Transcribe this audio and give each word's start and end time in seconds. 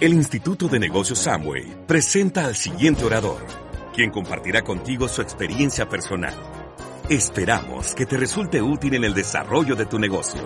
El 0.00 0.14
Instituto 0.14 0.66
de 0.66 0.78
Negocios 0.78 1.18
Samway 1.18 1.84
presenta 1.86 2.46
al 2.46 2.56
siguiente 2.56 3.04
orador, 3.04 3.44
quien 3.92 4.10
compartirá 4.10 4.62
contigo 4.62 5.08
su 5.08 5.20
experiencia 5.20 5.90
personal. 5.90 6.32
Esperamos 7.10 7.94
que 7.94 8.06
te 8.06 8.16
resulte 8.16 8.62
útil 8.62 8.94
en 8.94 9.04
el 9.04 9.12
desarrollo 9.12 9.76
de 9.76 9.84
tu 9.84 9.98
negocio. 9.98 10.40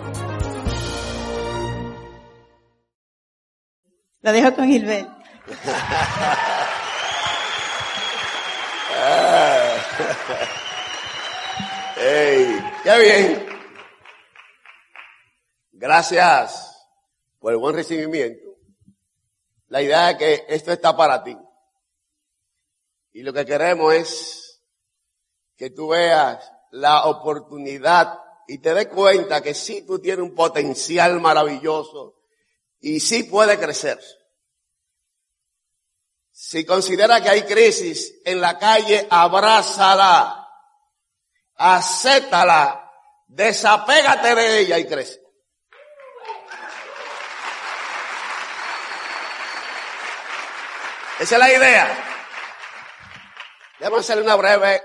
Lo 4.19 4.33
dejo 4.33 4.53
con 4.55 4.67
Gilbert. 4.67 5.07
¡Ey! 11.97 12.61
¡Qué 12.83 12.99
bien! 12.99 13.45
Gracias 15.71 16.77
por 17.39 17.53
el 17.53 17.59
buen 17.59 17.73
recibimiento. 17.73 18.54
La 19.75 19.81
idea 19.81 20.11
es 20.11 20.17
que 20.17 20.45
esto 20.47 20.71
está 20.71 20.95
para 20.95 21.21
ti. 21.21 21.37
Y 23.11 23.23
lo 23.23 23.33
que 23.33 23.45
queremos 23.45 23.93
es 23.93 24.63
que 25.57 25.71
tú 25.71 25.89
veas 25.89 26.49
la 26.71 27.07
oportunidad 27.07 28.17
y 28.47 28.59
te 28.59 28.73
des 28.73 28.87
cuenta 28.87 29.41
que 29.41 29.53
sí 29.53 29.85
tú 29.85 29.99
tienes 29.99 30.23
un 30.23 30.33
potencial 30.33 31.19
maravilloso 31.19 32.21
y 32.79 33.01
sí 33.01 33.23
puede 33.23 33.59
crecer. 33.59 33.99
Si 36.31 36.65
considera 36.65 37.19
que 37.19 37.31
hay 37.31 37.41
crisis 37.41 38.21
en 38.23 38.39
la 38.39 38.57
calle, 38.57 39.05
abrázala, 39.09 40.47
acéptala, 41.55 42.93
desapégate 43.27 44.35
de 44.35 44.59
ella 44.61 44.79
y 44.79 44.85
crece. 44.85 45.24
Esa 51.17 51.35
es 51.35 51.39
la 51.39 51.49
idea. 51.49 52.05
Déjame 53.79 53.97
hacer 53.99 54.21
una 54.21 54.35
breve 54.35 54.83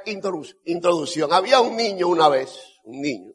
introducción. 0.64 1.32
Había 1.32 1.60
un 1.60 1.76
niño 1.76 2.06
una 2.06 2.28
vez, 2.28 2.56
un 2.84 3.00
niño, 3.00 3.32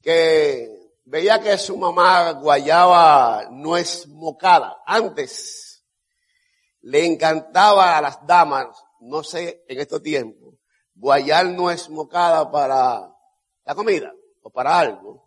que 0.00 0.68
veía 1.04 1.38
que 1.38 1.58
su 1.58 1.76
mamá 1.76 2.30
guayaba 2.32 3.48
nuez 3.50 4.06
mocada. 4.06 4.78
Antes 4.86 5.84
le 6.80 7.04
encantaba 7.04 7.98
a 7.98 8.00
las 8.00 8.26
damas, 8.26 8.68
no 9.00 9.22
sé, 9.22 9.62
en 9.68 9.80
estos 9.80 10.02
tiempos, 10.02 10.54
guayar 10.94 11.44
nuez 11.46 11.90
mocada 11.90 12.50
para 12.50 13.06
la 13.64 13.74
comida 13.74 14.10
o 14.40 14.50
para 14.50 14.78
algo. 14.78 15.19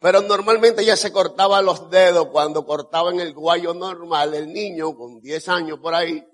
Pero 0.00 0.22
normalmente 0.22 0.82
ella 0.82 0.96
se 0.96 1.12
cortaba 1.12 1.60
los 1.60 1.90
dedos 1.90 2.28
cuando 2.28 2.64
cortaba 2.64 3.10
en 3.10 3.20
el 3.20 3.34
guayo 3.34 3.74
normal. 3.74 4.34
El 4.34 4.52
niño, 4.52 4.96
con 4.96 5.20
10 5.20 5.48
años 5.48 5.80
por 5.80 5.94
ahí, 5.94 6.24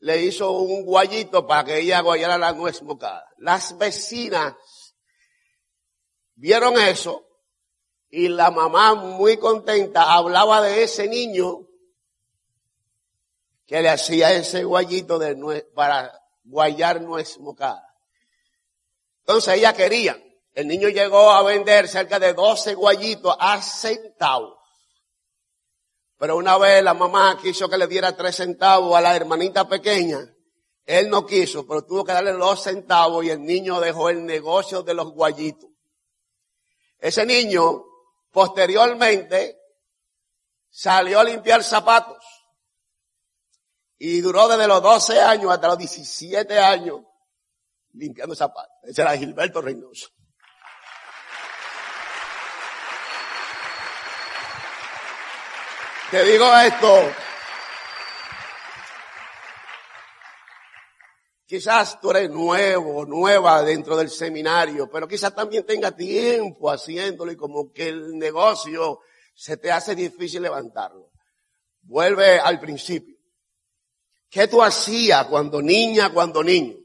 le 0.00 0.22
hizo 0.22 0.50
un 0.52 0.84
guayito 0.84 1.46
para 1.46 1.64
que 1.64 1.80
ella 1.80 2.00
guayara 2.00 2.36
la 2.36 2.52
nuez 2.52 2.82
mocada. 2.82 3.26
Las 3.38 3.76
vecinas 3.78 4.54
vieron 6.34 6.78
eso 6.78 7.26
y 8.10 8.28
la 8.28 8.50
mamá 8.50 8.94
muy 8.94 9.38
contenta 9.38 10.14
hablaba 10.14 10.62
de 10.62 10.82
ese 10.82 11.08
niño 11.08 11.66
que 13.66 13.82
le 13.82 13.88
hacía 13.90 14.32
ese 14.32 14.64
guayito 14.64 15.18
de 15.18 15.34
nuez, 15.34 15.64
para 15.74 16.12
guayar 16.44 17.02
nuez 17.02 17.38
mocada. 17.38 17.94
Entonces 19.20 19.54
ella 19.54 19.74
quería. 19.74 20.18
El 20.52 20.66
niño 20.66 20.88
llegó 20.88 21.30
a 21.30 21.42
vender 21.42 21.88
cerca 21.88 22.18
de 22.18 22.34
12 22.34 22.74
guayitos 22.74 23.36
a 23.38 23.60
centavos. 23.62 24.58
Pero 26.18 26.36
una 26.36 26.58
vez 26.58 26.82
la 26.82 26.94
mamá 26.94 27.38
quiso 27.40 27.68
que 27.68 27.78
le 27.78 27.86
diera 27.86 28.16
tres 28.16 28.36
centavos 28.36 28.96
a 28.96 29.00
la 29.00 29.14
hermanita 29.14 29.68
pequeña. 29.68 30.18
Él 30.84 31.10
no 31.10 31.24
quiso, 31.24 31.66
pero 31.66 31.84
tuvo 31.84 32.04
que 32.04 32.12
darle 32.12 32.32
dos 32.32 32.62
centavos 32.62 33.24
y 33.24 33.30
el 33.30 33.42
niño 33.42 33.78
dejó 33.78 34.08
el 34.08 34.24
negocio 34.24 34.82
de 34.82 34.94
los 34.94 35.12
guayitos. 35.12 35.70
Ese 36.98 37.24
niño, 37.24 37.84
posteriormente, 38.32 39.58
salió 40.70 41.20
a 41.20 41.24
limpiar 41.24 41.62
zapatos. 41.62 42.24
Y 43.98 44.20
duró 44.20 44.48
desde 44.48 44.66
los 44.66 44.82
12 44.82 45.20
años 45.20 45.52
hasta 45.52 45.68
los 45.68 45.78
17 45.78 46.58
años 46.58 47.00
limpiando 47.92 48.34
zapatos. 48.34 48.74
Ese 48.82 49.02
era 49.02 49.16
Gilberto 49.16 49.60
Reynoso. 49.60 50.08
Te 56.10 56.24
digo 56.24 56.50
esto. 56.56 57.12
Quizás 61.44 62.00
tú 62.00 62.10
eres 62.10 62.30
nuevo, 62.30 63.04
nueva 63.04 63.62
dentro 63.62 63.94
del 63.94 64.08
seminario, 64.08 64.88
pero 64.90 65.06
quizás 65.06 65.34
también 65.34 65.66
tenga 65.66 65.92
tiempo 65.92 66.70
haciéndolo 66.70 67.30
y 67.32 67.36
como 67.36 67.72
que 67.72 67.88
el 67.88 68.16
negocio 68.18 69.00
se 69.34 69.58
te 69.58 69.70
hace 69.70 69.94
difícil 69.94 70.42
levantarlo. 70.42 71.10
Vuelve 71.82 72.40
al 72.40 72.58
principio. 72.58 73.16
¿Qué 74.30 74.48
tú 74.48 74.62
hacías 74.62 75.26
cuando 75.26 75.60
niña, 75.60 76.10
cuando 76.12 76.42
niño? 76.42 76.76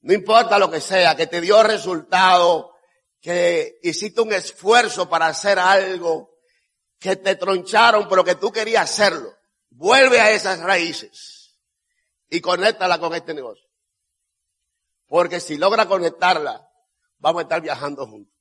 No 0.00 0.14
importa 0.14 0.58
lo 0.58 0.70
que 0.70 0.80
sea, 0.80 1.14
que 1.14 1.26
te 1.26 1.42
dio 1.42 1.62
resultado, 1.62 2.72
que 3.20 3.78
hiciste 3.82 4.22
un 4.22 4.32
esfuerzo 4.32 5.06
para 5.08 5.26
hacer 5.26 5.58
algo, 5.58 6.37
que 6.98 7.16
te 7.16 7.36
troncharon, 7.36 8.08
pero 8.08 8.24
que 8.24 8.34
tú 8.34 8.50
querías 8.50 8.84
hacerlo. 8.84 9.34
Vuelve 9.70 10.20
a 10.20 10.30
esas 10.30 10.60
raíces 10.60 11.58
y 12.28 12.40
conéctala 12.40 12.98
con 12.98 13.14
este 13.14 13.34
negocio. 13.34 13.66
Porque 15.06 15.40
si 15.40 15.56
logra 15.56 15.86
conectarla, 15.86 16.68
vamos 17.18 17.40
a 17.40 17.42
estar 17.42 17.60
viajando 17.60 18.06
juntos. 18.06 18.34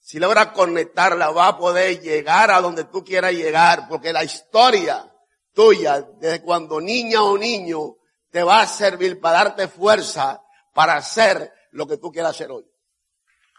Si 0.00 0.18
logra 0.18 0.52
conectarla, 0.52 1.30
va 1.30 1.48
a 1.48 1.58
poder 1.58 2.00
llegar 2.00 2.50
a 2.50 2.60
donde 2.60 2.84
tú 2.84 3.04
quieras 3.04 3.32
llegar, 3.32 3.88
porque 3.88 4.12
la 4.12 4.22
historia 4.22 5.10
tuya, 5.54 6.02
desde 6.18 6.42
cuando 6.42 6.80
niña 6.80 7.22
o 7.22 7.38
niño, 7.38 7.96
te 8.30 8.42
va 8.42 8.60
a 8.60 8.66
servir 8.66 9.20
para 9.20 9.44
darte 9.44 9.68
fuerza 9.68 10.42
para 10.74 10.96
hacer 10.96 11.52
lo 11.70 11.86
que 11.86 11.96
tú 11.96 12.10
quieras 12.10 12.32
hacer 12.32 12.50
hoy. 12.50 12.66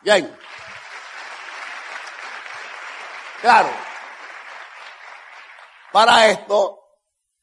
Bien. 0.03 0.38
Claro. 3.41 3.69
Para 5.91 6.28
esto, 6.28 6.79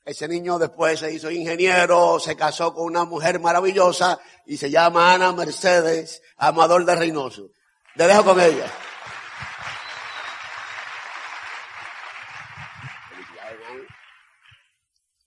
ese 0.05 0.27
niño 0.27 0.59
después 0.59 0.99
se 0.99 1.13
hizo 1.13 1.31
ingeniero, 1.31 2.19
se 2.19 2.37
casó 2.37 2.75
con 2.75 2.85
una 2.85 3.05
mujer 3.05 3.39
maravillosa 3.41 4.21
y 4.47 4.57
se 4.57 4.71
llama 4.71 5.15
Ana 5.15 5.33
Mercedes 5.33 6.21
Amador 6.37 6.85
de 6.85 6.97
Reynoso. 6.97 7.51
Te 7.97 8.07
dejo 8.07 8.25
con 8.25 8.41
ella. 8.41 8.67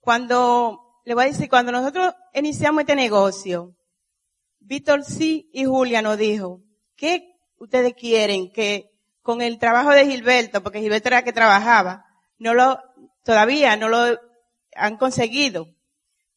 Cuando, 0.00 1.00
le 1.04 1.14
voy 1.14 1.24
a 1.24 1.28
decir, 1.28 1.48
cuando 1.48 1.72
nosotros 1.72 2.14
iniciamos 2.32 2.82
este 2.82 2.94
negocio, 2.94 3.74
Víctor 4.60 5.04
sí 5.04 5.50
y 5.52 5.64
Julia 5.64 6.02
nos 6.02 6.18
dijo, 6.18 6.60
¿qué 6.96 7.34
ustedes 7.58 7.94
quieren? 7.94 8.52
Que 8.52 8.90
con 9.26 9.42
el 9.42 9.58
trabajo 9.58 9.90
de 9.90 10.06
Gilberto, 10.06 10.62
porque 10.62 10.78
Gilberto 10.78 11.08
era 11.08 11.18
el 11.18 11.24
que 11.24 11.32
trabajaba, 11.32 12.06
no 12.38 12.54
lo, 12.54 12.78
todavía 13.24 13.76
no 13.76 13.88
lo 13.88 14.20
han 14.76 14.96
conseguido. 14.98 15.66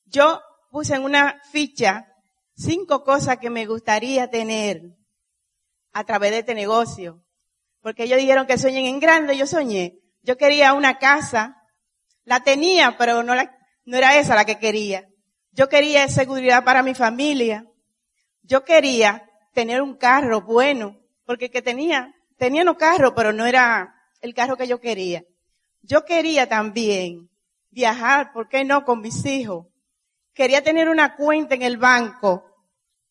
Yo 0.06 0.42
puse 0.72 0.96
en 0.96 1.04
una 1.04 1.40
ficha 1.52 2.08
cinco 2.56 3.04
cosas 3.04 3.38
que 3.38 3.52
me 3.52 3.68
gustaría 3.68 4.32
tener 4.32 4.82
a 5.94 6.04
través 6.04 6.32
de 6.32 6.40
este 6.40 6.56
negocio. 6.56 7.24
Porque 7.80 8.06
ellos 8.06 8.18
dijeron 8.18 8.48
que 8.48 8.58
sueñen 8.58 8.86
en 8.86 9.00
grande, 9.00 9.38
yo 9.38 9.46
soñé. 9.46 10.00
Yo 10.24 10.36
quería 10.36 10.74
una 10.74 10.98
casa, 10.98 11.62
la 12.24 12.40
tenía, 12.40 12.98
pero 12.98 13.22
no 13.22 13.36
la, 13.36 13.56
no 13.86 13.98
era 13.98 14.18
esa 14.18 14.34
la 14.34 14.46
que 14.46 14.58
quería. 14.58 15.08
Yo 15.52 15.70
quería 15.70 16.08
seguridad 16.08 16.64
para 16.64 16.82
mi 16.82 16.96
familia. 16.96 17.66
Yo 18.42 18.66
quería 18.66 19.30
tener 19.54 19.84
un 19.84 19.96
carro 19.96 20.42
bueno, 20.42 20.98
porque 21.24 21.52
que 21.52 21.62
tenía 21.62 22.16
tenía 22.40 22.64
un 22.64 22.74
carro, 22.74 23.14
pero 23.14 23.32
no 23.34 23.46
era 23.46 23.94
el 24.22 24.34
carro 24.34 24.58
que 24.58 24.68
yo 24.68 24.80
quería. 24.80 25.24
Yo 25.82 26.06
quería 26.06 26.48
también 26.48 27.30
viajar, 27.70 28.32
¿por 28.34 28.48
qué 28.50 28.64
no? 28.64 28.86
Con 28.86 29.02
mis 29.02 29.26
hijos. 29.26 29.68
Quería 30.34 30.64
tener 30.64 30.90
una 30.90 31.16
cuenta 31.16 31.54
en 31.54 31.62
el 31.62 31.78
banco 31.78 32.46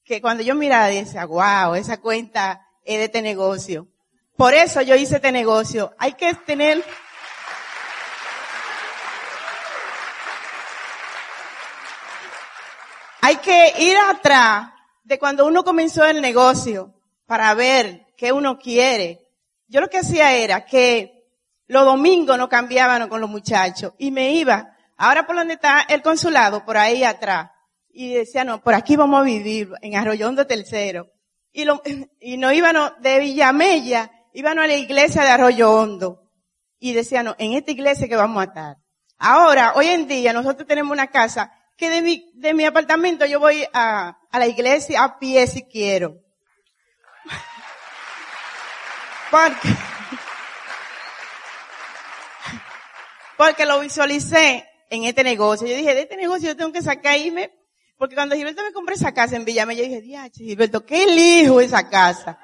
que 0.02 0.20
cuando 0.22 0.42
yo 0.42 0.54
miraba 0.54 0.86
decía, 0.86 1.26
wow, 1.26 1.74
esa 1.74 2.00
cuenta 2.00 2.66
es 2.82 2.98
de 2.98 3.04
este 3.04 3.22
negocio. 3.22 3.86
Por 4.36 4.54
eso 4.54 4.80
yo 4.80 4.96
hice 4.96 5.16
este 5.16 5.30
negocio. 5.30 5.94
Hay 5.98 6.14
que 6.14 6.32
tener, 6.34 6.82
hay 13.20 13.36
que 13.36 13.74
ir 13.78 13.96
atrás 13.98 14.70
de 15.04 15.18
cuando 15.18 15.46
uno 15.46 15.64
comenzó 15.64 16.06
el 16.06 16.22
negocio 16.22 16.94
para 17.26 17.52
ver 17.52 18.07
qué 18.18 18.32
uno 18.32 18.58
quiere. 18.58 19.20
Yo 19.68 19.80
lo 19.80 19.88
que 19.88 19.98
hacía 19.98 20.34
era 20.34 20.66
que 20.66 21.14
Los 21.70 21.84
domingos 21.84 22.38
no 22.38 22.48
cambiaban 22.48 23.08
con 23.10 23.20
los 23.20 23.28
muchachos 23.28 23.92
y 23.98 24.10
me 24.10 24.32
iba, 24.32 24.74
ahora 24.96 25.26
por 25.26 25.36
donde 25.36 25.54
está 25.54 25.82
el 25.82 26.00
consulado, 26.00 26.64
por 26.64 26.78
ahí 26.78 27.04
atrás. 27.04 27.50
Y 27.90 28.14
decía, 28.14 28.42
no, 28.42 28.62
por 28.62 28.72
aquí 28.74 28.96
vamos 28.96 29.20
a 29.20 29.24
vivir, 29.24 29.70
en 29.82 29.94
Arroyondo 29.94 30.46
Tercero. 30.46 31.10
Y, 31.52 31.64
lo, 31.64 31.82
y 32.20 32.38
no 32.38 32.52
íbamos 32.52 32.92
de 33.00 33.18
Villamella, 33.18 34.10
íbamos 34.32 34.64
a 34.64 34.66
la 34.66 34.76
iglesia 34.76 35.22
de 35.24 35.28
Arroyo 35.28 35.70
Hondo. 35.70 36.30
Y 36.78 36.94
decía, 36.94 37.22
no, 37.22 37.34
en 37.38 37.52
esta 37.52 37.70
iglesia 37.70 38.08
que 38.08 38.16
vamos 38.16 38.40
a 38.40 38.44
estar. 38.44 38.76
Ahora, 39.18 39.74
hoy 39.74 39.88
en 39.88 40.08
día, 40.08 40.32
nosotros 40.32 40.66
tenemos 40.66 40.92
una 40.92 41.08
casa 41.08 41.52
que 41.76 41.90
de 41.90 42.00
mi, 42.00 42.32
de 42.34 42.66
apartamento 42.66 43.26
yo 43.26 43.40
voy 43.40 43.66
a 43.74 44.16
la 44.32 44.46
iglesia 44.46 45.04
a 45.04 45.18
pie 45.18 45.46
si 45.46 45.64
quiero. 45.64 46.16
Porque, 49.30 49.68
porque 53.36 53.66
lo 53.66 53.80
visualicé 53.80 54.68
en 54.90 55.04
este 55.04 55.22
negocio. 55.22 55.66
Yo 55.66 55.76
dije, 55.76 55.94
de 55.94 56.02
este 56.02 56.16
negocio 56.16 56.48
yo 56.48 56.56
tengo 56.56 56.72
que 56.72 56.82
sacar 56.82 57.18
irme, 57.18 57.52
porque 57.98 58.14
cuando 58.14 58.36
Gilberto 58.36 58.62
me 58.62 58.72
compró 58.72 58.94
esa 58.94 59.12
casa 59.12 59.36
en 59.36 59.44
Villame, 59.44 59.76
yo 59.76 59.84
dije, 59.84 60.00
diache, 60.00 60.44
Gilberto, 60.44 60.84
qué 60.86 61.04
elijo 61.04 61.60
esa 61.60 61.88
casa. 61.88 62.38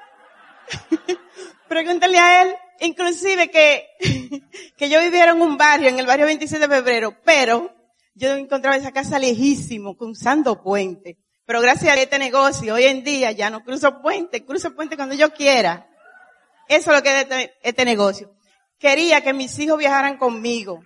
Pregúntale 1.67 2.19
a 2.19 2.43
él, 2.43 2.55
inclusive 2.81 3.49
que, 3.49 3.87
que 4.77 4.89
yo 4.89 4.99
viviera 4.99 5.31
en 5.31 5.41
un 5.41 5.57
barrio, 5.57 5.89
en 5.89 5.99
el 5.99 6.05
barrio 6.05 6.25
27 6.25 6.67
de 6.67 6.75
febrero, 6.75 7.17
pero 7.23 7.73
yo 8.13 8.35
encontraba 8.35 8.77
esa 8.77 8.91
casa 8.91 9.17
lejísimo, 9.17 9.97
cruzando 9.97 10.61
puente. 10.61 11.17
Pero 11.45 11.61
gracias 11.61 11.95
a 11.95 12.01
este 12.01 12.17
negocio, 12.17 12.73
hoy 12.73 12.85
en 12.85 13.03
día 13.03 13.31
ya 13.31 13.49
no 13.49 13.63
cruzo 13.63 14.01
puente, 14.01 14.45
cruzo 14.45 14.73
puente 14.73 14.95
cuando 14.95 15.15
yo 15.15 15.33
quiera. 15.33 15.87
Eso 16.67 16.91
es 16.91 16.97
lo 16.97 17.03
que 17.03 17.09
es 17.09 17.23
este, 17.23 17.57
este 17.61 17.85
negocio. 17.85 18.35
Quería 18.79 19.21
que 19.21 19.33
mis 19.33 19.57
hijos 19.59 19.77
viajaran 19.77 20.17
conmigo. 20.17 20.83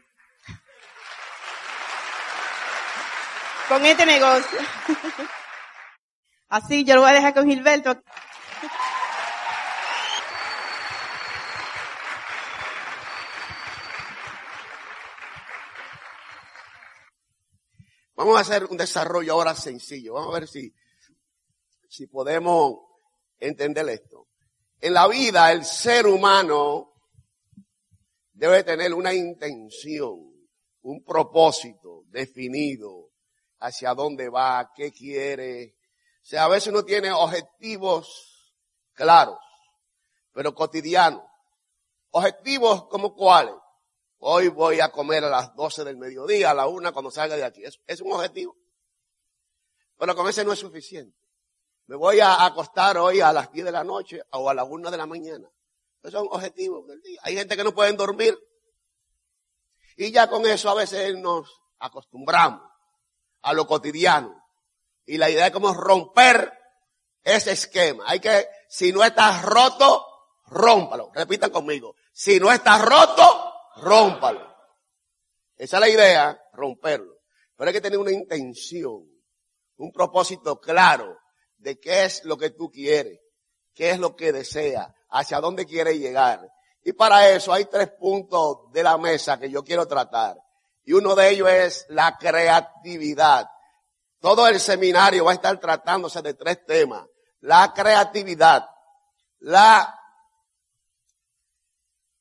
Con 3.68 3.86
este 3.86 4.06
negocio. 4.06 4.60
Así 6.50 6.84
yo 6.84 6.96
lo 6.96 7.02
voy 7.02 7.12
a 7.12 7.14
dejar 7.14 7.34
con 7.34 7.48
Gilberto. 7.48 8.02
Vamos 18.16 18.38
a 18.38 18.42
hacer 18.42 18.66
un 18.66 18.76
desarrollo 18.76 19.34
ahora 19.34 19.56
sencillo. 19.56 20.16
Vamos 20.16 20.36
a 20.36 20.40
ver 20.40 20.48
si, 20.48 20.74
si 21.88 22.08
podemos 22.08 22.80
entender 23.40 23.88
esto. 23.88 24.29
En 24.82 24.94
la 24.94 25.08
vida 25.10 25.52
el 25.52 25.66
ser 25.66 26.08
humano 26.08 26.94
debe 28.32 28.64
tener 28.64 28.94
una 28.94 29.14
intención, 29.14 30.34
un 30.84 31.04
propósito 31.04 32.04
definido 32.08 33.12
hacia 33.60 33.94
dónde 33.94 34.30
va, 34.30 34.72
qué 34.74 34.94
quiere. 34.94 35.76
O 36.22 36.26
sea, 36.26 36.46
a 36.46 36.48
veces 36.48 36.70
uno 36.70 36.86
tiene 36.86 37.12
objetivos 37.12 38.56
claros, 38.94 39.40
pero 40.32 40.56
cotidianos. 40.56 41.24
Objetivos 42.12 42.86
como 42.86 43.14
cuáles. 43.14 43.56
Hoy 44.20 44.48
voy 44.48 44.80
a 44.80 44.92
comer 44.92 45.26
a 45.26 45.30
las 45.30 45.54
12 45.56 45.84
del 45.84 45.98
mediodía, 45.98 46.52
a 46.52 46.54
la 46.54 46.68
una 46.68 46.94
cuando 46.94 47.12
salga 47.12 47.36
de 47.36 47.44
aquí. 47.44 47.64
Es, 47.66 47.82
es 47.86 48.00
un 48.00 48.14
objetivo. 48.14 48.56
Pero 49.98 50.16
con 50.16 50.30
ese 50.30 50.46
no 50.46 50.54
es 50.54 50.60
suficiente. 50.60 51.19
Me 51.90 51.96
voy 51.96 52.20
a 52.20 52.46
acostar 52.46 53.00
hoy 53.00 53.20
a 53.20 53.34
las 53.34 53.52
10 53.52 53.66
de 53.66 53.72
la 53.72 53.84
noche 53.84 54.22
o 54.34 54.48
a 54.48 54.54
la 54.54 54.64
una 54.64 54.92
de 54.92 54.98
la 54.98 55.08
mañana. 55.08 55.50
Esos 56.04 56.20
son 56.20 56.28
objetivos 56.30 56.86
del 56.86 57.02
día. 57.02 57.20
Hay 57.24 57.36
gente 57.36 57.58
que 57.58 57.64
no 57.64 57.74
pueden 57.74 57.98
dormir. 57.98 58.38
Y 59.98 60.12
ya 60.12 60.30
con 60.30 60.46
eso 60.46 60.70
a 60.70 60.76
veces 60.76 61.18
nos 61.18 61.50
acostumbramos 61.80 62.62
a 63.42 63.54
lo 63.54 63.66
cotidiano. 63.66 64.40
Y 65.04 65.18
la 65.18 65.32
idea 65.32 65.48
es 65.48 65.52
como 65.52 65.74
romper 65.74 66.54
ese 67.24 67.54
esquema. 67.54 68.04
Hay 68.06 68.20
que, 68.20 68.48
si 68.68 68.94
no 68.94 69.04
estás 69.04 69.44
roto, 69.44 70.06
rómpalo. 70.46 71.10
Repitan 71.12 71.50
conmigo. 71.50 71.96
Si 72.14 72.40
no 72.40 72.52
estás 72.52 72.86
roto, 72.86 73.52
rómpalo. 73.78 74.56
Esa 75.56 75.78
es 75.78 75.82
la 75.82 75.90
idea, 75.90 76.40
romperlo. 76.54 77.22
Pero 77.56 77.70
hay 77.70 77.74
que 77.74 77.82
tener 77.82 77.98
una 77.98 78.12
intención, 78.12 79.10
un 79.78 79.92
propósito 79.92 80.60
claro 80.60 81.18
de 81.60 81.80
qué 81.80 82.06
es 82.06 82.24
lo 82.26 82.38
que 82.38 82.50
tú 82.50 82.72
quieres, 82.72 83.20
qué 83.74 83.92
es 83.92 84.00
lo 84.00 84.16
que 84.16 84.32
deseas, 84.32 84.88
hacia 85.10 85.40
dónde 85.40 85.66
quieres 85.66 85.98
llegar. 85.98 86.50
Y 86.84 86.94
para 86.94 87.30
eso 87.30 87.54
hay 87.54 87.66
tres 87.66 87.92
puntos 87.92 88.72
de 88.72 88.84
la 88.84 88.98
mesa 88.98 89.40
que 89.40 89.50
yo 89.50 89.64
quiero 89.64 89.88
tratar. 89.88 90.38
Y 90.84 90.94
uno 90.94 91.14
de 91.16 91.30
ellos 91.30 91.50
es 91.50 91.86
la 91.90 92.18
creatividad. 92.18 93.48
Todo 94.20 94.48
el 94.48 94.60
seminario 94.60 95.26
va 95.26 95.32
a 95.32 95.36
estar 95.36 95.60
tratándose 95.60 96.22
de 96.22 96.34
tres 96.34 96.66
temas. 96.66 97.06
La 97.42 97.74
creatividad, 97.74 98.68
la, 99.40 99.98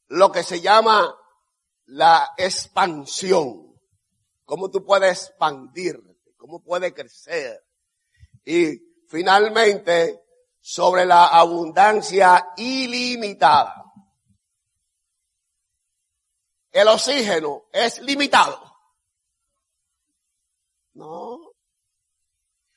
lo 0.08 0.31
que 0.31 0.43
se 0.43 0.61
llama 0.61 1.17
la 1.87 2.35
expansión. 2.37 3.75
Cómo 4.44 4.70
tú 4.70 4.85
puedes 4.85 5.29
expandirte, 5.29 6.17
cómo 6.37 6.62
puedes 6.62 6.93
crecer. 6.93 7.62
Y 8.44 8.88
finalmente, 9.08 10.22
sobre 10.60 11.05
la 11.05 11.28
abundancia 11.28 12.52
ilimitada. 12.56 13.84
El 16.70 16.88
oxígeno 16.88 17.64
es 17.72 18.00
limitado. 18.00 18.62
No. 20.94 21.40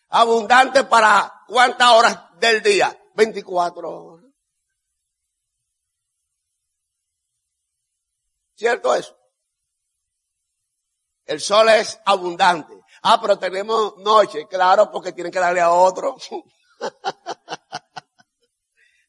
Abundante 0.09 0.85
para 0.85 1.43
cuántas 1.47 1.91
horas 1.91 2.39
del 2.39 2.63
día? 2.63 2.97
24 3.13 3.89
horas. 3.89 4.25
¿Cierto 8.55 8.95
eso? 8.95 9.17
El 11.25 11.39
sol 11.39 11.69
es 11.69 11.99
abundante. 12.05 12.80
Ah, 13.03 13.19
pero 13.19 13.39
tenemos 13.39 13.97
noche, 13.97 14.47
claro, 14.47 14.91
porque 14.91 15.11
tienen 15.11 15.31
que 15.31 15.39
darle 15.39 15.59
a 15.59 15.71
otro. 15.71 16.17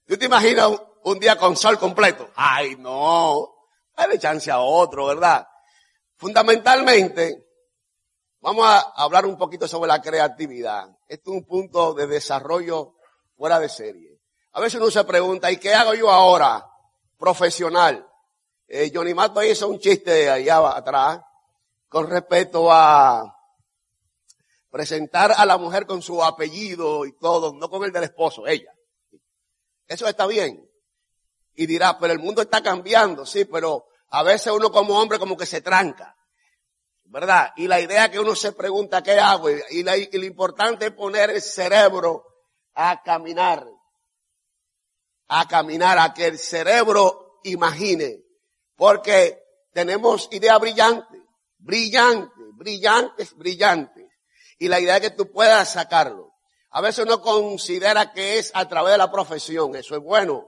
¿Tú 0.06 0.16
te 0.16 0.24
imaginas 0.24 0.70
un, 1.04 1.18
día 1.18 1.36
con 1.36 1.56
sol 1.56 1.78
completo? 1.78 2.30
Ay, 2.34 2.76
no. 2.76 3.54
Dale 3.94 4.18
chance 4.18 4.50
a 4.50 4.60
otro, 4.60 5.06
¿verdad? 5.06 5.46
Fundamentalmente, 6.16 7.46
vamos 8.40 8.66
a 8.66 8.80
hablar 8.96 9.26
un 9.26 9.36
poquito 9.36 9.68
sobre 9.68 9.88
la 9.88 10.00
creatividad. 10.00 10.88
Esto 11.06 11.30
es 11.30 11.36
un 11.36 11.44
punto 11.44 11.92
de 11.92 12.06
desarrollo 12.06 12.94
fuera 13.36 13.60
de 13.60 13.68
serie. 13.68 14.20
A 14.52 14.60
veces 14.60 14.80
uno 14.80 14.90
se 14.90 15.04
pregunta, 15.04 15.50
¿y 15.50 15.58
qué 15.58 15.74
hago 15.74 15.92
yo 15.94 16.10
ahora? 16.10 16.66
Profesional. 17.18 18.08
Eh, 18.68 18.90
Johnny 18.94 19.12
Mato 19.12 19.42
hizo 19.42 19.68
un 19.68 19.78
chiste 19.78 20.30
allá 20.30 20.76
atrás 20.76 21.20
con 21.88 22.08
respecto 22.08 22.72
a 22.72 23.36
presentar 24.72 25.34
a 25.36 25.44
la 25.44 25.58
mujer 25.58 25.86
con 25.86 26.00
su 26.00 26.24
apellido 26.24 27.04
y 27.04 27.12
todo, 27.18 27.52
no 27.52 27.68
con 27.68 27.84
el 27.84 27.92
del 27.92 28.04
esposo, 28.04 28.46
ella. 28.46 28.72
Eso 29.86 30.08
está 30.08 30.26
bien. 30.26 30.66
Y 31.54 31.66
dirá, 31.66 31.98
pero 31.98 32.14
el 32.14 32.18
mundo 32.18 32.40
está 32.40 32.62
cambiando, 32.62 33.26
sí, 33.26 33.44
pero 33.44 33.84
a 34.08 34.22
veces 34.22 34.50
uno 34.50 34.72
como 34.72 34.98
hombre 34.98 35.18
como 35.18 35.36
que 35.36 35.44
se 35.44 35.60
tranca. 35.60 36.16
¿Verdad? 37.04 37.52
Y 37.56 37.68
la 37.68 37.78
idea 37.78 38.10
que 38.10 38.18
uno 38.18 38.34
se 38.34 38.52
pregunta, 38.52 39.02
¿qué 39.02 39.20
hago? 39.20 39.50
Y, 39.50 39.62
y 39.70 39.82
lo 39.84 40.24
importante 40.24 40.86
es 40.86 40.92
poner 40.92 41.28
el 41.28 41.42
cerebro 41.42 42.24
a 42.72 43.02
caminar. 43.02 43.66
A 45.28 45.46
caminar, 45.46 45.98
a 45.98 46.14
que 46.14 46.28
el 46.28 46.38
cerebro 46.38 47.40
imagine. 47.44 48.22
Porque 48.74 49.38
tenemos 49.74 50.28
ideas 50.32 50.58
brillantes, 50.58 51.20
brillantes, 51.58 52.32
brillantes, 52.56 53.36
brillantes. 53.36 54.01
Y 54.62 54.68
la 54.68 54.78
idea 54.78 54.94
es 54.94 55.00
que 55.00 55.10
tú 55.10 55.28
puedas 55.28 55.72
sacarlo. 55.72 56.36
A 56.70 56.80
veces 56.80 57.04
uno 57.04 57.20
considera 57.20 58.12
que 58.12 58.38
es 58.38 58.52
a 58.54 58.68
través 58.68 58.92
de 58.92 58.98
la 58.98 59.10
profesión. 59.10 59.74
Eso 59.74 59.96
es 59.96 60.00
bueno. 60.00 60.46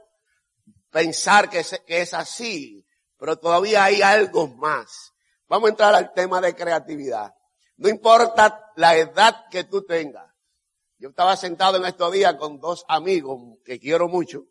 Pensar 0.89 1.51
que 1.51 1.59
es, 1.59 1.83
que 1.85 2.01
es 2.01 2.15
así. 2.15 2.87
Pero 3.19 3.41
todavía 3.41 3.83
hay 3.83 4.03
algo 4.03 4.47
más. 4.47 5.13
Vamos 5.49 5.67
a 5.67 5.71
entrar 5.71 5.95
al 5.97 6.13
tema 6.13 6.41
de 6.41 6.55
creatividad. 6.55 7.35
No 7.77 7.89
importa 7.89 8.71
la 8.77 8.95
edad 8.97 9.47
que 9.51 9.65
tú 9.65 9.85
tengas. 9.85 10.33
Yo 10.99 11.09
estaba 11.09 11.37
sentado 11.37 11.79
en 11.79 11.85
estos 11.85 12.13
días 12.13 12.37
con 12.37 12.61
dos 12.61 12.85
amigos 12.87 13.59
que 13.65 13.81
quiero 13.81 14.07
mucho, 14.07 14.45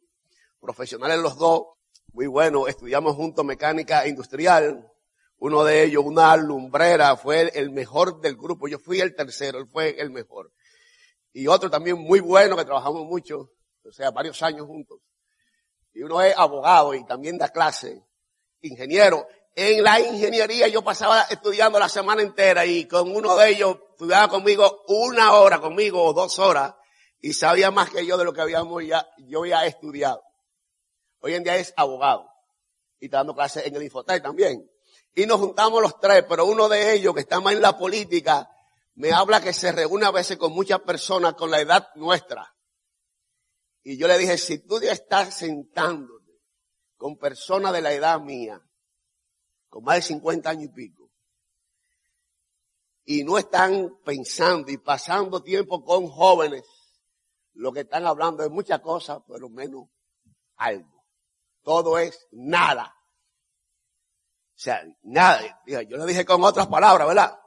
profesionales 0.60 1.20
los 1.20 1.38
dos, 1.38 1.68
muy 2.12 2.28
bueno, 2.28 2.68
estudiamos 2.68 3.16
juntos 3.16 3.46
mecánica 3.46 4.06
industrial. 4.10 4.92
Uno 5.46 5.66
de 5.66 5.84
ellos, 5.84 6.06
una 6.06 6.38
lumbrera, 6.38 7.18
fue 7.18 7.52
el 7.54 7.70
mejor 7.70 8.22
del 8.22 8.38
grupo. 8.38 8.70
Yo 8.70 8.80
fui 8.80 9.02
el 9.02 9.14
tercero, 9.14 9.60
él 9.60 9.68
fue 9.68 10.00
el 10.00 10.10
mejor. 10.10 10.54
Y 11.34 11.48
otro 11.48 11.70
también 11.70 11.98
muy 12.00 12.22
bueno, 12.22 12.56
que 12.56 12.64
trabajamos 12.64 13.04
mucho, 13.04 13.50
o 13.84 13.92
sea, 13.92 14.10
varios 14.12 14.42
años 14.42 14.66
juntos. 14.66 15.02
Y 15.92 16.02
uno 16.02 16.22
es 16.22 16.34
abogado 16.38 16.94
y 16.94 17.06
también 17.06 17.38
da 17.38 17.50
clase. 17.50 18.06
ingenieros. 18.62 19.26
En 19.54 19.84
la 19.84 20.00
ingeniería 20.00 20.70
yo 20.70 20.82
pasaba 20.82 21.24
estudiando 21.24 21.78
la 21.78 21.90
semana 21.90 22.22
entera 22.22 22.66
y 22.66 22.88
con 22.88 23.14
uno 23.14 23.36
de 23.36 23.50
ellos 23.50 23.78
estudiaba 23.92 24.30
conmigo 24.30 24.86
una 24.88 25.34
hora 25.34 25.60
conmigo 25.60 26.02
o 26.02 26.14
dos 26.14 26.40
horas 26.40 26.74
y 27.20 27.34
sabía 27.34 27.70
más 27.70 27.90
que 27.90 28.06
yo 28.06 28.18
de 28.18 28.24
lo 28.24 28.32
que 28.32 28.40
habíamos 28.40 28.82
ya, 28.86 29.06
yo 29.18 29.46
ya 29.46 29.66
estudiado. 29.66 30.24
Hoy 31.20 31.34
en 31.34 31.44
día 31.44 31.58
es 31.58 31.74
abogado 31.76 32.30
y 33.02 33.08
está 33.08 33.18
dando 33.18 33.36
clases 33.36 33.66
en 33.66 33.76
el 33.76 33.84
Infotec 33.84 34.24
también. 34.24 34.70
Y 35.16 35.26
nos 35.26 35.40
juntamos 35.40 35.82
los 35.82 36.00
tres, 36.00 36.26
pero 36.28 36.46
uno 36.46 36.68
de 36.68 36.94
ellos 36.94 37.14
que 37.14 37.22
está 37.22 37.40
más 37.40 37.54
en 37.54 37.62
la 37.62 37.78
política 37.78 38.50
me 38.96 39.12
habla 39.12 39.42
que 39.42 39.54
se 39.54 39.72
reúne 39.72 40.06
a 40.06 40.12
veces 40.12 40.38
con 40.38 40.54
muchas 40.54 40.80
personas 40.82 41.34
con 41.34 41.52
la 41.52 41.60
edad 41.60 41.90
nuestra. 41.96 42.56
Y 43.84 43.98
yo 43.98 44.08
le 44.08 44.18
dije, 44.18 44.38
si 44.38 44.60
tú 44.60 44.80
ya 44.82 44.92
estás 44.92 45.36
sentándote 45.36 46.32
con 46.96 47.18
personas 47.18 47.74
de 47.74 47.82
la 47.82 47.92
edad 47.92 48.20
mía, 48.22 48.62
con 49.70 49.84
más 49.84 49.96
de 49.96 50.02
50 50.04 50.50
años 50.50 50.66
y 50.66 50.70
pico, 50.70 51.12
y 53.06 53.24
no 53.24 53.38
están 53.38 54.00
pensando 54.06 54.72
y 54.72 54.78
pasando 54.78 55.44
tiempo 55.44 55.84
con 55.84 56.08
jóvenes, 56.08 56.64
lo 57.54 57.72
que 57.72 57.82
están 57.82 58.06
hablando 58.06 58.44
es 58.44 58.50
muchas 58.50 58.80
cosas, 58.80 59.20
pero 59.28 59.50
menos 59.50 59.90
algo. 60.56 61.06
Todo 61.62 61.98
es 61.98 62.28
nada. 62.32 62.96
Sea, 64.64 64.82
nada. 65.04 65.42
Yo 65.66 65.98
le 65.98 66.06
dije 66.06 66.24
con 66.24 66.42
otras 66.42 66.68
palabras, 66.68 67.06
¿verdad? 67.06 67.38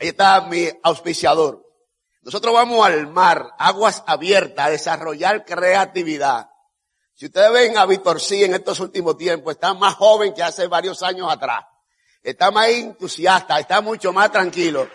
Ahí 0.00 0.08
está 0.08 0.40
mi 0.40 0.66
auspiciador. 0.82 1.62
Nosotros 2.22 2.54
vamos 2.54 2.86
al 2.86 3.06
mar, 3.08 3.50
aguas 3.58 4.02
abiertas, 4.06 4.64
a 4.64 4.70
desarrollar 4.70 5.44
creatividad. 5.44 6.48
Si 7.12 7.26
ustedes 7.26 7.52
ven 7.52 7.76
a 7.76 7.84
Víctor 7.84 8.18
sí 8.18 8.42
en 8.42 8.54
estos 8.54 8.80
últimos 8.80 9.18
tiempos, 9.18 9.56
está 9.56 9.74
más 9.74 9.92
joven 9.96 10.32
que 10.32 10.42
hace 10.42 10.68
varios 10.68 11.02
años 11.02 11.30
atrás. 11.30 11.66
Está 12.22 12.50
más 12.50 12.68
entusiasta, 12.68 13.60
está 13.60 13.82
mucho 13.82 14.10
más 14.14 14.32
tranquilo. 14.32 14.88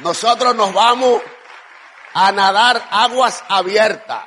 Nosotros 0.00 0.54
nos 0.54 0.74
vamos 0.74 1.22
a 2.12 2.32
nadar 2.32 2.86
aguas 2.90 3.42
abiertas 3.48 4.24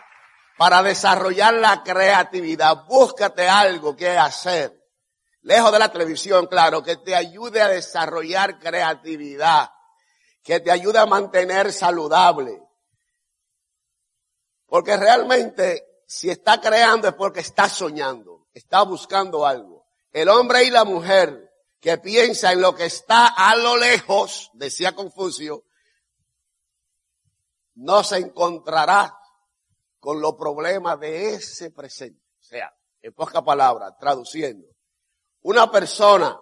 para 0.58 0.82
desarrollar 0.82 1.54
la 1.54 1.84
creatividad. 1.84 2.86
Búscate 2.88 3.48
algo 3.48 3.96
que 3.96 4.18
hacer. 4.18 4.83
Lejos 5.44 5.72
de 5.72 5.80
la 5.80 5.92
televisión, 5.92 6.48
claro, 6.48 6.84
que 6.84 6.98
te 6.98 7.16
ayude 7.16 7.62
a 7.62 7.70
desarrollar 7.70 8.60
creatividad 8.60 9.70
que 10.44 10.60
te 10.60 10.72
ayuda 10.72 11.04
a 11.04 11.06
mantener 11.06 11.72
saludable. 11.72 12.62
Porque 14.66 14.98
realmente 14.98 16.04
si 16.06 16.30
está 16.30 16.60
creando 16.60 17.08
es 17.08 17.14
porque 17.14 17.40
está 17.40 17.70
soñando, 17.70 18.48
está 18.54 18.84
buscando 18.84 19.46
algo. 19.46 19.88
El 20.12 20.30
hombre 20.30 20.66
y 20.66 20.70
la 20.70 20.84
mujer 20.84 21.50
que 21.80 21.98
piensa 21.98 22.52
en 22.52 22.62
lo 22.62 22.76
que 22.76 22.86
está 22.86 23.28
a 23.28 23.56
lo 23.56 23.78
lejos, 23.78 24.52
decía 24.54 24.94
Confucio, 24.94 25.66
no 27.76 28.04
se 28.04 28.18
encontrará 28.18 29.18
con 30.00 30.22
los 30.22 30.36
problemas 30.36 31.00
de 31.00 31.36
ese 31.36 31.72
presente. 31.72 32.22
O 32.40 32.44
sea, 32.44 32.74
en 33.02 33.14
pocas 33.14 33.42
palabras, 33.42 33.94
traduciendo, 33.98 34.68
una 35.44 35.72
persona 35.72 36.40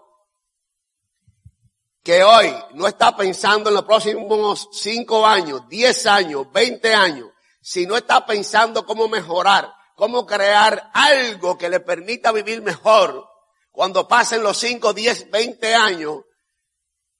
que 2.03 2.23
hoy 2.23 2.51
no 2.73 2.87
está 2.87 3.15
pensando 3.15 3.69
en 3.69 3.75
los 3.75 3.85
próximos 3.85 4.69
cinco 4.71 5.25
años, 5.25 5.67
diez 5.67 6.05
años, 6.07 6.51
veinte 6.51 6.93
años, 6.93 7.29
sino 7.61 7.95
está 7.95 8.25
pensando 8.25 8.85
cómo 8.85 9.07
mejorar, 9.07 9.71
cómo 9.95 10.25
crear 10.25 10.89
algo 10.93 11.57
que 11.57 11.69
le 11.69 11.79
permita 11.79 12.31
vivir 12.31 12.61
mejor, 12.61 13.27
cuando 13.71 14.07
pasen 14.07 14.43
los 14.43 14.57
cinco, 14.57 14.93
diez, 14.93 15.29
veinte 15.29 15.75
años, 15.75 16.23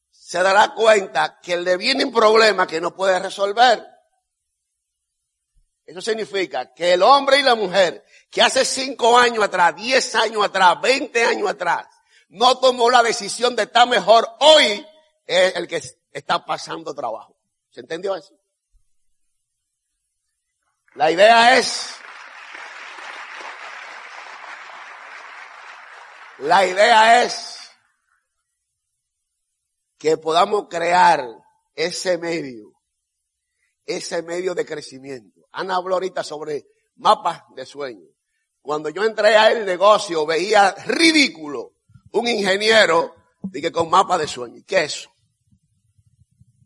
se 0.10 0.42
dará 0.42 0.74
cuenta 0.74 1.40
que 1.42 1.58
le 1.58 1.78
vienen 1.78 2.12
problemas 2.12 2.68
que 2.68 2.82
no 2.82 2.96
puede 2.96 3.20
resolver. 3.20 3.86
Eso 5.86 6.02
significa 6.02 6.74
que 6.74 6.94
el 6.94 7.04
hombre 7.04 7.40
y 7.40 7.44
la 7.44 7.56
mujer 7.56 8.04
que 8.32 8.42
hace 8.42 8.64
cinco 8.64 9.18
años 9.18 9.44
atrás, 9.44 9.76
diez 9.76 10.16
años 10.16 10.46
atrás, 10.46 10.80
veinte 10.82 11.26
años 11.26 11.50
atrás, 11.50 11.86
no 12.30 12.58
tomó 12.60 12.90
la 12.90 13.04
decisión 13.04 13.58
de 13.58 13.64
estar 13.64 13.86
mejor, 13.88 14.26
hoy 14.40 14.88
es 15.26 15.56
el 15.56 15.68
que 15.68 15.82
está 16.14 16.44
pasando 16.46 16.96
trabajo. 16.96 17.38
¿Se 17.70 17.82
entendió 17.82 18.16
eso? 18.16 18.34
La 20.96 21.12
idea 21.12 21.58
es, 21.58 21.94
la 26.40 26.66
idea 26.66 27.24
es 27.24 27.70
que 29.98 30.18
podamos 30.18 30.68
crear 30.70 31.22
ese 31.76 32.18
medio, 32.18 32.82
ese 33.86 34.24
medio 34.24 34.56
de 34.56 34.66
crecimiento. 34.66 35.42
Ana 35.52 35.76
habló 35.76 35.96
ahorita 35.96 36.24
sobre 36.24 36.66
mapas 36.96 37.44
de 37.56 37.66
sueño. 37.66 38.08
Cuando 38.62 38.89
yo 38.89 39.03
entré 39.03 39.36
a 39.36 39.51
el 39.51 39.65
negocio 39.65 40.25
veía 40.25 40.72
ridículo 40.86 41.74
un 42.12 42.27
ingeniero 42.27 43.15
que 43.51 43.72
con 43.72 43.89
mapa 43.89 44.18
de 44.18 44.27
sueño. 44.27 44.62
¿Qué 44.65 44.84
es 44.84 44.98
eso? 44.98 45.12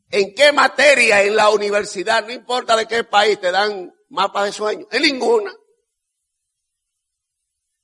¿En 0.09 0.33
qué 0.35 0.51
materia 0.51 1.23
en 1.23 1.35
la 1.35 1.49
universidad, 1.49 2.25
no 2.25 2.31
importa 2.31 2.75
de 2.75 2.87
qué 2.87 3.03
país, 3.03 3.39
te 3.39 3.51
dan 3.51 3.93
mapa 4.09 4.43
de 4.43 4.51
sueño? 4.51 4.87
En 4.91 5.01
ninguna. 5.01 5.53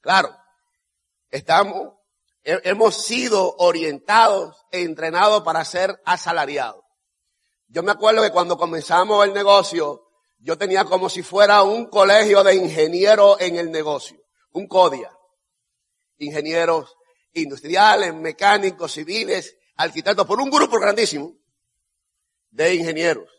Claro, 0.01 0.35
estamos, 1.29 1.93
hemos 2.43 3.03
sido 3.03 3.55
orientados, 3.57 4.65
e 4.71 4.81
entrenados 4.81 5.43
para 5.43 5.65
ser 5.65 6.01
asalariados. 6.05 6.83
Yo 7.67 7.83
me 7.83 7.91
acuerdo 7.91 8.21
que 8.21 8.31
cuando 8.31 8.57
comenzamos 8.57 9.25
el 9.25 9.33
negocio, 9.33 10.10
yo 10.43 10.57
tenía 10.57 10.85
como 10.85 11.09
si 11.09 11.21
fuera 11.21 11.61
un 11.61 11.85
colegio 11.85 12.43
de 12.43 12.55
ingenieros 12.55 13.39
en 13.39 13.57
el 13.57 13.71
negocio, 13.71 14.17
un 14.51 14.67
CODIA. 14.67 15.11
Ingenieros 16.17 16.95
industriales, 17.33 18.13
mecánicos, 18.13 18.91
civiles, 18.91 19.55
arquitectos, 19.75 20.25
por 20.25 20.39
un 20.39 20.49
grupo 20.49 20.79
grandísimo 20.79 21.33
de 22.49 22.75
ingenieros. 22.75 23.29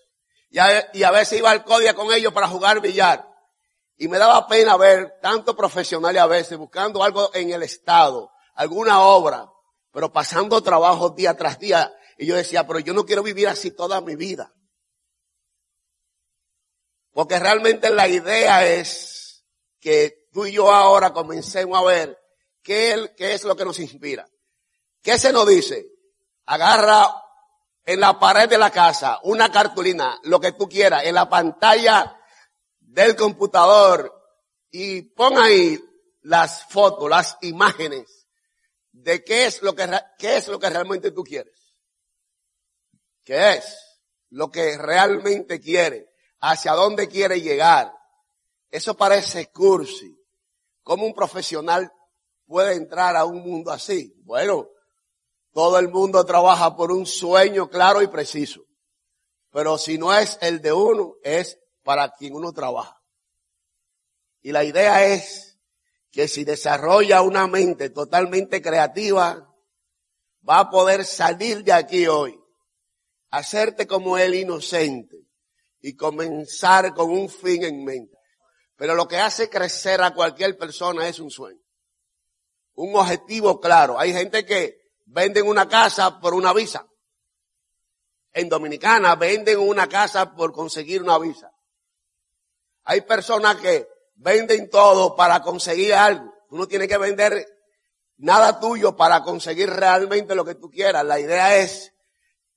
Y 0.51 0.59
a, 0.59 1.11
veces 1.11 1.39
iba 1.39 1.51
al 1.51 1.65
CODIA 1.65 1.95
con 1.95 2.13
ellos 2.13 2.33
para 2.33 2.47
jugar 2.47 2.81
billar. 2.81 3.29
Y 3.97 4.09
me 4.09 4.19
daba 4.19 4.47
pena 4.47 4.77
ver 4.77 5.19
tantos 5.21 5.57
profesionales 5.57 6.21
a 6.21 6.27
veces 6.27 6.59
buscando 6.59 7.03
algo 7.03 7.31
en 7.35 7.51
el 7.51 7.63
Estado, 7.63 8.31
alguna 8.55 9.01
obra, 9.01 9.51
pero 9.93 10.13
pasando 10.13 10.63
trabajo 10.63 11.11
día 11.11 11.35
tras 11.37 11.59
día. 11.59 11.93
Y 12.19 12.27
yo 12.27 12.37
decía, 12.37 12.67
pero 12.67 12.79
yo 12.79 12.93
no 12.93 13.05
quiero 13.05 13.23
vivir 13.23 13.49
así 13.49 13.71
toda 13.71 14.01
mi 14.01 14.15
vida. 14.15 14.53
Porque 17.13 17.39
realmente 17.39 17.91
la 17.91 18.09
idea 18.09 18.67
es 18.67 19.45
que 19.81 20.29
tú 20.33 20.47
y 20.47 20.53
yo 20.53 20.73
ahora 20.73 21.13
comencemos 21.13 21.79
a 21.79 21.85
ver 21.85 22.23
¿Qué, 22.63 23.13
es 23.19 23.45
lo 23.45 23.57
que 23.57 23.65
nos 23.65 23.79
inspira? 23.81 24.29
¿Qué 25.03 25.19
se 25.19 25.33
nos 25.33 25.47
dice? 25.49 25.89
Agarra 26.47 27.13
en 27.85 28.01
la 28.01 28.19
pared 28.19 28.49
de 28.49 28.59
la 28.59 28.71
casa 28.71 29.19
una 29.25 29.51
cartulina, 29.51 30.19
lo 30.25 30.39
que 30.39 30.53
tú 30.53 30.69
quieras, 30.69 31.05
en 31.05 31.17
la 31.17 31.29
pantalla 31.29 32.17
del 32.79 33.17
computador 33.17 34.13
y 34.71 35.03
pon 35.03 35.39
ahí 35.39 35.83
las 36.23 36.65
fotos, 36.67 37.11
las 37.11 37.37
imágenes 37.43 38.29
de 38.93 39.25
qué 39.25 39.47
es 39.47 39.63
lo 39.63 39.75
que, 39.75 39.89
qué 40.19 40.37
es 40.37 40.47
lo 40.47 40.61
que 40.61 40.71
realmente 40.71 41.11
tú 41.11 41.25
quieres. 41.25 41.75
¿Qué 43.25 43.55
es 43.55 44.01
lo 44.31 44.51
que 44.51 44.79
realmente 44.79 45.61
quiere? 45.61 46.12
¿Hacia 46.45 46.73
dónde 46.73 47.07
quiere 47.07 47.41
llegar? 47.41 47.95
Eso 48.69 48.97
parece 48.97 49.53
cursi. 49.53 50.19
Como 50.83 51.07
un 51.07 51.15
profesional 51.15 51.93
puede 52.47 52.75
entrar 52.75 53.15
a 53.15 53.25
un 53.25 53.43
mundo 53.43 53.71
así? 53.71 54.13
Bueno, 54.25 54.69
todo 55.53 55.79
el 55.79 55.89
mundo 55.89 56.25
trabaja 56.27 56.75
por 56.75 56.91
un 56.91 57.07
sueño 57.07 57.71
claro 57.71 58.03
y 58.03 58.09
preciso. 58.09 58.65
Pero 59.53 59.79
si 59.79 59.99
no 59.99 60.13
es 60.13 60.37
el 60.41 60.61
de 60.61 60.73
uno, 60.73 61.15
es 61.23 61.61
para 61.85 62.11
quien 62.11 62.35
uno 62.35 62.53
trabaja. 62.53 63.01
Y 64.41 64.51
la 64.51 64.65
idea 64.65 65.07
es 65.07 65.61
que 66.11 66.27
si 66.27 66.43
desarrolla 66.43 67.23
una 67.23 67.47
mente 67.47 67.89
totalmente 67.89 68.61
creativa, 68.61 69.49
va 70.49 70.59
a 70.59 70.71
poder 70.71 71.05
salir 71.05 71.63
de 71.63 71.73
aquí 71.73 72.09
hoy, 72.09 72.37
hacerte 73.31 73.87
como 73.87 74.19
el 74.19 74.35
inocente 74.35 75.23
y 75.83 75.95
comenzar 75.95 76.95
con 76.95 77.11
un 77.11 77.29
fin 77.29 77.65
en 77.65 77.85
mente. 77.85 78.17
Pero 78.77 78.95
lo 78.95 79.07
que 79.07 79.19
hace 79.19 79.51
crecer 79.51 80.01
a 80.01 80.15
cualquier 80.15 80.57
persona 80.57 81.07
es 81.07 81.21
un 81.21 81.31
sueño 81.31 81.63
un 82.75 82.97
objetivo 82.97 83.61
claro. 83.61 83.99
Hay 83.99 84.13
gente 84.13 84.45
que 84.45 84.93
venden 85.07 85.47
una 85.47 85.69
casa 85.69 86.21
por 86.21 86.35
una 86.35 86.53
visa. 86.53 86.87
En 88.33 88.49
Dominicana 88.49 89.15
venden 89.15 89.59
una 89.59 89.89
casa 89.89 90.35
por 90.35 90.53
conseguir 90.53 91.03
una 91.03 91.19
visa. 91.19 91.53
Hay 92.85 93.03
personas 93.03 93.57
que 93.57 93.89
venden 94.15 94.71
todo 94.71 95.15
para 95.15 95.43
conseguir 95.43 95.95
algo. 95.95 96.33
Uno 96.51 96.67
tiene 96.67 96.89
que 96.89 96.99
vender 96.99 97.47
nada 98.17 98.59
tuyo 98.59 98.97
para 98.97 99.23
conseguir 99.23 99.71
realmente 99.71 100.35
lo 100.35 100.45
que 100.45 100.55
tú 100.55 100.71
quieras. 100.71 101.05
La 101.05 101.21
idea 101.21 101.57
es 101.59 101.93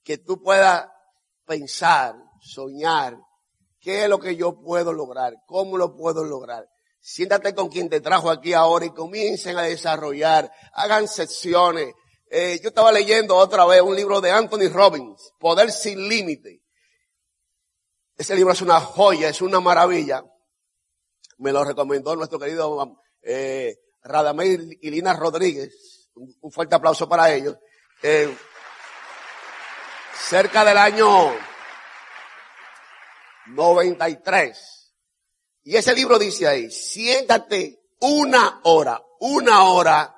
que 0.03 0.17
tú 0.17 0.41
puedas 0.41 0.87
pensar, 1.45 2.15
soñar, 2.45 3.17
qué 3.79 4.03
es 4.03 4.09
lo 4.09 4.19
que 4.19 4.35
yo 4.35 4.61
puedo 4.61 4.93
lograr, 4.93 5.33
cómo 5.47 5.77
lo 5.77 5.95
puedo 5.95 6.23
lograr. 6.23 6.69
Siéntate 6.99 7.53
con 7.53 7.69
quien 7.69 7.89
te 7.89 8.01
trajo 8.01 8.29
aquí 8.29 8.53
ahora 8.53 8.85
y 8.85 8.91
comiencen 8.91 9.57
a 9.57 9.63
desarrollar, 9.63 10.51
hagan 10.73 11.07
secciones. 11.07 11.93
Eh, 12.29 12.59
yo 12.61 12.69
estaba 12.69 12.91
leyendo 12.91 13.35
otra 13.35 13.65
vez 13.65 13.81
un 13.81 13.95
libro 13.95 14.21
de 14.21 14.31
Anthony 14.31 14.69
Robbins, 14.71 15.31
Poder 15.39 15.71
sin 15.71 16.07
Límite. 16.07 16.61
Ese 18.17 18.35
libro 18.35 18.53
es 18.53 18.61
una 18.61 18.79
joya, 18.79 19.29
es 19.29 19.41
una 19.41 19.59
maravilla. 19.59 20.23
Me 21.37 21.51
lo 21.51 21.63
recomendó 21.63 22.15
nuestro 22.15 22.39
querido 22.39 22.99
eh, 23.21 23.77
Radamel 24.03 24.77
y 24.81 24.89
Lina 24.89 25.13
Rodríguez. 25.13 26.09
Un, 26.15 26.51
fuerte 26.51 26.75
aplauso 26.75 27.09
para 27.09 27.31
ellos. 27.31 27.57
Eh, 28.01 28.35
cerca 30.13 30.63
del 30.63 30.77
año 30.77 31.33
93. 33.47 34.93
Y 35.63 35.75
ese 35.75 35.95
libro 35.95 36.19
dice 36.19 36.47
ahí, 36.47 36.69
siéntate 36.69 37.81
una 37.99 38.61
hora, 38.63 39.01
una 39.19 39.63
hora 39.63 40.15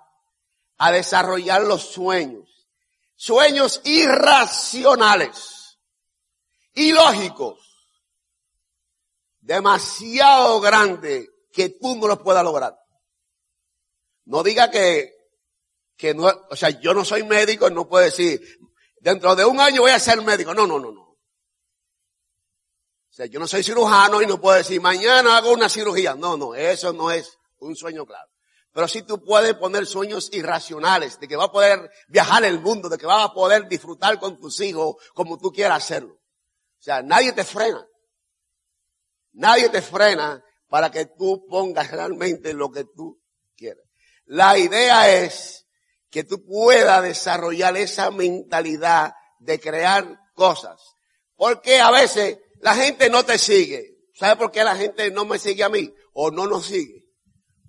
a 0.78 0.92
desarrollar 0.92 1.64
los 1.64 1.84
sueños. 1.84 2.68
Sueños 3.16 3.82
irracionales, 3.86 5.80
ilógicos, 6.74 7.60
demasiado 9.40 10.60
grandes 10.60 11.28
que 11.52 11.70
tú 11.70 11.96
no 11.96 12.08
los 12.08 12.20
puedas 12.20 12.44
lograr. 12.44 12.78
No 14.26 14.44
diga 14.44 14.70
que, 14.70 15.16
que 15.96 16.14
no, 16.14 16.26
o 16.50 16.56
sea, 16.56 16.70
yo 16.70 16.94
no 16.94 17.04
soy 17.04 17.24
médico, 17.24 17.70
no 17.70 17.88
puedo 17.88 18.06
decir, 18.06 18.40
dentro 19.00 19.36
de 19.36 19.46
un 19.46 19.60
año 19.60 19.82
voy 19.82 19.92
a 19.92 20.00
ser 20.00 20.22
médico. 20.22 20.54
No, 20.54 20.68
no, 20.68 20.80
no, 20.80 20.92
no. 20.92 21.07
Sea, 23.18 23.26
yo 23.26 23.40
no 23.40 23.48
soy 23.48 23.64
cirujano 23.64 24.22
y 24.22 24.28
no 24.28 24.40
puedo 24.40 24.58
decir, 24.58 24.80
mañana 24.80 25.38
hago 25.38 25.52
una 25.52 25.68
cirugía. 25.70 26.14
No, 26.14 26.38
no, 26.38 26.54
eso 26.54 26.94
no 26.94 27.10
es 27.10 27.40
un 27.58 27.76
sueño 27.76 28.06
claro. 28.06 28.30
Pero 28.72 28.88
sí 28.88 29.02
tú 29.02 29.26
puedes 29.26 29.56
poner 29.56 29.88
sueños 29.88 30.30
irracionales, 30.34 31.20
de 31.20 31.28
que 31.28 31.36
va 31.36 31.46
a 31.46 31.52
poder 31.52 31.90
viajar 32.10 32.46
el 32.46 32.60
mundo, 32.60 32.90
de 32.90 32.98
que 33.00 33.08
vas 33.08 33.26
a 33.26 33.34
poder 33.34 33.68
disfrutar 33.68 34.20
con 34.20 34.40
tus 34.40 34.60
hijos 34.60 34.98
como 35.16 35.40
tú 35.40 35.52
quieras 35.52 35.84
hacerlo. 35.84 36.14
O 36.14 36.84
sea, 36.84 37.02
nadie 37.02 37.34
te 37.34 37.44
frena. 37.44 37.84
Nadie 39.32 39.70
te 39.70 39.82
frena 39.82 40.44
para 40.68 40.92
que 40.92 41.08
tú 41.08 41.44
pongas 41.50 41.90
realmente 41.90 42.54
lo 42.54 42.70
que 42.70 42.84
tú 42.84 43.20
quieras. 43.56 43.84
La 44.26 44.60
idea 44.60 45.24
es 45.24 45.66
que 46.12 46.24
tú 46.24 46.46
puedas 46.46 47.02
desarrollar 47.02 47.78
esa 47.78 48.12
mentalidad 48.12 49.16
de 49.40 49.60
crear 49.60 50.20
cosas. 50.36 50.80
Porque 51.36 51.80
a 51.80 51.90
veces 51.90 52.38
la 52.60 52.76
gente 52.76 53.10
no 53.10 53.24
te 53.26 53.38
sigue. 53.38 53.96
¿Sabe 54.14 54.36
por 54.36 54.52
qué 54.52 54.64
la 54.64 54.76
gente 54.76 55.12
no 55.12 55.26
me 55.26 55.38
sigue 55.38 55.64
a 55.64 55.70
mí? 55.70 55.94
O 56.14 56.32
no 56.32 56.48
nos 56.48 56.66
sigue. 56.66 57.06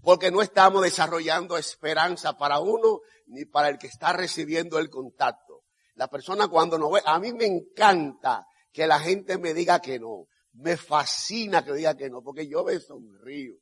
Porque 0.02 0.30
no 0.30 0.40
estamos 0.40 0.82
desarrollando 0.82 1.58
esperanza 1.58 2.38
para 2.38 2.60
uno 2.60 3.00
ni 3.26 3.44
para 3.44 3.68
el 3.68 3.78
que 3.78 3.88
está 3.88 4.12
recibiendo 4.12 4.78
el 4.78 4.88
contacto. 4.88 5.64
La 5.94 6.08
persona 6.08 6.48
cuando 6.48 6.78
nos 6.78 6.92
ve, 6.92 7.02
a 7.04 7.18
mí 7.18 7.32
me 7.32 7.44
encanta 7.44 8.46
que 8.72 8.86
la 8.86 9.00
gente 9.00 9.36
me 9.36 9.52
diga 9.52 9.80
que 9.80 9.98
no. 9.98 10.26
Me 10.52 10.76
fascina 10.76 11.64
que 11.64 11.72
diga 11.72 11.96
que 11.96 12.08
no, 12.08 12.22
porque 12.22 12.48
yo 12.48 12.64
me 12.64 12.80
sonrío 12.80 13.54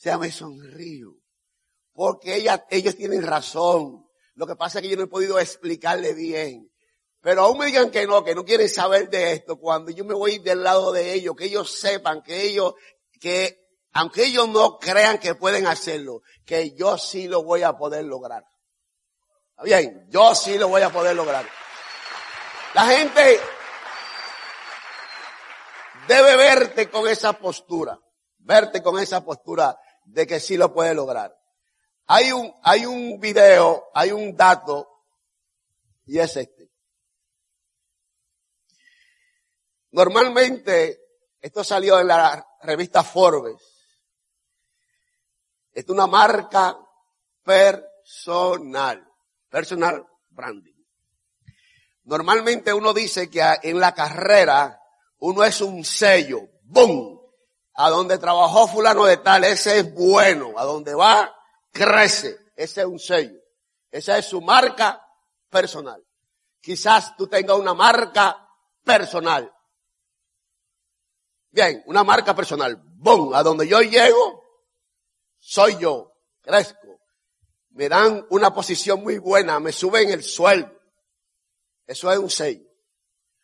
sea, 0.00 0.16
me 0.16 0.32
sonrío. 0.32 1.14
Porque 1.92 2.42
ellos 2.70 2.96
tienen 2.96 3.22
razón. 3.22 4.06
Lo 4.34 4.46
que 4.46 4.56
pasa 4.56 4.78
es 4.78 4.82
que 4.82 4.88
yo 4.88 4.96
no 4.96 5.02
he 5.02 5.08
podido 5.08 5.38
explicarle 5.38 6.14
bien. 6.14 6.69
Pero 7.22 7.42
aún 7.42 7.58
me 7.58 7.66
digan 7.66 7.90
que 7.90 8.06
no, 8.06 8.24
que 8.24 8.34
no 8.34 8.44
quieren 8.44 8.68
saber 8.68 9.10
de 9.10 9.32
esto, 9.32 9.58
cuando 9.58 9.90
yo 9.90 10.04
me 10.04 10.14
voy 10.14 10.38
del 10.38 10.62
lado 10.62 10.90
de 10.90 11.12
ellos, 11.12 11.36
que 11.36 11.44
ellos 11.44 11.78
sepan, 11.78 12.22
que 12.22 12.42
ellos, 12.42 12.74
que 13.20 13.60
aunque 13.92 14.24
ellos 14.24 14.48
no 14.48 14.78
crean 14.78 15.18
que 15.18 15.34
pueden 15.34 15.66
hacerlo, 15.66 16.22
que 16.46 16.74
yo 16.74 16.96
sí 16.96 17.28
lo 17.28 17.42
voy 17.42 17.62
a 17.62 17.76
poder 17.76 18.04
lograr. 18.04 18.44
¿Está 19.50 19.64
bien? 19.64 20.06
Yo 20.08 20.34
sí 20.34 20.56
lo 20.56 20.68
voy 20.68 20.82
a 20.82 20.90
poder 20.90 21.14
lograr. 21.14 21.46
La 22.74 22.86
gente 22.86 23.40
debe 26.06 26.36
verte 26.36 26.88
con 26.88 27.08
esa 27.08 27.34
postura, 27.34 27.98
verte 28.38 28.82
con 28.82 28.98
esa 28.98 29.24
postura 29.24 29.78
de 30.04 30.26
que 30.26 30.40
sí 30.40 30.56
lo 30.56 30.72
puede 30.72 30.94
lograr. 30.94 31.36
Hay 32.06 32.32
un, 32.32 32.52
hay 32.62 32.86
un 32.86 33.20
video, 33.20 33.90
hay 33.94 34.12
un 34.12 34.36
dato, 34.36 34.88
y 36.06 36.18
es 36.18 36.36
este. 36.36 36.59
Normalmente, 39.92 41.00
esto 41.40 41.64
salió 41.64 41.98
en 41.98 42.06
la 42.06 42.46
revista 42.62 43.02
Forbes. 43.02 43.60
Es 45.72 45.88
una 45.88 46.06
marca 46.06 46.78
personal, 47.42 49.06
personal 49.48 50.06
branding. 50.28 50.74
Normalmente 52.04 52.72
uno 52.72 52.92
dice 52.92 53.30
que 53.30 53.42
en 53.62 53.78
la 53.78 53.94
carrera 53.94 54.80
uno 55.18 55.44
es 55.44 55.60
un 55.60 55.84
sello, 55.84 56.40
¡boom! 56.62 57.20
A 57.74 57.90
donde 57.90 58.18
trabajó 58.18 58.66
fulano 58.66 59.04
de 59.04 59.18
tal, 59.18 59.44
ese 59.44 59.78
es 59.78 59.94
bueno. 59.94 60.54
A 60.56 60.64
donde 60.64 60.94
va, 60.94 61.34
crece. 61.72 62.36
Ese 62.56 62.80
es 62.82 62.86
un 62.86 62.98
sello. 62.98 63.38
Esa 63.90 64.18
es 64.18 64.26
su 64.26 64.40
marca 64.40 65.02
personal. 65.48 66.02
Quizás 66.60 67.16
tú 67.16 67.26
tengas 67.26 67.56
una 67.56 67.74
marca 67.74 68.48
personal. 68.84 69.50
Bien, 71.50 71.82
una 71.86 72.04
marca 72.04 72.34
personal. 72.34 72.80
¡Bum! 72.96 73.34
A 73.34 73.42
donde 73.42 73.66
yo 73.66 73.80
llego, 73.80 74.44
soy 75.38 75.78
yo. 75.78 76.12
Crezco. 76.40 77.00
Me 77.70 77.88
dan 77.88 78.26
una 78.30 78.52
posición 78.52 79.02
muy 79.02 79.18
buena. 79.18 79.60
Me 79.60 79.72
suben 79.72 80.10
el 80.10 80.22
sueldo. 80.22 80.70
Eso 81.86 82.10
es 82.12 82.18
un 82.18 82.30
sello. 82.30 82.66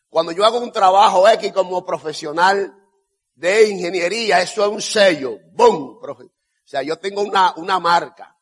Cuando 0.08 0.32
yo 0.32 0.44
hago 0.44 0.58
un 0.58 0.72
trabajo 0.72 1.28
X 1.28 1.52
como 1.52 1.84
profesional, 1.84 2.74
de 3.36 3.68
ingeniería, 3.68 4.40
eso 4.40 4.64
es 4.64 4.70
un 4.70 4.82
sello. 4.82 5.38
¡Bum! 5.52 5.98
O 6.02 6.28
sea, 6.64 6.82
yo 6.82 6.98
tengo 6.98 7.22
una, 7.22 7.54
una 7.56 7.78
marca. 7.78 8.36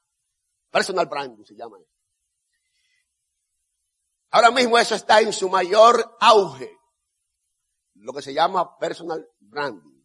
Personal 0.71 1.07
branding 1.07 1.45
se 1.45 1.55
llama. 1.55 1.79
Ahora 4.31 4.51
mismo 4.51 4.79
eso 4.79 4.95
está 4.95 5.21
en 5.21 5.33
su 5.33 5.49
mayor 5.49 6.17
auge. 6.21 6.79
Lo 7.95 8.13
que 8.13 8.23
se 8.23 8.33
llama 8.33 8.79
personal 8.79 9.29
branding. 9.55 10.05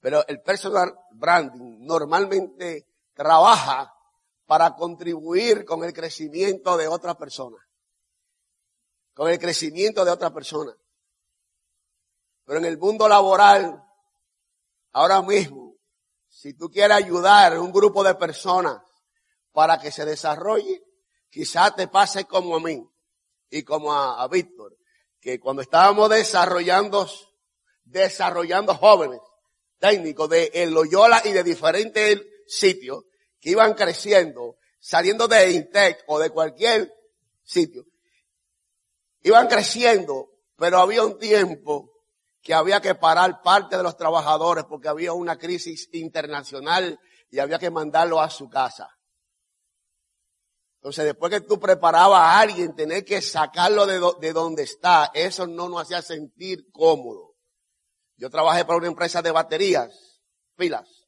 Pero 0.00 0.26
el 0.26 0.40
personal 0.40 0.94
branding 1.12 1.84
normalmente 1.84 2.86
trabaja 3.12 3.92
para 4.46 4.74
contribuir 4.74 5.64
con 5.64 5.84
el 5.84 5.92
crecimiento 5.92 6.76
de 6.76 6.88
otra 6.88 7.14
persona. 7.14 7.58
Con 9.12 9.28
el 9.28 9.38
crecimiento 9.38 10.04
de 10.04 10.12
otra 10.12 10.32
persona. 10.32 10.72
Pero 12.44 12.58
en 12.60 12.64
el 12.64 12.78
mundo 12.78 13.08
laboral 13.08 13.84
Ahora 14.92 15.22
mismo, 15.22 15.76
si 16.28 16.54
tú 16.54 16.70
quieres 16.70 16.96
ayudar 16.96 17.52
a 17.52 17.60
un 17.60 17.72
grupo 17.72 18.02
de 18.02 18.14
personas 18.14 18.82
para 19.52 19.78
que 19.78 19.90
se 19.90 20.04
desarrolle, 20.04 20.82
quizás 21.30 21.76
te 21.76 21.88
pase 21.88 22.24
como 22.24 22.56
a 22.56 22.60
mí 22.60 22.84
y 23.50 23.62
como 23.62 23.92
a, 23.92 24.26
Víctor, 24.28 24.76
que 25.20 25.38
cuando 25.38 25.62
estábamos 25.62 26.10
desarrollando, 26.10 27.08
desarrollando 27.90 28.74
jóvenes 28.74 29.20
técnicos 29.78 30.28
de 30.28 30.66
Loyola 30.70 31.22
y 31.24 31.32
de 31.32 31.42
diferentes 31.42 32.20
sitios 32.46 33.04
que 33.40 33.50
iban 33.50 33.74
creciendo, 33.74 34.56
saliendo 34.80 35.28
de 35.28 35.52
Intec 35.52 36.02
o 36.06 36.18
de 36.18 36.30
cualquier 36.30 36.92
sitio, 37.44 37.84
iban 39.22 39.46
creciendo, 39.46 40.28
pero 40.56 40.78
había 40.78 41.04
un 41.04 41.18
tiempo 41.18 41.90
que 42.42 42.54
había 42.54 42.80
que 42.80 42.94
parar 42.94 43.42
parte 43.42 43.76
de 43.76 43.82
los 43.82 43.96
trabajadores 43.96 44.64
porque 44.64 44.88
había 44.88 45.12
una 45.12 45.36
crisis 45.36 45.88
internacional 45.92 46.98
y 47.30 47.38
había 47.38 47.58
que 47.58 47.70
mandarlo 47.70 48.20
a 48.20 48.30
su 48.30 48.48
casa. 48.48 48.88
Entonces, 50.76 51.04
después 51.04 51.30
que 51.30 51.40
tú 51.40 51.58
preparabas 51.58 52.20
a 52.20 52.38
alguien, 52.38 52.74
tener 52.74 53.04
que 53.04 53.20
sacarlo 53.20 53.84
de, 53.84 54.00
de 54.20 54.32
donde 54.32 54.62
está, 54.62 55.10
eso 55.12 55.46
no 55.46 55.68
nos 55.68 55.82
hacía 55.82 56.02
sentir 56.02 56.70
cómodo. 56.70 57.27
Yo 58.18 58.28
trabajé 58.30 58.64
para 58.64 58.78
una 58.78 58.88
empresa 58.88 59.22
de 59.22 59.30
baterías, 59.30 60.20
pilas, 60.56 61.06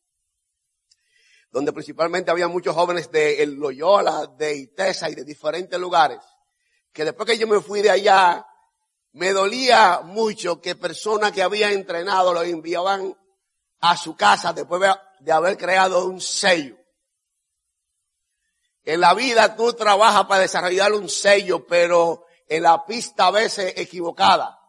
donde 1.51 1.73
principalmente 1.73 2.31
había 2.31 2.47
muchos 2.47 2.73
jóvenes 2.75 3.11
de 3.11 3.45
Loyola, 3.47 4.29
de 4.39 4.57
Itesa 4.57 5.11
y 5.11 5.17
de 5.17 5.25
diferentes 5.25 5.79
lugares, 5.79 6.21
que 6.93 7.05
después 7.05 7.29
que 7.29 7.37
yo 7.37 7.49
me 7.49 7.61
fui 7.61 7.83
de 7.83 7.91
allá, 7.91 8.47
me 9.13 9.33
dolía 9.33 10.03
mucho 10.05 10.61
que 10.61 10.77
personas 10.77 11.33
que 11.33 11.43
había 11.43 11.73
entrenado 11.73 12.33
lo 12.33 12.43
enviaban 12.43 13.17
a 13.81 13.97
su 13.97 14.15
casa 14.15 14.53
después 14.53 14.81
de 15.19 15.33
haber 15.33 15.59
creado 15.59 16.07
un 16.07 16.21
sello. 16.21 16.77
En 18.85 19.01
la 19.01 19.15
vida 19.15 19.57
tú 19.57 19.73
trabajas 19.73 20.27
para 20.27 20.43
desarrollar 20.43 20.93
un 20.93 21.09
sello, 21.09 21.67
pero 21.67 22.25
en 22.47 22.63
la 22.63 22.87
pista 22.87 23.27
a 23.27 23.31
veces 23.33 23.75
equivocada. 23.77 24.60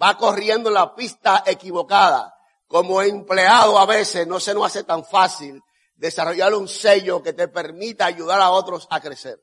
Va 0.00 0.16
corriendo 0.16 0.68
en 0.68 0.74
la 0.74 0.94
pista 0.94 1.42
equivocada. 1.46 2.34
Como 2.66 3.00
empleado 3.02 3.78
a 3.78 3.86
veces 3.86 4.26
no 4.26 4.38
se 4.38 4.54
nos 4.54 4.66
hace 4.66 4.84
tan 4.84 5.04
fácil 5.04 5.62
desarrollar 5.96 6.54
un 6.54 6.68
sello 6.68 7.22
que 7.22 7.32
te 7.32 7.48
permita 7.48 8.06
ayudar 8.06 8.40
a 8.40 8.50
otros 8.50 8.86
a 8.90 9.00
crecer. 9.00 9.40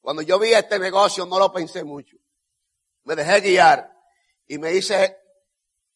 Cuando 0.00 0.22
yo 0.22 0.38
vi 0.38 0.52
este 0.52 0.78
negocio 0.78 1.26
no 1.26 1.38
lo 1.38 1.52
pensé 1.52 1.84
mucho. 1.84 2.16
Me 3.04 3.14
dejé 3.14 3.40
guiar 3.40 3.92
y 4.46 4.58
me 4.58 4.72
hice, 4.72 5.16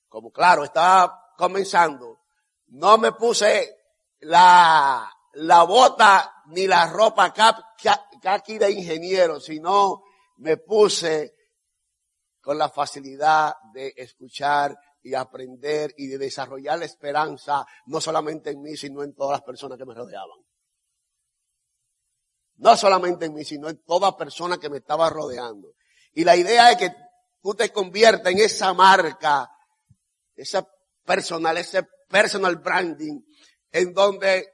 como 0.09 0.31
claro, 0.31 0.65
estaba 0.65 1.33
comenzando, 1.37 2.21
no 2.69 2.99
me 2.99 3.13
puse 3.13 3.77
la, 4.21 5.11
la 5.33 5.63
bota 5.65 6.43
ni 6.47 6.67
la 6.67 6.87
ropa 6.87 7.33
aquí 8.25 8.59
de 8.59 8.71
ingeniero, 8.71 9.41
sino 9.41 10.03
me 10.37 10.57
puse 10.57 11.34
con 12.45 12.59
la 12.59 12.69
facilidad 12.69 13.55
de 13.73 13.95
escuchar 13.97 14.77
y 15.03 15.15
aprender 15.15 15.95
y 15.97 16.09
de 16.09 16.19
desarrollar 16.19 16.79
la 16.79 16.85
esperanza, 16.85 17.65
no 17.87 18.03
solamente 18.03 18.51
en 18.51 18.61
mí, 18.61 18.77
sino 18.77 19.03
en 19.03 19.15
todas 19.15 19.39
las 19.39 19.47
personas 19.47 19.79
que 19.79 19.87
me 19.87 19.95
rodeaban. 19.95 20.39
No 22.57 22.77
solamente 22.77 23.25
en 23.25 23.35
mí, 23.35 23.45
sino 23.45 23.71
en 23.71 23.83
toda 23.83 24.15
persona 24.17 24.59
que 24.59 24.69
me 24.69 24.77
estaba 24.77 25.09
rodeando. 25.09 25.73
Y 26.13 26.25
la 26.25 26.37
idea 26.37 26.71
es 26.71 26.77
que 26.77 26.95
tú 27.43 27.55
te 27.55 27.71
conviertas 27.71 28.31
en 28.31 28.39
esa 28.39 28.75
marca, 28.75 29.51
esa 30.37 30.69
personal, 31.03 31.57
ese 31.57 31.83
personal 32.11 32.57
branding, 32.57 33.23
en 33.73 33.95
donde 33.95 34.47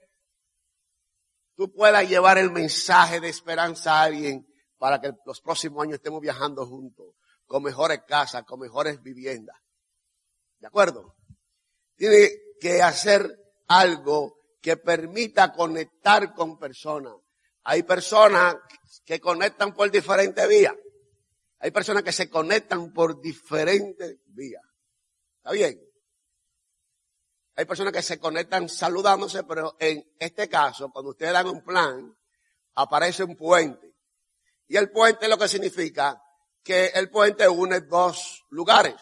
tú 1.57 1.73
puedas 1.73 2.09
llevar 2.09 2.39
el 2.39 2.53
mensaje 2.53 3.19
de 3.19 3.29
esperanza 3.29 3.95
a 3.95 4.03
alguien 4.05 4.47
para 4.79 5.01
que 5.01 5.11
los 5.27 5.41
próximos 5.41 5.83
años 5.83 5.97
estemos 5.97 6.21
viajando 6.21 6.65
juntos, 6.67 7.15
con 7.51 7.65
mejores 7.65 8.03
casas, 8.07 8.45
con 8.45 8.61
mejores 8.61 9.03
viviendas. 9.03 9.57
¿De 10.61 10.69
acuerdo? 10.69 11.17
Tiene 11.97 12.31
que 12.61 12.81
hacer 12.81 13.29
algo 13.67 14.39
que 14.63 14.77
permita 14.77 15.53
conectar 15.53 16.33
con 16.33 16.61
personas. 16.61 17.13
Hay 17.65 17.83
personas 17.83 18.55
que 19.05 19.19
conectan 19.19 19.75
por 19.75 19.91
diferentes 19.91 20.49
vías. 20.49 20.77
Hay 21.59 21.73
personas 21.73 22.05
que 22.05 22.13
se 22.13 22.31
conectan 22.31 22.93
por 22.93 23.21
diferentes 23.21 24.19
vías. 24.27 24.63
¿Está 25.39 25.51
bien? 25.51 25.83
Hay 27.57 27.65
personas 27.65 27.93
que 27.93 28.03
se 28.03 28.21
conectan 28.21 28.69
saludándose, 28.69 29.43
pero 29.43 29.75
en 29.81 30.09
este 30.21 30.49
caso, 30.49 30.93
cuando 30.93 31.11
ustedes 31.11 31.33
dan 31.33 31.49
un 31.49 31.65
plan, 31.65 32.17
aparece 32.77 33.25
un 33.25 33.35
puente. 33.35 33.93
Y 34.69 34.77
el 34.77 34.93
puente 34.93 35.27
lo 35.27 35.37
que 35.37 35.49
significa 35.49 36.23
que 36.63 36.87
el 36.87 37.11
puente 37.11 37.49
une 37.49 37.81
dos 37.81 38.45
lugares 38.51 38.97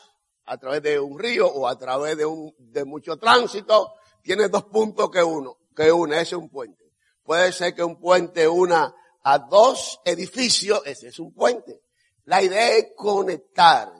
a 0.47 0.57
través 0.57 0.83
de 0.83 0.99
un 0.99 1.18
río 1.18 1.47
o 1.47 1.68
a 1.68 1.77
través 1.77 2.16
de 2.16 2.25
un, 2.25 2.55
de 2.59 2.85
mucho 2.85 3.16
tránsito, 3.16 3.94
tiene 4.23 4.49
dos 4.49 4.64
puntos 4.64 5.11
que 5.11 5.23
uno, 5.23 5.59
que 5.75 5.92
une, 5.92 6.16
ese 6.16 6.37
es 6.37 6.40
un 6.40 6.49
puente. 6.49 6.85
Puede 7.23 7.53
ser 7.53 7.75
que 7.75 7.85
un 7.85 8.01
puente 8.01 8.49
una 8.49 8.94
a 9.23 9.38
dos 9.38 10.01
edificios, 10.05 10.81
ese 10.87 11.09
es 11.09 11.18
un 11.18 11.35
puente. 11.35 11.83
La 12.25 12.42
idea 12.42 12.77
es 12.77 12.88
conectar, 12.97 13.92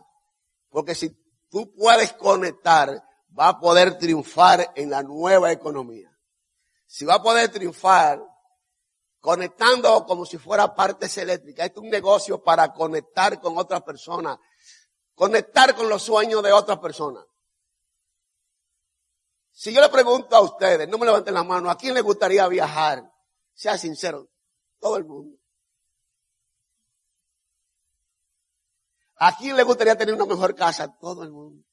porque 0.71 0.95
si 0.95 1.11
tú 1.51 1.75
puedes 1.75 2.15
conectar, 2.15 3.03
va 3.39 3.49
a 3.49 3.61
poder 3.61 3.99
triunfar 3.99 4.73
en 4.75 4.91
la 4.91 5.03
nueva 5.03 5.53
economía. 5.53 6.11
Si 6.87 7.05
va 7.05 7.17
a 7.17 7.23
poder 7.23 7.51
triunfar 7.51 8.23
conectando 9.21 10.05
como 10.07 10.25
si 10.25 10.39
fuera 10.39 10.75
partes 10.75 11.17
eléctricas. 11.19 11.67
Este 11.67 11.81
es 11.81 11.85
un 11.85 11.91
negocio 11.91 12.43
para 12.43 12.73
conectar 12.73 13.41
con 13.41 13.59
otras 13.59 13.83
personas 13.83 14.39
Conectar 15.19 15.75
con 15.75 15.89
los 15.89 16.05
sueños 16.05 16.45
de 16.45 16.53
otras 16.53 16.79
personas. 16.79 17.27
Si 19.51 19.75
yo 19.75 19.81
le 19.81 19.89
pregunto 19.89 20.37
a 20.37 20.41
ustedes, 20.43 20.89
no 20.89 20.97
me 20.97 21.07
levanten 21.07 21.35
la 21.35 21.43
mano, 21.43 21.69
¿a 21.69 21.77
quién 21.77 21.93
le 21.93 22.03
gustaría 22.03 22.47
viajar? 22.47 23.03
Sea 23.53 23.77
sincero, 23.77 24.29
todo 24.79 24.97
el 24.97 25.05
mundo. 25.05 25.37
¿A 29.17 29.37
quién 29.37 29.57
le 29.57 29.65
gustaría 29.65 29.99
tener 29.99 30.15
una 30.15 30.25
mejor 30.25 30.55
casa? 30.55 30.97
Todo 31.01 31.25
el 31.25 31.33
mundo. 31.33 31.67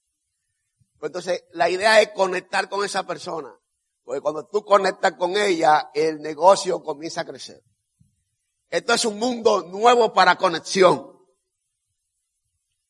Pues 0.97 1.09
entonces, 1.09 1.43
la 1.51 1.69
idea 1.69 2.01
es 2.01 2.09
conectar 2.13 2.67
con 2.67 2.83
esa 2.83 3.03
persona. 3.03 3.55
Porque 4.05 4.21
cuando 4.21 4.47
tú 4.47 4.63
conectas 4.63 5.13
con 5.13 5.35
ella, 5.35 5.89
el 5.93 6.21
negocio 6.21 6.81
comienza 6.83 7.21
a 7.21 7.25
crecer. 7.25 7.61
Esto 8.69 8.93
es 8.93 9.03
un 9.03 9.17
mundo 9.17 9.63
nuevo 9.63 10.13
para 10.13 10.37
conexión. 10.37 11.11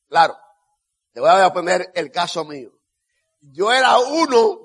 Claro. 0.10 0.38
Te 1.14 1.22
voy 1.22 1.30
a 1.30 1.54
poner 1.54 1.90
el 1.96 2.12
caso 2.12 2.44
mío. 2.44 2.72
Yo 3.40 3.72
era 3.72 3.98
uno 3.98 4.60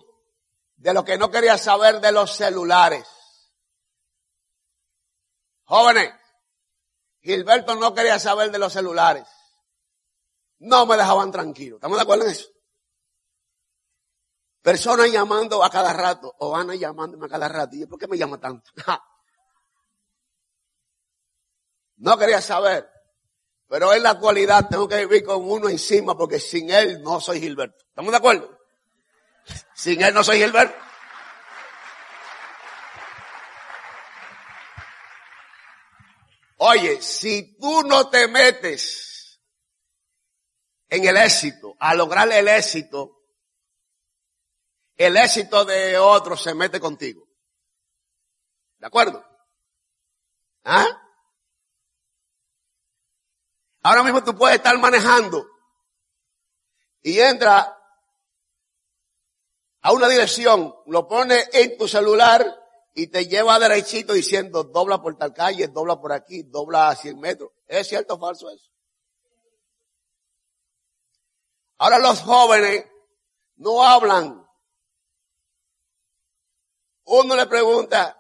de 0.77 0.93
los 0.93 1.05
que 1.05 1.17
no 1.17 1.31
quería 1.31 1.57
saber 1.57 2.01
de 2.01 2.11
los 2.11 2.35
celulares. 2.35 3.07
Jóvenes, 5.65 6.13
Gilberto 7.21 7.77
no 7.77 7.95
quería 7.95 8.19
saber 8.19 8.51
de 8.51 8.59
los 8.59 8.73
celulares. 8.73 9.29
No 10.59 10.85
me 10.87 10.97
dejaban 10.97 11.31
tranquilo. 11.31 11.77
¿Estamos 11.77 11.97
de 11.99 12.03
acuerdo 12.03 12.25
en 12.25 12.31
eso? 12.33 12.49
Personas 14.63 15.11
llamando 15.11 15.65
a 15.65 15.71
cada 15.71 15.93
rato, 15.93 16.35
o 16.39 16.51
van 16.51 16.71
llamándome 16.73 17.27
a 17.27 17.29
cada 17.29 17.49
rato. 17.49 17.77
¿Y 17.77 17.87
por 17.87 17.99
qué 17.99 18.07
me 18.07 18.19
llama 18.19 18.39
tanto? 18.39 18.71
no 21.97 22.19
quería 22.19 22.43
saber. 22.43 22.89
Pero 23.69 23.95
en 23.95 24.03
la 24.03 24.11
actualidad 24.11 24.69
tengo 24.69 24.89
que 24.89 25.07
vivir 25.07 25.25
con 25.25 25.49
uno 25.49 25.69
encima 25.69 26.17
porque 26.17 26.41
sin 26.41 26.71
él 26.71 27.03
no 27.03 27.21
soy 27.21 27.41
Gilberto. 27.41 27.85
¿Estamos 27.89 28.11
de 28.11 28.17
acuerdo? 28.17 28.59
Sin 29.75 30.03
él 30.03 30.13
no 30.13 30.25
soy 30.25 30.39
Gilberto. 30.39 30.77
Oye, 36.63 37.01
si 37.01 37.57
tú 37.57 37.83
no 37.85 38.11
te 38.11 38.29
metes 38.29 39.41
en 40.91 41.07
el 41.07 41.17
éxito, 41.17 41.75
a 41.79 41.95
lograr 41.95 42.31
el 42.31 42.49
éxito, 42.49 43.20
el 45.01 45.17
éxito 45.17 45.65
de 45.65 45.97
otro 45.97 46.37
se 46.37 46.53
mete 46.53 46.79
contigo. 46.79 47.27
¿De 48.77 48.87
acuerdo? 48.87 49.25
¿Ah? 50.63 50.87
Ahora 53.83 54.03
mismo 54.03 54.23
tú 54.23 54.37
puedes 54.37 54.59
estar 54.59 54.77
manejando 54.79 55.49
y 57.01 57.19
entra 57.19 57.79
a 59.81 59.93
una 59.95 60.07
dirección, 60.07 60.77
lo 60.85 61.09
pone 61.09 61.45
en 61.55 61.79
tu 61.79 61.89
celular 61.89 62.45
y 62.95 63.07
te 63.07 63.27
lleva 63.27 63.59
derechito 63.59 64.13
diciendo 64.13 64.65
dobla 64.65 65.01
por 65.01 65.17
tal 65.17 65.33
calle, 65.33 65.69
dobla 65.69 65.99
por 65.99 66.13
aquí, 66.13 66.43
dobla 66.43 66.91
a 66.91 66.97
100 66.97 67.19
metros. 67.19 67.53
¿Es 67.67 67.89
cierto 67.89 68.17
o 68.17 68.19
falso 68.19 68.51
eso? 68.51 68.71
Ahora 71.79 71.99
los 71.99 72.21
jóvenes 72.21 72.85
no 73.57 73.83
hablan. 73.83 74.40
Uno 77.13 77.35
le 77.35 77.47
pregunta, 77.47 78.17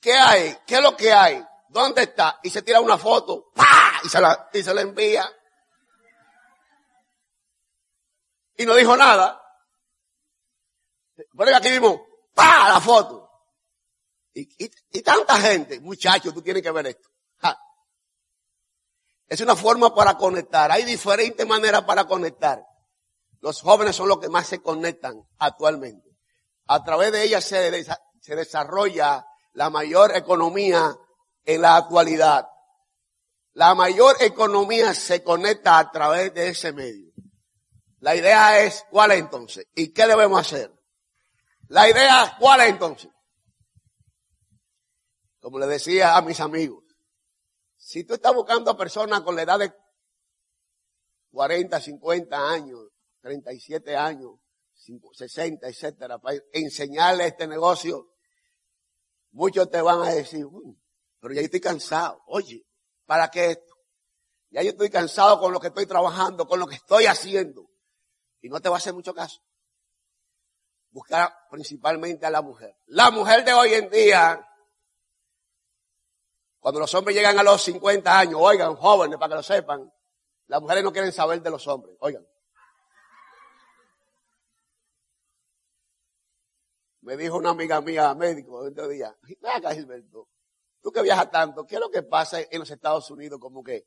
¿qué 0.00 0.12
hay? 0.12 0.58
¿Qué 0.64 0.76
es 0.76 0.80
lo 0.80 0.96
que 0.96 1.12
hay? 1.12 1.44
¿Dónde 1.68 2.04
está? 2.04 2.38
Y 2.44 2.50
se 2.50 2.62
tira 2.62 2.80
una 2.80 2.96
foto. 2.96 3.50
¡Pah! 3.52 4.00
y 4.04 4.08
se 4.08 4.20
la, 4.20 4.48
y 4.52 4.62
se 4.62 4.72
la 4.72 4.82
envía. 4.82 5.28
Y 8.56 8.64
no 8.64 8.76
dijo 8.76 8.96
nada. 8.96 9.42
Pero 11.36 11.56
aquí 11.56 11.70
mismo, 11.70 12.06
¡pa! 12.32 12.68
la 12.68 12.80
foto. 12.80 13.28
Y, 14.34 14.48
y, 14.92 15.02
tanta 15.02 15.36
gente, 15.36 15.80
muchachos, 15.80 16.32
tú 16.32 16.42
tienes 16.42 16.62
que 16.62 16.70
ver 16.70 16.86
esto. 16.86 17.08
Es 19.26 19.40
una 19.40 19.56
forma 19.56 19.92
para 19.92 20.16
conectar. 20.16 20.70
Hay 20.70 20.84
diferentes 20.84 21.44
maneras 21.44 21.82
para 21.82 22.04
conectar. 22.04 22.64
Los 23.40 23.62
jóvenes 23.62 23.96
son 23.96 24.08
los 24.08 24.20
que 24.20 24.28
más 24.28 24.46
se 24.46 24.62
conectan 24.62 25.26
actualmente. 25.38 26.03
A 26.66 26.82
través 26.82 27.12
de 27.12 27.24
ellas 27.24 27.44
se, 27.44 27.84
se 28.20 28.36
desarrolla 28.36 29.26
la 29.52 29.70
mayor 29.70 30.16
economía 30.16 30.96
en 31.44 31.62
la 31.62 31.76
actualidad. 31.76 32.48
La 33.52 33.74
mayor 33.74 34.16
economía 34.20 34.94
se 34.94 35.22
conecta 35.22 35.78
a 35.78 35.90
través 35.90 36.34
de 36.34 36.48
ese 36.48 36.72
medio. 36.72 37.12
La 38.00 38.16
idea 38.16 38.60
es, 38.60 38.84
¿cuál 38.90 39.12
es 39.12 39.20
entonces? 39.20 39.66
¿Y 39.74 39.92
qué 39.92 40.06
debemos 40.06 40.40
hacer? 40.40 40.72
La 41.68 41.88
idea, 41.88 42.36
¿cuál 42.38 42.60
es 42.60 42.68
entonces? 42.70 43.10
Como 45.40 45.58
le 45.58 45.66
decía 45.66 46.16
a 46.16 46.22
mis 46.22 46.40
amigos, 46.40 46.84
si 47.76 48.04
tú 48.04 48.14
estás 48.14 48.34
buscando 48.34 48.70
a 48.70 48.76
personas 48.76 49.20
con 49.20 49.36
la 49.36 49.42
edad 49.42 49.58
de 49.58 49.72
40, 51.30 51.80
50 51.80 52.50
años, 52.50 52.80
37 53.20 53.96
años, 53.96 54.32
60, 55.12 55.68
etcétera, 55.68 56.18
para 56.18 56.38
enseñarle 56.52 57.26
este 57.26 57.46
negocio, 57.46 58.10
muchos 59.30 59.70
te 59.70 59.80
van 59.80 60.02
a 60.02 60.12
decir, 60.12 60.46
pero 61.20 61.34
ya 61.34 61.40
estoy 61.40 61.60
cansado. 61.60 62.22
Oye, 62.26 62.66
¿para 63.06 63.30
qué 63.30 63.52
esto? 63.52 63.74
Ya 64.50 64.62
yo 64.62 64.70
estoy 64.70 64.90
cansado 64.90 65.40
con 65.40 65.52
lo 65.52 65.60
que 65.60 65.68
estoy 65.68 65.86
trabajando, 65.86 66.46
con 66.46 66.60
lo 66.60 66.66
que 66.66 66.76
estoy 66.76 67.06
haciendo. 67.06 67.68
Y 68.40 68.48
no 68.48 68.60
te 68.60 68.68
va 68.68 68.76
a 68.76 68.78
hacer 68.78 68.94
mucho 68.94 69.14
caso. 69.14 69.40
Buscar 70.90 71.34
principalmente 71.50 72.24
a 72.26 72.30
la 72.30 72.42
mujer. 72.42 72.76
La 72.86 73.10
mujer 73.10 73.44
de 73.44 73.52
hoy 73.52 73.74
en 73.74 73.90
día, 73.90 74.46
cuando 76.60 76.80
los 76.80 76.94
hombres 76.94 77.16
llegan 77.16 77.38
a 77.38 77.42
los 77.42 77.62
50 77.62 78.18
años, 78.18 78.38
oigan, 78.40 78.76
jóvenes, 78.76 79.18
para 79.18 79.30
que 79.30 79.36
lo 79.36 79.42
sepan, 79.42 79.92
las 80.46 80.60
mujeres 80.60 80.84
no 80.84 80.92
quieren 80.92 81.10
saber 81.10 81.42
de 81.42 81.50
los 81.50 81.66
hombres, 81.66 81.96
oigan. 82.00 82.24
Me 87.04 87.16
dijo 87.18 87.36
una 87.36 87.50
amiga 87.50 87.82
mía, 87.82 88.14
médico, 88.14 88.56
otro 88.56 88.88
día, 88.88 89.14
acá 89.54 89.74
Gilberto, 89.74 90.26
tú 90.80 90.90
que 90.90 91.02
viajas 91.02 91.30
tanto, 91.30 91.66
¿qué 91.66 91.74
es 91.74 91.80
lo 91.82 91.90
que 91.90 92.02
pasa 92.02 92.40
en 92.40 92.58
los 92.58 92.70
Estados 92.70 93.10
Unidos? 93.10 93.38
Como 93.38 93.62
que 93.62 93.84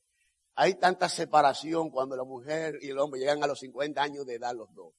hay 0.53 0.75
tanta 0.75 1.09
separación 1.09 1.89
cuando 1.89 2.15
la 2.15 2.23
mujer 2.23 2.77
y 2.79 2.91
el 2.91 2.99
hombre 2.99 3.19
llegan 3.19 3.43
a 3.43 3.47
los 3.47 3.57
50 3.59 3.99
años 3.99 4.23
de 4.27 4.35
edad 4.35 4.53
los 4.55 4.71
dos. 4.75 4.93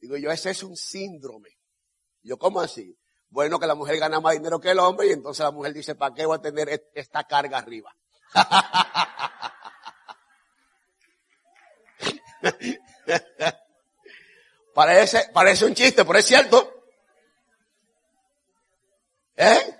Digo 0.00 0.16
yo, 0.16 0.30
ese 0.30 0.48
es 0.50 0.62
un 0.62 0.74
síndrome. 0.74 1.50
Yo, 2.22 2.38
¿cómo 2.38 2.62
así? 2.62 2.98
Bueno, 3.28 3.58
que 3.58 3.66
la 3.66 3.74
mujer 3.74 3.98
gana 3.98 4.20
más 4.20 4.32
dinero 4.32 4.58
que 4.58 4.70
el 4.70 4.78
hombre 4.78 5.08
y 5.08 5.12
entonces 5.12 5.44
la 5.44 5.50
mujer 5.50 5.74
dice, 5.74 5.96
¿para 5.96 6.14
qué 6.14 6.24
voy 6.24 6.38
a 6.38 6.40
tener 6.40 6.88
esta 6.94 7.24
carga 7.24 7.58
arriba? 7.58 7.94
parece, 14.74 15.28
parece 15.34 15.66
un 15.66 15.74
chiste, 15.74 16.06
pero 16.06 16.18
es 16.18 16.24
cierto. 16.24 16.70
¿Eh? 19.36 19.76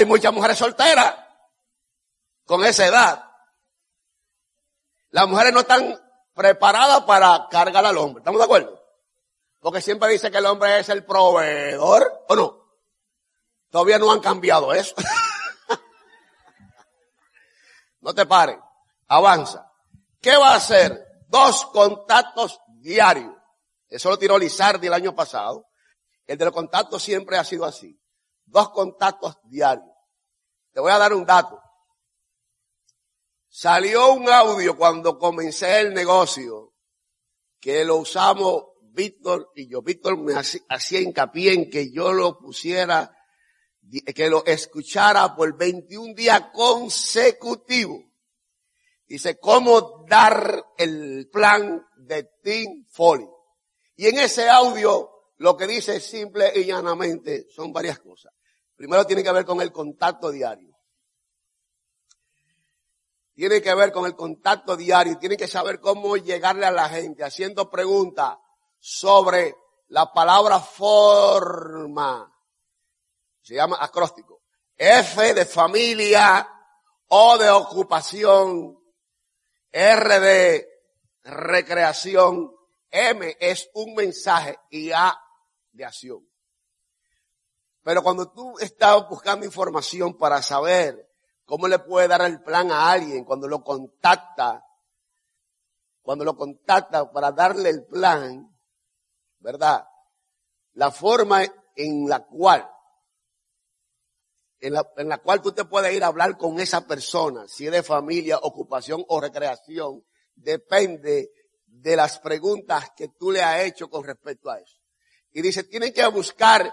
Hay 0.00 0.06
muchas 0.06 0.32
mujeres 0.32 0.56
solteras 0.56 1.14
con 2.46 2.64
esa 2.64 2.86
edad. 2.86 3.22
Las 5.10 5.28
mujeres 5.28 5.52
no 5.52 5.60
están 5.60 5.94
preparadas 6.32 7.02
para 7.02 7.48
cargar 7.50 7.84
al 7.84 7.98
hombre. 7.98 8.22
¿Estamos 8.22 8.38
de 8.38 8.44
acuerdo? 8.46 8.82
Porque 9.58 9.82
siempre 9.82 10.08
dice 10.08 10.30
que 10.30 10.38
el 10.38 10.46
hombre 10.46 10.78
es 10.78 10.88
el 10.88 11.04
proveedor, 11.04 12.24
¿o 12.28 12.34
no? 12.34 12.80
Todavía 13.68 13.98
no 13.98 14.10
han 14.10 14.20
cambiado 14.20 14.72
eso. 14.72 14.94
no 18.00 18.14
te 18.14 18.24
pares. 18.24 18.56
Avanza. 19.06 19.70
¿Qué 20.18 20.34
va 20.34 20.52
a 20.52 20.56
hacer? 20.56 20.98
Dos 21.28 21.66
contactos 21.66 22.58
diarios. 22.78 23.34
Eso 23.86 24.08
lo 24.08 24.18
tiró 24.18 24.38
Lizardi 24.38 24.86
el 24.86 24.94
año 24.94 25.14
pasado. 25.14 25.66
El 26.26 26.38
de 26.38 26.46
los 26.46 26.54
contactos 26.54 27.02
siempre 27.02 27.36
ha 27.36 27.44
sido 27.44 27.66
así. 27.66 27.99
Dos 28.50 28.70
contactos 28.70 29.38
diarios. 29.44 29.94
Te 30.72 30.80
voy 30.80 30.90
a 30.90 30.98
dar 30.98 31.14
un 31.14 31.24
dato. 31.24 31.60
Salió 33.48 34.12
un 34.12 34.28
audio 34.28 34.76
cuando 34.76 35.18
comencé 35.18 35.80
el 35.80 35.94
negocio 35.94 36.74
que 37.60 37.84
lo 37.84 37.96
usamos 37.96 38.64
Víctor 38.92 39.50
y 39.54 39.68
yo. 39.68 39.82
Víctor 39.82 40.18
me 40.18 40.34
hacía 40.34 41.00
hincapié 41.00 41.52
en 41.52 41.70
que 41.70 41.92
yo 41.92 42.12
lo 42.12 42.38
pusiera, 42.38 43.16
que 44.14 44.28
lo 44.28 44.44
escuchara 44.44 45.34
por 45.34 45.56
21 45.56 46.14
días 46.14 46.48
consecutivos. 46.52 48.00
Dice, 49.06 49.38
cómo 49.38 50.04
dar 50.08 50.64
el 50.78 51.28
plan 51.32 51.84
de 51.96 52.30
Team 52.42 52.86
Foley. 52.90 53.26
Y 53.96 54.06
en 54.06 54.18
ese 54.18 54.48
audio 54.48 55.10
lo 55.38 55.56
que 55.56 55.66
dice 55.66 56.00
simple 56.00 56.52
y 56.54 56.64
llanamente 56.64 57.46
son 57.50 57.72
varias 57.72 57.98
cosas. 57.98 58.32
Primero 58.80 59.06
tiene 59.06 59.22
que 59.22 59.30
ver 59.30 59.44
con 59.44 59.60
el 59.60 59.70
contacto 59.70 60.30
diario. 60.30 60.74
Tiene 63.34 63.60
que 63.60 63.74
ver 63.74 63.92
con 63.92 64.06
el 64.06 64.16
contacto 64.16 64.74
diario. 64.74 65.18
Tiene 65.18 65.36
que 65.36 65.46
saber 65.46 65.80
cómo 65.80 66.16
llegarle 66.16 66.64
a 66.64 66.70
la 66.70 66.88
gente 66.88 67.22
haciendo 67.22 67.68
preguntas 67.68 68.38
sobre 68.78 69.54
la 69.88 70.10
palabra 70.14 70.60
forma. 70.60 72.34
Se 73.42 73.54
llama 73.54 73.76
acróstico. 73.78 74.40
F 74.74 75.34
de 75.34 75.44
familia, 75.44 76.48
O 77.08 77.36
de 77.36 77.50
ocupación, 77.50 78.82
R 79.70 80.20
de 80.20 80.68
recreación, 81.24 82.50
M 82.90 83.36
es 83.40 83.68
un 83.74 83.92
mensaje 83.92 84.58
y 84.70 84.90
A 84.90 85.14
de 85.70 85.84
acción. 85.84 86.29
Pero 87.82 88.02
cuando 88.02 88.30
tú 88.30 88.58
estás 88.58 89.08
buscando 89.08 89.46
información 89.46 90.16
para 90.18 90.42
saber 90.42 91.08
cómo 91.44 91.66
le 91.66 91.78
puede 91.78 92.08
dar 92.08 92.22
el 92.22 92.42
plan 92.42 92.70
a 92.70 92.90
alguien, 92.90 93.24
cuando 93.24 93.48
lo 93.48 93.62
contacta, 93.62 94.64
cuando 96.02 96.24
lo 96.24 96.36
contacta 96.36 97.10
para 97.10 97.32
darle 97.32 97.70
el 97.70 97.86
plan, 97.86 98.54
¿verdad? 99.38 99.86
La 100.74 100.90
forma 100.90 101.42
en 101.74 102.08
la 102.08 102.26
cual, 102.26 102.70
en 104.60 104.74
la, 104.74 104.92
en 104.98 105.08
la 105.08 105.18
cual 105.18 105.40
tú 105.40 105.52
te 105.52 105.64
puedes 105.64 105.94
ir 105.94 106.04
a 106.04 106.08
hablar 106.08 106.36
con 106.36 106.60
esa 106.60 106.86
persona, 106.86 107.48
si 107.48 107.66
es 107.66 107.72
de 107.72 107.82
familia, 107.82 108.38
ocupación 108.38 109.04
o 109.08 109.20
recreación, 109.20 110.04
depende 110.34 111.30
de 111.64 111.96
las 111.96 112.18
preguntas 112.18 112.90
que 112.94 113.08
tú 113.08 113.30
le 113.30 113.42
has 113.42 113.62
hecho 113.62 113.88
con 113.88 114.04
respecto 114.04 114.50
a 114.50 114.58
eso. 114.58 114.76
Y 115.32 115.42
dice, 115.42 115.64
tienen 115.64 115.92
que 115.92 116.06
buscar 116.08 116.72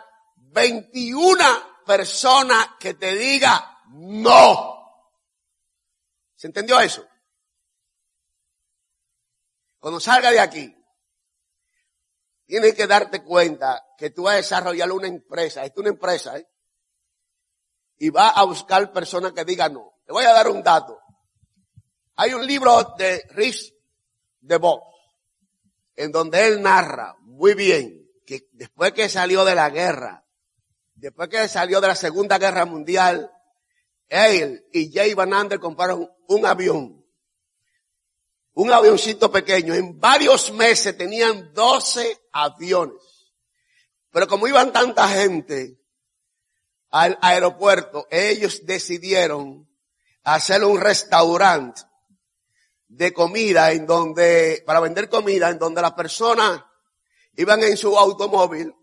21 0.51 1.43
personas 1.85 2.69
que 2.79 2.93
te 2.93 3.15
diga 3.15 3.81
no. 3.89 4.77
¿Se 6.35 6.47
entendió 6.47 6.79
eso? 6.79 7.05
Cuando 9.79 9.99
salga 9.99 10.31
de 10.31 10.39
aquí, 10.39 10.75
tienes 12.45 12.73
que 12.75 12.87
darte 12.87 13.23
cuenta 13.23 13.85
que 13.97 14.09
tú 14.09 14.23
vas 14.23 14.33
a 14.33 14.37
desarrollar 14.37 14.91
una 14.91 15.07
empresa. 15.07 15.63
Es 15.63 15.71
una 15.77 15.89
empresa, 15.89 16.37
¿eh? 16.37 16.47
Y 17.99 18.09
va 18.09 18.29
a 18.29 18.43
buscar 18.43 18.91
personas 18.91 19.33
que 19.33 19.45
digan 19.45 19.73
no. 19.73 19.95
Te 20.05 20.11
voy 20.11 20.25
a 20.25 20.33
dar 20.33 20.47
un 20.47 20.61
dato. 20.61 20.99
Hay 22.15 22.33
un 22.33 22.45
libro 22.45 22.95
de 22.97 23.23
Rich 23.29 23.73
DeVos, 24.39 24.81
en 25.95 26.11
donde 26.11 26.47
él 26.47 26.61
narra 26.61 27.15
muy 27.21 27.53
bien 27.53 28.07
que 28.25 28.49
después 28.51 28.91
que 28.93 29.09
salió 29.09 29.45
de 29.45 29.55
la 29.55 29.69
guerra, 29.69 30.26
después 30.97 31.29
que 31.29 31.47
salió 31.47 31.79
de 31.79 31.87
la 31.87 31.95
Segunda 31.95 32.37
Guerra 32.37 32.65
Mundial, 32.65 33.31
él 34.09 34.65
y 34.71 34.91
Jay 34.91 35.13
Van 35.13 35.33
Ander 35.33 35.59
compraron 35.59 36.09
un 36.27 36.45
avión, 36.45 37.05
un 38.53 38.71
avioncito 38.71 39.31
pequeño. 39.31 39.73
En 39.73 39.99
varios 39.99 40.51
meses 40.51 40.97
tenían 40.97 41.53
12 41.53 42.21
aviones. 42.31 43.33
Pero 44.11 44.27
como 44.27 44.47
iban 44.47 44.71
tanta 44.71 45.07
gente 45.09 45.79
al 46.89 47.17
aeropuerto, 47.21 48.07
ellos 48.09 48.65
decidieron 48.65 49.69
hacer 50.23 50.63
un 50.63 50.79
restaurante 50.79 51.81
de 52.87 53.13
comida 53.13 53.71
en 53.73 53.85
donde, 53.85 54.63
para 54.65 54.79
vender 54.79 55.09
comida, 55.09 55.49
en 55.49 55.59
donde 55.59 55.81
las 55.81 55.93
personas 55.93 56.63
iban 57.35 57.61
en 57.61 57.77
su 57.77 57.97
automóvil 57.97 58.73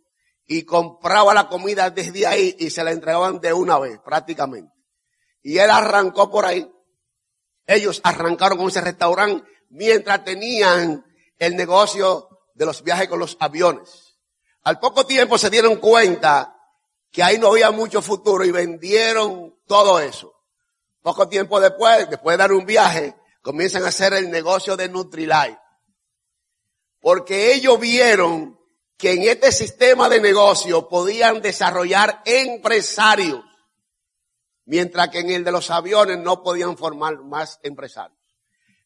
y 0.47 0.65
compraba 0.65 1.35
la 1.35 1.49
comida 1.49 1.91
desde 1.91 2.27
ahí 2.27 2.55
y 2.59 2.71
se 2.71 2.85
la 2.85 2.93
entregaban 2.93 3.41
de 3.41 3.53
una 3.53 3.79
vez, 3.79 3.99
prácticamente. 4.05 4.73
Y 5.43 5.59
él 5.59 5.71
arrancó 5.71 6.31
por 6.31 6.45
ahí. 6.45 6.71
Ellos 7.67 8.01
arrancaron 8.05 8.59
con 8.59 8.69
ese 8.69 8.81
restaurante 8.81 9.45
mientras 9.71 10.25
tenían 10.25 11.05
el 11.39 11.57
negocio 11.57 12.29
de 12.55 12.67
los 12.67 12.83
viajes 12.83 13.09
con 13.09 13.19
los 13.19 13.37
aviones. 13.41 14.19
Al 14.63 14.79
poco 14.79 15.07
tiempo 15.07 15.39
se 15.39 15.51
dieron 15.51 15.77
cuenta 15.77 16.57
que 17.11 17.23
ahí 17.23 17.39
no 17.39 17.49
había 17.49 17.71
mucho 17.71 18.03
futuro 18.03 18.45
y 18.45 18.51
vendieron 18.51 19.55
todo 19.67 20.01
eso. 20.01 20.33
Poco 21.03 21.29
tiempo 21.29 21.61
después, 21.61 22.09
después 22.09 22.35
de 22.35 22.39
dar 22.39 22.53
un 22.53 22.65
viaje, 22.65 23.15
comienzan 23.43 23.85
a 23.85 23.89
hacer 23.89 24.15
el 24.15 24.31
negocio 24.31 24.77
de 24.77 24.89
Nutrilite. 24.89 25.59
Porque 27.01 27.53
ellos 27.53 27.79
vieron 27.79 28.59
que 29.05 29.13
en 29.13 29.23
este 29.25 29.53
sistema 29.53 30.09
de 30.09 30.19
negocio 30.19 30.89
podían 30.89 31.43
desarrollar 31.43 32.23
empresarios, 32.25 33.45
mientras 34.65 35.11
que 35.11 35.19
en 35.19 35.29
el 35.29 35.45
de 35.45 35.53
los 35.53 35.71
aviones 35.71 36.17
no 36.21 36.43
podían 36.43 36.79
formar 36.79 37.23
más 37.23 37.61
empresarios. 37.63 38.19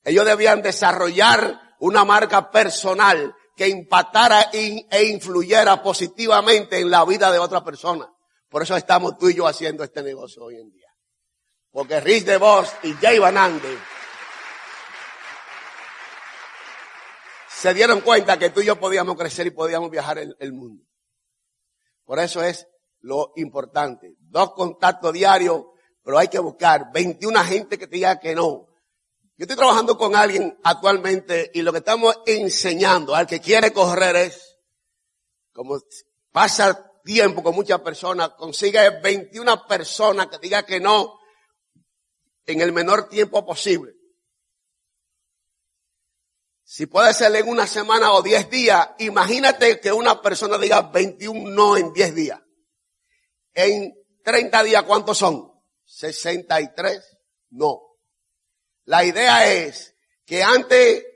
Ellos 0.02 0.26
debían 0.26 0.60
desarrollar 0.60 1.76
una 1.78 2.04
marca 2.04 2.50
personal 2.50 3.32
que 3.56 3.68
impactara 3.68 4.50
e 4.52 5.04
influyera 5.04 5.80
positivamente 5.84 6.80
en 6.80 6.90
la 6.90 7.04
vida 7.04 7.30
de 7.30 7.38
otra 7.38 7.62
persona. 7.62 8.12
Por 8.48 8.64
eso 8.64 8.76
estamos 8.76 9.16
tú 9.18 9.28
y 9.28 9.36
yo 9.36 9.46
haciendo 9.46 9.84
este 9.84 10.02
negocio 10.02 10.42
hoy 10.42 10.56
en 10.56 10.68
día. 10.72 10.92
Porque 11.70 12.00
Rich 12.00 12.24
DeVos 12.24 12.72
y 12.82 12.92
Jay 12.94 13.20
Van 13.20 13.38
Ande 13.38 13.78
se 17.60 17.74
dieron 17.74 18.02
cuenta 18.02 18.38
que 18.38 18.50
tú 18.50 18.60
y 18.60 18.66
yo 18.66 18.78
podíamos 18.78 19.16
crecer 19.16 19.48
y 19.48 19.50
podíamos 19.50 19.90
viajar 19.90 20.18
el, 20.18 20.36
el 20.38 20.52
mundo. 20.52 20.84
Por 22.04 22.20
eso 22.20 22.40
es 22.40 22.68
lo 23.00 23.32
importante. 23.34 24.14
Dos 24.20 24.52
contactos 24.52 25.12
diarios, 25.12 25.64
pero 26.04 26.18
hay 26.18 26.28
que 26.28 26.38
buscar 26.38 26.92
21 26.92 27.42
gente 27.44 27.76
que 27.76 27.88
te 27.88 27.96
diga 27.96 28.20
que 28.20 28.34
no. 28.34 28.68
Yo 29.36 29.44
estoy 29.44 29.56
trabajando 29.56 29.98
con 29.98 30.14
alguien 30.14 30.56
actualmente 30.62 31.50
y 31.52 31.62
lo 31.62 31.72
que 31.72 31.78
estamos 31.78 32.20
enseñando 32.26 33.14
al 33.14 33.26
que 33.26 33.40
quiere 33.40 33.72
correr 33.72 34.14
es, 34.16 34.56
como 35.52 35.80
pasa 36.30 36.92
tiempo 37.02 37.42
con 37.42 37.56
muchas 37.56 37.80
personas, 37.80 38.30
consigue 38.36 39.00
21 39.00 39.66
personas 39.66 40.28
que 40.28 40.38
diga 40.38 40.64
que 40.64 40.78
no 40.78 41.18
en 42.46 42.60
el 42.60 42.72
menor 42.72 43.08
tiempo 43.08 43.44
posible. 43.44 43.97
Si 46.70 46.84
puede 46.84 47.14
ser 47.14 47.34
en 47.34 47.48
una 47.48 47.66
semana 47.66 48.12
o 48.12 48.20
10 48.20 48.50
días, 48.50 48.90
imagínate 48.98 49.80
que 49.80 49.90
una 49.90 50.20
persona 50.20 50.58
diga 50.58 50.82
21 50.82 51.48
no 51.48 51.78
en 51.78 51.94
10 51.94 52.14
días. 52.14 52.42
En 53.54 53.94
30 54.22 54.64
días, 54.64 54.82
¿cuántos 54.82 55.16
son? 55.16 55.50
63 55.86 57.18
no. 57.52 57.80
La 58.84 59.02
idea 59.02 59.50
es 59.50 59.96
que 60.26 60.42
antes, 60.42 61.06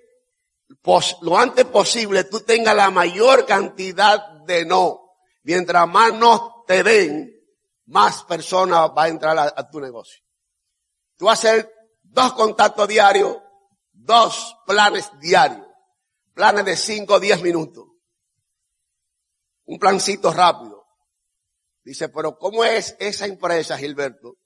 lo 1.20 1.36
antes 1.38 1.66
posible 1.66 2.24
tú 2.24 2.40
tengas 2.40 2.74
la 2.74 2.90
mayor 2.90 3.44
cantidad 3.44 4.26
de 4.46 4.64
no. 4.64 5.18
Mientras 5.42 5.86
más 5.86 6.14
no 6.14 6.64
te 6.66 6.82
den, 6.82 7.30
más 7.84 8.24
personas 8.24 8.90
va 8.96 9.04
a 9.04 9.08
entrar 9.08 9.38
a, 9.38 9.68
tu 9.68 9.80
negocio. 9.80 10.24
Tú 11.18 11.26
vas 11.26 11.44
a 11.44 11.48
hacer 11.50 11.74
dos 12.00 12.32
contactos 12.32 12.88
diarios, 12.88 13.36
dos 14.04 14.56
planes 14.66 15.10
diarios. 15.20 15.66
Planes 16.34 16.64
de 16.64 16.76
5 16.76 17.14
o 17.14 17.20
10 17.20 17.42
minutos. 17.42 17.86
Un 19.64 19.78
plancito 19.78 20.32
rápido. 20.32 20.86
Dice, 21.84 22.08
pero 22.08 22.38
¿cómo 22.38 22.64
es 22.64 22.96
esa 23.00 23.26
empresa, 23.26 23.76
Gilberto? 23.76 24.36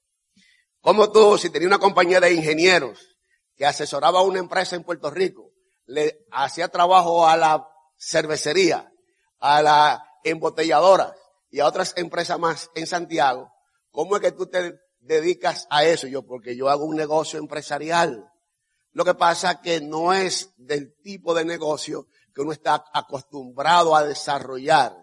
¿Cómo 0.80 1.10
tú, 1.10 1.36
si 1.36 1.50
tenías 1.50 1.68
una 1.68 1.78
compañía 1.78 2.20
de 2.20 2.32
ingenieros, 2.32 3.16
que 3.56 3.66
asesoraba 3.66 4.20
a 4.20 4.22
una 4.22 4.38
empresa 4.38 4.76
en 4.76 4.84
Puerto 4.84 5.10
Rico, 5.10 5.52
le 5.86 6.26
hacía 6.30 6.68
trabajo 6.68 7.26
a 7.26 7.36
la 7.36 7.66
cervecería, 7.98 8.90
a 9.38 9.62
la 9.62 10.04
embotelladora 10.24 11.14
y 11.50 11.60
a 11.60 11.66
otras 11.66 11.94
empresas 11.96 12.38
más 12.38 12.70
en 12.74 12.86
Santiago, 12.86 13.50
¿cómo 13.90 14.16
es 14.16 14.22
que 14.22 14.32
tú 14.32 14.46
te 14.46 14.78
dedicas 15.00 15.66
a 15.70 15.84
eso? 15.84 16.06
Yo, 16.06 16.22
porque 16.26 16.56
yo 16.56 16.68
hago 16.68 16.84
un 16.84 16.96
negocio 16.96 17.38
empresarial. 17.38 18.30
Lo 18.96 19.04
que 19.04 19.12
pasa 19.12 19.60
que 19.60 19.82
no 19.82 20.14
es 20.14 20.54
del 20.56 20.96
tipo 21.02 21.34
de 21.34 21.44
negocio 21.44 22.06
que 22.34 22.40
uno 22.40 22.52
está 22.52 22.82
acostumbrado 22.94 23.94
a 23.94 24.02
desarrollar. 24.02 24.96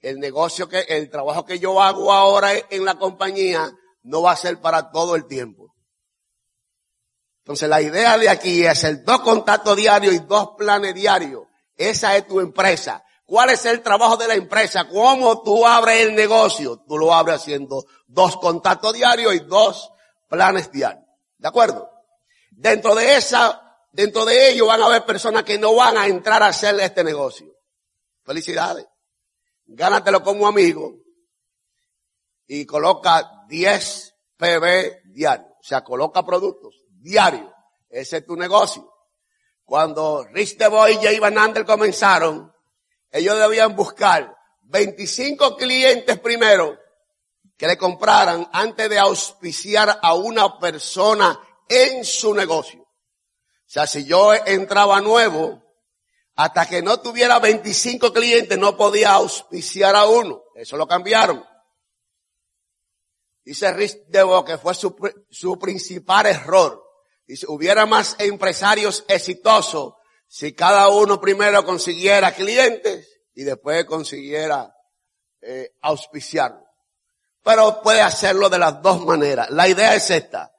El 0.00 0.18
negocio 0.18 0.68
que, 0.68 0.80
el 0.80 1.08
trabajo 1.08 1.44
que 1.44 1.60
yo 1.60 1.80
hago 1.80 2.12
ahora 2.12 2.50
en 2.68 2.84
la 2.84 2.96
compañía 2.96 3.70
no 4.02 4.22
va 4.22 4.32
a 4.32 4.36
ser 4.36 4.60
para 4.60 4.90
todo 4.90 5.14
el 5.14 5.28
tiempo. 5.28 5.72
Entonces 7.44 7.68
la 7.68 7.80
idea 7.80 8.18
de 8.18 8.28
aquí 8.28 8.66
es 8.66 8.82
el 8.82 9.04
dos 9.04 9.20
contactos 9.20 9.76
diarios 9.76 10.14
y 10.14 10.18
dos 10.18 10.56
planes 10.58 10.96
diarios. 10.96 11.44
Esa 11.76 12.16
es 12.16 12.26
tu 12.26 12.40
empresa. 12.40 13.04
¿Cuál 13.24 13.50
es 13.50 13.64
el 13.66 13.82
trabajo 13.82 14.16
de 14.16 14.26
la 14.26 14.34
empresa? 14.34 14.88
¿Cómo 14.88 15.44
tú 15.44 15.64
abres 15.64 16.00
el 16.00 16.16
negocio? 16.16 16.82
Tú 16.88 16.98
lo 16.98 17.14
abres 17.14 17.36
haciendo 17.36 17.86
dos 18.08 18.36
contactos 18.38 18.94
diarios 18.94 19.32
y 19.32 19.38
dos 19.38 19.92
planes 20.28 20.72
diarios. 20.72 21.04
¿De 21.36 21.46
acuerdo? 21.46 21.97
Dentro 22.58 22.92
de 22.96 23.14
esa, 23.14 23.86
dentro 23.92 24.24
de 24.24 24.50
ello 24.50 24.66
van 24.66 24.82
a 24.82 24.86
haber 24.86 25.06
personas 25.06 25.44
que 25.44 25.56
no 25.58 25.76
van 25.76 25.96
a 25.96 26.08
entrar 26.08 26.42
a 26.42 26.48
hacer 26.48 26.78
este 26.80 27.04
negocio. 27.04 27.54
Felicidades. 28.24 28.84
Gánatelo 29.64 30.24
como 30.24 30.44
amigo 30.48 30.96
y 32.48 32.66
coloca 32.66 33.44
10 33.46 34.14
PB 34.36 35.12
diarios. 35.12 35.52
O 35.52 35.62
sea, 35.62 35.84
coloca 35.84 36.26
productos 36.26 36.82
diario. 36.88 37.54
Ese 37.88 38.16
es 38.16 38.26
tu 38.26 38.34
negocio. 38.34 38.92
Cuando 39.64 40.24
Rich 40.24 40.56
y 40.60 40.96
Jay 40.96 41.20
Van 41.20 41.64
comenzaron, 41.64 42.52
ellos 43.08 43.38
debían 43.38 43.76
buscar 43.76 44.36
25 44.62 45.56
clientes 45.56 46.18
primero 46.18 46.76
que 47.56 47.68
le 47.68 47.78
compraran 47.78 48.48
antes 48.52 48.90
de 48.90 48.98
auspiciar 48.98 50.00
a 50.02 50.14
una 50.14 50.58
persona 50.58 51.40
en 51.68 52.04
su 52.04 52.34
negocio. 52.34 52.82
O 52.82 53.70
sea, 53.70 53.86
si 53.86 54.04
yo 54.04 54.34
entraba 54.34 55.00
nuevo, 55.00 55.62
hasta 56.36 56.66
que 56.66 56.82
no 56.82 57.00
tuviera 57.00 57.38
25 57.38 58.12
clientes 58.12 58.56
no 58.56 58.76
podía 58.76 59.12
auspiciar 59.12 59.96
a 59.96 60.06
uno. 60.06 60.42
Eso 60.54 60.76
lo 60.76 60.86
cambiaron. 60.86 61.44
Dice 63.44 63.72
Rich 63.72 64.06
DeVos 64.08 64.44
que 64.44 64.58
fue 64.58 64.74
su, 64.74 64.94
su 65.30 65.58
principal 65.58 66.26
error. 66.26 66.84
Dice, 67.26 67.46
hubiera 67.48 67.86
más 67.86 68.16
empresarios 68.18 69.04
exitosos 69.08 69.94
si 70.28 70.54
cada 70.54 70.88
uno 70.88 71.20
primero 71.20 71.64
consiguiera 71.64 72.32
clientes 72.32 73.08
y 73.34 73.44
después 73.44 73.84
consiguiera 73.84 74.74
eh, 75.40 75.72
auspiciarlo. 75.82 76.64
Pero 77.42 77.82
puede 77.82 78.00
hacerlo 78.00 78.48
de 78.48 78.58
las 78.58 78.82
dos 78.82 79.04
maneras. 79.04 79.50
La 79.50 79.68
idea 79.68 79.94
es 79.94 80.10
esta. 80.10 80.52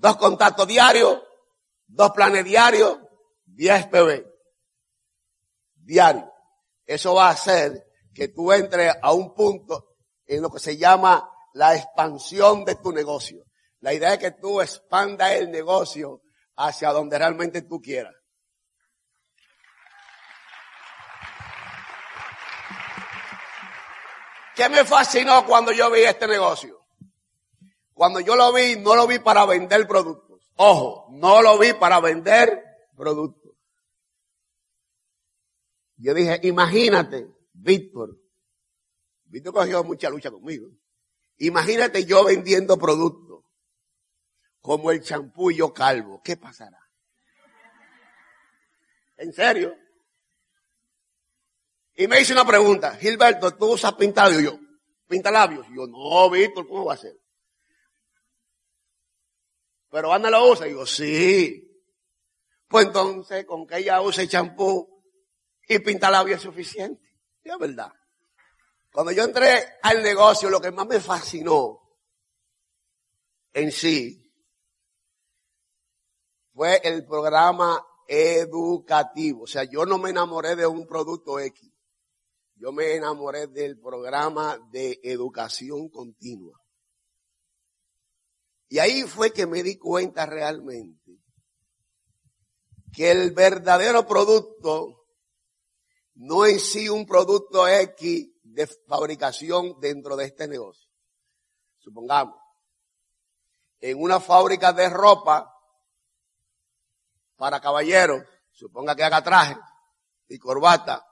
Dos 0.00 0.16
contactos 0.16 0.66
diarios, 0.66 1.22
dos 1.86 2.10
planes 2.12 2.42
diarios, 2.42 2.98
10 3.44 3.88
PB. 3.88 4.26
Diario. 5.74 6.32
Eso 6.86 7.14
va 7.14 7.28
a 7.28 7.32
hacer 7.32 7.86
que 8.14 8.28
tú 8.28 8.50
entres 8.50 8.94
a 9.02 9.12
un 9.12 9.34
punto 9.34 9.96
en 10.24 10.40
lo 10.40 10.50
que 10.50 10.58
se 10.58 10.78
llama 10.78 11.30
la 11.52 11.76
expansión 11.76 12.64
de 12.64 12.76
tu 12.76 12.92
negocio. 12.92 13.44
La 13.80 13.92
idea 13.92 14.14
es 14.14 14.18
que 14.18 14.30
tú 14.30 14.62
expandas 14.62 15.32
el 15.32 15.50
negocio 15.50 16.22
hacia 16.56 16.92
donde 16.92 17.18
realmente 17.18 17.60
tú 17.60 17.78
quieras. 17.78 18.14
¿Qué 24.54 24.66
me 24.70 24.86
fascinó 24.86 25.44
cuando 25.44 25.72
yo 25.72 25.90
vi 25.90 26.04
este 26.04 26.26
negocio? 26.26 26.79
Cuando 28.00 28.20
yo 28.20 28.34
lo 28.34 28.50
vi, 28.54 28.76
no 28.76 28.96
lo 28.96 29.06
vi 29.06 29.18
para 29.18 29.44
vender 29.44 29.86
productos. 29.86 30.50
Ojo, 30.56 31.08
no 31.10 31.42
lo 31.42 31.58
vi 31.58 31.74
para 31.74 32.00
vender 32.00 32.64
productos. 32.96 33.52
Yo 35.96 36.14
dije, 36.14 36.40
imagínate, 36.44 37.28
Víctor. 37.52 38.18
Víctor 39.24 39.52
cogió 39.52 39.84
mucha 39.84 40.08
lucha 40.08 40.30
conmigo. 40.30 40.70
Imagínate 41.36 42.06
yo 42.06 42.24
vendiendo 42.24 42.78
productos 42.78 43.44
como 44.62 44.90
el 44.92 45.02
champú 45.02 45.50
yo 45.50 45.74
calvo. 45.74 46.22
¿Qué 46.24 46.38
pasará? 46.38 46.80
¿En 49.18 49.30
serio? 49.34 49.76
Y 51.96 52.08
me 52.08 52.18
hice 52.18 52.32
una 52.32 52.46
pregunta. 52.46 52.96
Gilberto, 52.96 53.54
¿tú 53.58 53.74
usas 53.74 53.92
pintalabios? 53.92 54.42
Yo, 54.42 54.58
pintalabios. 55.06 55.68
Y 55.68 55.76
yo, 55.76 55.86
no, 55.86 56.30
Víctor, 56.30 56.66
¿cómo 56.66 56.86
va 56.86 56.94
a 56.94 56.96
ser? 56.96 57.19
Pero 59.90 60.12
Ana 60.12 60.30
lo 60.30 60.50
usa. 60.50 60.68
Y 60.68 60.72
yo, 60.72 60.86
sí. 60.86 61.66
Pues 62.68 62.86
entonces, 62.86 63.44
con 63.44 63.66
que 63.66 63.78
ella 63.78 64.00
use 64.00 64.28
champú 64.28 65.02
y 65.68 65.78
pintalabios 65.80 66.38
es 66.38 66.42
suficiente. 66.42 67.02
Y 67.42 67.50
es 67.50 67.58
verdad. 67.58 67.92
Cuando 68.92 69.12
yo 69.12 69.24
entré 69.24 69.78
al 69.82 70.02
negocio, 70.02 70.50
lo 70.50 70.60
que 70.60 70.70
más 70.70 70.86
me 70.86 71.00
fascinó 71.00 71.80
en 73.52 73.72
sí 73.72 74.32
fue 76.52 76.80
el 76.84 77.04
programa 77.06 77.84
educativo. 78.06 79.44
O 79.44 79.46
sea, 79.46 79.64
yo 79.64 79.86
no 79.86 79.98
me 79.98 80.10
enamoré 80.10 80.56
de 80.56 80.66
un 80.66 80.86
producto 80.86 81.38
X. 81.38 81.72
Yo 82.56 82.72
me 82.72 82.94
enamoré 82.94 83.46
del 83.46 83.80
programa 83.80 84.58
de 84.70 85.00
educación 85.02 85.88
continua. 85.88 86.60
Y 88.70 88.78
ahí 88.78 89.02
fue 89.02 89.32
que 89.32 89.46
me 89.48 89.64
di 89.64 89.76
cuenta 89.76 90.26
realmente 90.26 91.18
que 92.92 93.10
el 93.10 93.32
verdadero 93.32 94.06
producto 94.06 95.06
no 96.14 96.44
es 96.44 96.70
sí 96.70 96.88
un 96.88 97.04
producto 97.04 97.66
X 97.66 98.28
de 98.44 98.66
fabricación 98.86 99.80
dentro 99.80 100.14
de 100.14 100.26
este 100.26 100.46
negocio. 100.46 100.88
Supongamos, 101.78 102.36
en 103.80 104.00
una 104.00 104.20
fábrica 104.20 104.72
de 104.72 104.88
ropa, 104.88 105.52
para 107.34 107.60
caballeros, 107.60 108.22
suponga 108.52 108.94
que 108.94 109.02
haga 109.02 109.24
traje 109.24 109.56
y 110.28 110.38
corbata, 110.38 111.04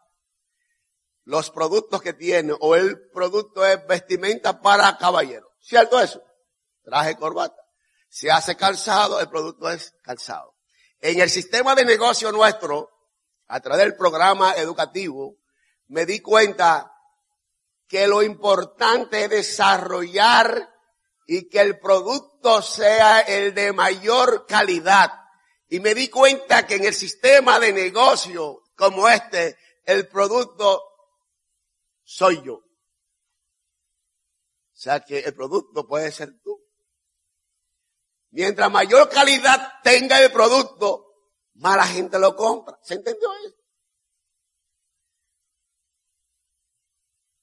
los 1.24 1.50
productos 1.50 2.02
que 2.02 2.12
tiene 2.12 2.54
o 2.60 2.76
el 2.76 3.10
producto 3.10 3.66
es 3.66 3.84
vestimenta 3.88 4.60
para 4.60 4.96
caballeros. 4.96 5.50
¿Cierto 5.58 5.98
eso? 6.00 6.22
Traje, 6.88 7.16
corbata. 7.16 7.62
Se 8.08 8.30
hace 8.30 8.56
calzado, 8.56 9.20
el 9.20 9.28
producto 9.28 9.70
es 9.70 9.94
calzado. 10.02 10.54
En 11.00 11.20
el 11.20 11.28
sistema 11.28 11.74
de 11.74 11.84
negocio 11.84 12.32
nuestro, 12.32 12.88
a 13.46 13.60
través 13.60 13.84
del 13.84 13.94
programa 13.94 14.54
educativo, 14.54 15.36
me 15.88 16.06
di 16.06 16.20
cuenta 16.20 16.90
que 17.86 18.08
lo 18.08 18.22
importante 18.22 19.24
es 19.24 19.30
desarrollar 19.30 20.74
y 21.26 21.50
que 21.50 21.60
el 21.60 21.78
producto 21.78 22.62
sea 22.62 23.20
el 23.20 23.54
de 23.54 23.74
mayor 23.74 24.46
calidad. 24.46 25.12
Y 25.68 25.80
me 25.80 25.94
di 25.94 26.08
cuenta 26.08 26.66
que 26.66 26.76
en 26.76 26.84
el 26.86 26.94
sistema 26.94 27.60
de 27.60 27.74
negocio 27.74 28.62
como 28.74 29.10
este, 29.10 29.58
el 29.84 30.08
producto 30.08 30.82
soy 32.02 32.42
yo. 32.42 32.54
O 32.54 32.64
sea 34.72 35.00
que 35.00 35.18
el 35.18 35.34
producto 35.34 35.86
puede 35.86 36.10
ser 36.10 36.40
tú. 36.42 36.67
Mientras 38.30 38.70
mayor 38.70 39.08
calidad 39.08 39.74
tenga 39.82 40.20
el 40.20 40.30
producto, 40.30 41.06
más 41.54 41.76
la 41.76 41.86
gente 41.86 42.18
lo 42.18 42.36
compra. 42.36 42.78
¿Se 42.82 42.94
entendió 42.94 43.28
eso? 43.44 43.56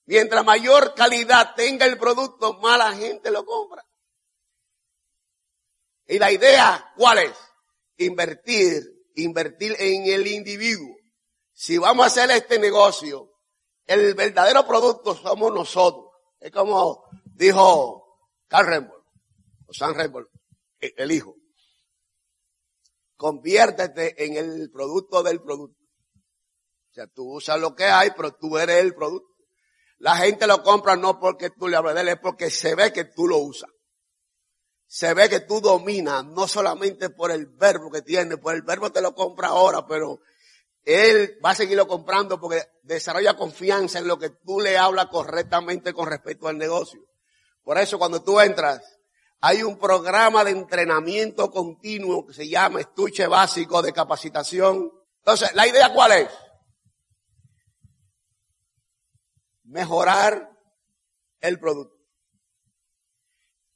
Mientras 0.06 0.46
mayor 0.46 0.94
calidad 0.94 1.56
tenga 1.56 1.86
el 1.86 1.98
producto, 1.98 2.54
más 2.60 2.78
la 2.78 2.94
gente 2.94 3.32
lo 3.32 3.46
compra. 3.46 3.84
Y 6.08 6.20
la 6.20 6.32
idea, 6.32 6.94
¿cuál 6.96 7.18
es? 7.20 7.36
Invertir, 7.98 8.84
invertir 9.16 9.76
en 9.80 10.06
el 10.06 10.28
individuo. 10.28 10.96
Si 11.52 11.78
vamos 11.78 12.04
a 12.04 12.08
hacer 12.08 12.30
este 12.32 12.60
negocio, 12.60 13.32
el 13.86 14.14
verdadero 14.14 14.68
producto 14.68 15.16
somos 15.16 15.52
nosotros. 15.52 16.12
Es 16.40 16.52
como 16.52 17.06
dijo 17.24 18.20
Carl 18.48 18.68
Rembol, 18.68 19.04
o 19.66 19.74
San 19.74 19.96
el 20.98 21.12
hijo. 21.12 21.36
Conviértete 23.16 24.26
en 24.26 24.36
el 24.36 24.70
producto 24.72 25.24
del 25.24 25.42
producto. 25.42 25.80
O 26.90 26.94
sea, 26.94 27.08
tú 27.08 27.36
usas 27.36 27.60
lo 27.60 27.76
que 27.76 27.86
hay, 27.86 28.12
pero 28.16 28.34
tú 28.34 28.58
eres 28.58 28.78
el 28.78 28.94
producto. 28.94 29.36
La 29.98 30.18
gente 30.18 30.48
lo 30.48 30.62
compra 30.64 30.96
no 30.96 31.20
porque 31.20 31.50
tú 31.50 31.68
le 31.68 31.78
hablas 31.78 31.96
de 31.96 32.02
él, 32.02 32.08
es 32.10 32.20
porque 32.20 32.50
se 32.50 32.76
ve 32.76 32.92
que 32.92 33.06
tú 33.06 33.28
lo 33.28 33.38
usas. 33.38 33.70
Se 34.88 35.14
ve 35.14 35.30
que 35.30 35.42
tú 35.42 35.62
dominas, 35.62 36.26
no 36.26 36.48
solamente 36.48 37.10
por 37.10 37.32
el 37.32 37.48
verbo 37.48 37.90
que 37.90 38.02
tiene, 38.02 38.38
por 38.38 38.56
el 38.56 38.62
verbo 38.62 38.92
te 38.92 39.02
lo 39.02 39.14
compra 39.16 39.50
ahora, 39.50 39.86
pero 39.88 40.20
él 40.84 41.38
va 41.44 41.52
a 41.52 41.56
seguirlo 41.56 41.88
comprando 41.88 42.40
porque 42.40 42.64
desarrolla 42.84 43.36
confianza 43.36 44.00
en 44.00 44.08
lo 44.08 44.20
que 44.20 44.30
tú 44.30 44.60
le 44.60 44.78
hablas 44.78 45.08
correctamente 45.08 45.94
con 45.94 46.08
respecto 46.08 46.48
al 46.48 46.58
negocio. 46.58 47.02
Por 47.64 47.80
eso 47.80 47.98
cuando 47.98 48.22
tú 48.24 48.40
entras, 48.40 48.80
hay 49.48 49.62
un 49.62 49.78
programa 49.78 50.44
de 50.44 50.50
entrenamiento 50.50 51.52
continuo 51.52 52.26
que 52.26 52.34
se 52.34 52.50
llama 52.50 52.80
estuche 52.80 53.28
básico 53.28 53.80
de 53.84 53.94
capacitación. 53.94 54.92
Entonces, 55.20 55.54
¿la 55.54 55.68
idea 55.68 55.94
cuál 55.94 56.14
es? 56.14 56.30
Mejorar 59.66 60.50
el 61.42 61.60
producto. 61.60 61.96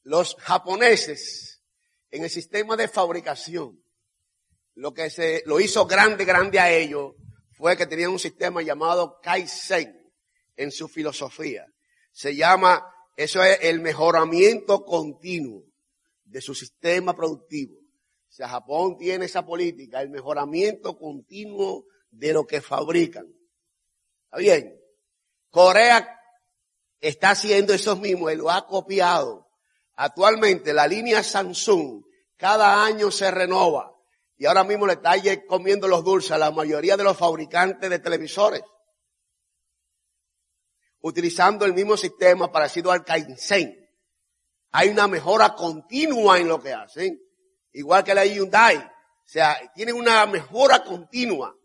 Los 0.02 0.36
japoneses 0.40 1.62
en 2.10 2.24
el 2.24 2.32
sistema 2.32 2.76
de 2.76 2.88
fabricación, 2.88 3.80
lo 4.74 4.92
que 4.96 5.12
se 5.12 5.44
lo 5.46 5.60
hizo 5.60 5.86
grande, 5.86 6.26
grande 6.26 6.60
a 6.60 6.72
ellos 6.72 7.14
fue 7.56 7.78
que 7.78 7.86
tenían 7.86 8.10
un 8.10 8.18
sistema 8.18 8.64
llamado 8.64 9.20
Kaizen 9.22 10.12
en 10.56 10.72
su 10.72 10.88
filosofía. 10.88 11.68
Se 12.12 12.36
llama 12.36 12.92
eso 13.20 13.44
es 13.44 13.60
el 13.64 13.82
mejoramiento 13.82 14.86
continuo 14.86 15.66
de 16.24 16.40
su 16.40 16.56
sistema 16.56 17.14
productivo. 17.14 17.76
O 17.76 18.32
sea, 18.32 18.48
Japón 18.48 18.96
tiene 18.98 19.26
esa 19.26 19.46
política, 19.46 20.02
el 20.02 20.10
mejoramiento 20.10 20.98
continuo 20.98 21.84
de 22.12 22.32
lo 22.32 22.48
que 22.48 22.62
fabrican. 22.62 23.28
¿Está 24.24 24.38
bien? 24.38 24.80
Corea 25.50 26.18
está 27.02 27.32
haciendo 27.32 27.74
eso 27.74 27.98
mismo 27.98 28.30
y 28.30 28.38
lo 28.38 28.50
ha 28.50 28.66
copiado. 28.66 29.50
Actualmente 29.98 30.72
la 30.72 30.88
línea 30.88 31.22
Samsung 31.22 32.06
cada 32.38 32.86
año 32.86 33.12
se 33.12 33.30
renova 33.32 33.94
y 34.38 34.46
ahora 34.46 34.64
mismo 34.64 34.88
le 34.88 34.94
está 34.94 35.16
comiendo 35.46 35.90
los 35.90 36.06
dulces 36.06 36.32
a 36.32 36.38
la 36.38 36.52
mayoría 36.52 36.96
de 36.96 37.04
los 37.04 37.18
fabricantes 37.18 37.90
de 37.90 38.00
televisores 38.00 38.62
utilizando 41.02 41.66
el 41.66 41.74
mismo 41.74 41.98
sistema 41.98 42.52
parecido 42.52 42.92
al 42.92 43.04
Kaizen. 43.04 43.76
Hay 44.72 44.90
una 44.90 45.08
mejora 45.08 45.56
continua 45.56 46.40
en 46.40 46.48
lo 46.48 46.62
que 46.62 46.74
hacen, 46.74 47.20
igual 47.74 48.04
que 48.04 48.14
la 48.14 48.26
Hyundai. 48.26 48.78
O 48.78 49.32
sea, 49.32 49.60
tienen 49.74 49.96
una 49.96 50.26
mejora 50.26 50.84
continua. 50.84 51.56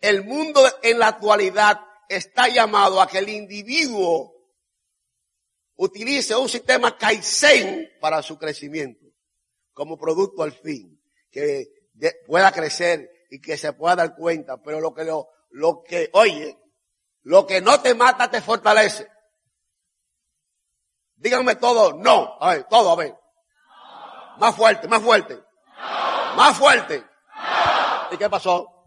El 0.00 0.24
mundo 0.24 0.60
en 0.82 0.98
la 0.98 1.08
actualidad 1.08 1.80
está 2.08 2.48
llamado 2.48 3.00
a 3.00 3.08
que 3.08 3.18
el 3.18 3.28
individuo 3.28 4.32
utilice 5.76 6.34
un 6.34 6.48
sistema 6.48 6.96
Kaizen 6.96 7.88
para 8.00 8.22
su 8.22 8.38
crecimiento, 8.38 9.06
como 9.72 9.96
producto 9.96 10.42
al 10.42 10.52
fin, 10.52 11.00
que 11.30 11.68
pueda 12.26 12.50
crecer 12.52 13.10
y 13.30 13.40
que 13.40 13.56
se 13.56 13.72
pueda 13.72 13.96
dar 13.96 14.16
cuenta. 14.16 14.60
Pero 14.62 14.80
lo 14.80 14.94
que 14.94 15.04
lo, 15.04 15.28
lo 15.50 15.82
que, 15.82 16.10
oye, 16.12 16.56
lo 17.22 17.46
que 17.46 17.60
no 17.60 17.80
te 17.80 17.94
mata 17.94 18.30
te 18.30 18.40
fortalece. 18.40 19.10
Díganme 21.16 21.56
todo, 21.56 21.94
no. 21.94 22.36
A 22.40 22.50
ver, 22.50 22.64
todo, 22.64 22.92
a 22.92 22.96
ver. 22.96 23.14
Más 24.38 24.54
fuerte, 24.54 24.86
más 24.86 25.02
fuerte. 25.02 25.42
Más 26.36 26.56
fuerte. 26.56 27.04
¿Y 28.12 28.16
qué 28.16 28.30
pasó? 28.30 28.78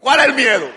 ¿Cuál 0.00 0.20
es 0.20 0.26
el 0.26 0.34
miedo? 0.34 0.70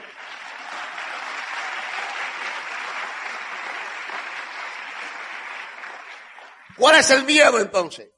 ¿Cuál 6.78 6.96
es 6.96 7.12
el 7.12 7.26
miedo 7.26 7.60
entonces? 7.60 8.10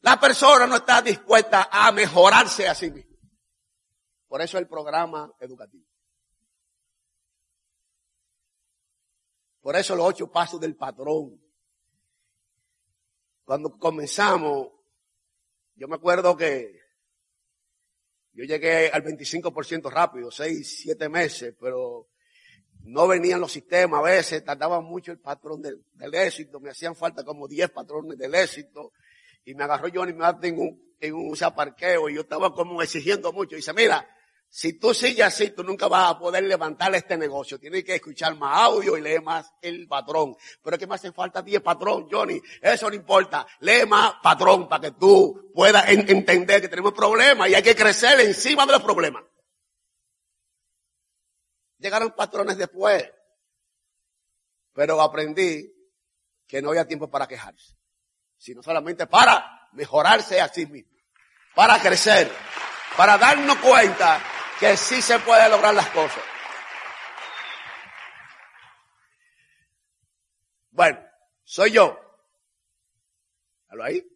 La 0.00 0.18
persona 0.18 0.66
no 0.66 0.76
está 0.76 1.00
dispuesta 1.02 1.68
a 1.70 1.92
mejorarse 1.92 2.68
a 2.68 2.74
sí 2.74 2.90
misma. 2.90 3.09
Por 4.30 4.40
eso 4.40 4.58
el 4.58 4.68
programa 4.68 5.34
educativo. 5.40 5.84
Por 9.60 9.74
eso 9.74 9.96
los 9.96 10.06
ocho 10.06 10.30
pasos 10.30 10.60
del 10.60 10.76
patrón. 10.76 11.36
Cuando 13.44 13.76
comenzamos, 13.76 14.68
yo 15.74 15.88
me 15.88 15.96
acuerdo 15.96 16.36
que 16.36 16.78
yo 18.30 18.44
llegué 18.44 18.88
al 18.90 19.02
25% 19.02 19.90
rápido, 19.90 20.30
seis, 20.30 20.78
siete 20.80 21.08
meses, 21.08 21.56
pero 21.60 22.06
no 22.84 23.08
venían 23.08 23.40
los 23.40 23.50
sistemas, 23.50 23.98
a 23.98 24.04
veces 24.04 24.44
tardaba 24.44 24.80
mucho 24.80 25.10
el 25.10 25.18
patrón 25.18 25.60
del, 25.60 25.84
éxito, 26.14 26.60
me 26.60 26.70
hacían 26.70 26.94
falta 26.94 27.24
como 27.24 27.48
diez 27.48 27.68
patrones 27.70 28.16
del 28.16 28.32
éxito, 28.36 28.92
y 29.44 29.56
me 29.56 29.64
agarró 29.64 29.88
Johnny 29.92 30.12
Martin 30.12 30.54
en 30.54 30.60
un, 30.60 30.94
en 31.00 31.14
un 31.14 31.36
parqueo 31.52 32.08
y 32.08 32.14
yo 32.14 32.20
estaba 32.20 32.54
como 32.54 32.80
exigiendo 32.80 33.32
mucho, 33.32 33.56
y 33.56 33.58
dice, 33.58 33.72
mira, 33.72 34.08
si 34.52 34.72
tú 34.72 34.92
sigues 34.92 35.24
así, 35.24 35.50
tú 35.50 35.62
nunca 35.62 35.86
vas 35.86 36.10
a 36.10 36.18
poder 36.18 36.42
levantar 36.42 36.92
este 36.96 37.16
negocio. 37.16 37.60
Tienes 37.60 37.84
que 37.84 37.94
escuchar 37.94 38.34
más 38.34 38.64
audio 38.64 38.96
y 38.96 39.00
leer 39.00 39.22
más 39.22 39.54
el 39.62 39.86
patrón. 39.86 40.36
Pero 40.60 40.74
es 40.74 40.80
que 40.80 40.88
me 40.88 40.96
hace 40.96 41.12
falta 41.12 41.40
10 41.40 41.62
patrón, 41.62 42.08
Johnny. 42.10 42.40
Eso 42.60 42.88
no 42.88 42.96
importa. 42.96 43.46
Lee 43.60 43.86
más 43.86 44.14
patrón 44.20 44.68
para 44.68 44.80
que 44.80 44.90
tú 44.98 45.52
puedas 45.54 45.88
entender 45.88 46.60
que 46.60 46.68
tenemos 46.68 46.92
problemas 46.92 47.48
y 47.48 47.54
hay 47.54 47.62
que 47.62 47.76
crecer 47.76 48.18
encima 48.18 48.66
de 48.66 48.72
los 48.72 48.82
problemas. 48.82 49.22
Llegaron 51.78 52.10
patrones 52.10 52.58
después. 52.58 53.08
Pero 54.72 55.00
aprendí 55.00 55.72
que 56.48 56.60
no 56.60 56.70
había 56.70 56.88
tiempo 56.88 57.08
para 57.08 57.28
quejarse. 57.28 57.76
Sino 58.36 58.64
solamente 58.64 59.06
para 59.06 59.68
mejorarse 59.74 60.40
a 60.40 60.48
sí 60.48 60.66
mismo. 60.66 60.90
Para 61.54 61.80
crecer. 61.80 62.32
Para 62.96 63.16
darnos 63.16 63.56
cuenta 63.58 64.20
que 64.60 64.76
sí 64.76 65.00
se 65.00 65.18
puede 65.20 65.48
lograr 65.48 65.74
las 65.74 65.88
cosas. 65.88 66.22
Bueno, 70.70 71.00
soy 71.42 71.72
yo. 71.72 71.98
¿Halo 73.68 73.84
ahí? 73.84 74.06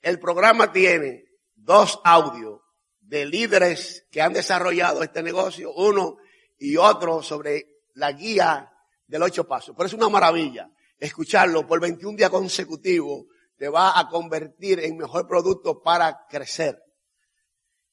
El 0.00 0.18
programa 0.18 0.72
tiene 0.72 1.24
dos 1.54 2.00
audios 2.04 2.60
de 3.00 3.26
líderes 3.26 4.06
que 4.10 4.22
han 4.22 4.32
desarrollado 4.32 5.02
este 5.02 5.22
negocio, 5.22 5.72
uno 5.72 6.18
y 6.58 6.76
otro 6.76 7.22
sobre 7.22 7.82
la 7.94 8.12
guía 8.12 8.72
del 9.06 9.22
ocho 9.22 9.46
pasos. 9.46 9.74
Pero 9.76 9.88
es 9.88 9.94
una 9.94 10.08
maravilla 10.08 10.70
escucharlo 11.00 11.66
por 11.66 11.80
21 11.80 12.16
días 12.16 12.30
consecutivos 12.30 13.24
te 13.56 13.68
va 13.68 13.98
a 13.98 14.08
convertir 14.08 14.80
en 14.80 14.96
mejor 14.96 15.26
producto 15.26 15.82
para 15.82 16.26
crecer. 16.28 16.82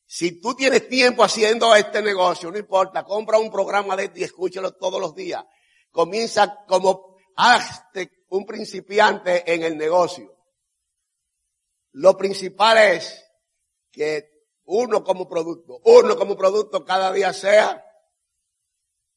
Si 0.10 0.40
tú 0.40 0.56
tienes 0.56 0.88
tiempo 0.88 1.22
haciendo 1.22 1.76
este 1.76 2.02
negocio, 2.02 2.50
no 2.50 2.58
importa, 2.58 3.04
compra 3.04 3.38
un 3.40 3.52
programa 3.52 3.94
de 3.98 4.06
este 4.06 4.22
y 4.22 4.24
escúchalo 4.24 4.74
todos 4.74 5.02
los 5.02 5.14
días. 5.14 5.44
Comienza 5.92 6.64
como 6.66 7.18
hazte 7.36 8.24
un 8.30 8.46
principiante 8.46 9.54
en 9.54 9.64
el 9.64 9.78
negocio. 9.78 10.34
Lo 11.92 12.16
principal 12.16 12.78
es 12.78 13.22
que 13.92 14.46
uno 14.64 15.04
como 15.04 15.28
producto, 15.28 15.82
uno 15.84 16.16
como 16.16 16.38
producto 16.38 16.86
cada 16.86 17.12
día 17.12 17.34
sea 17.34 17.84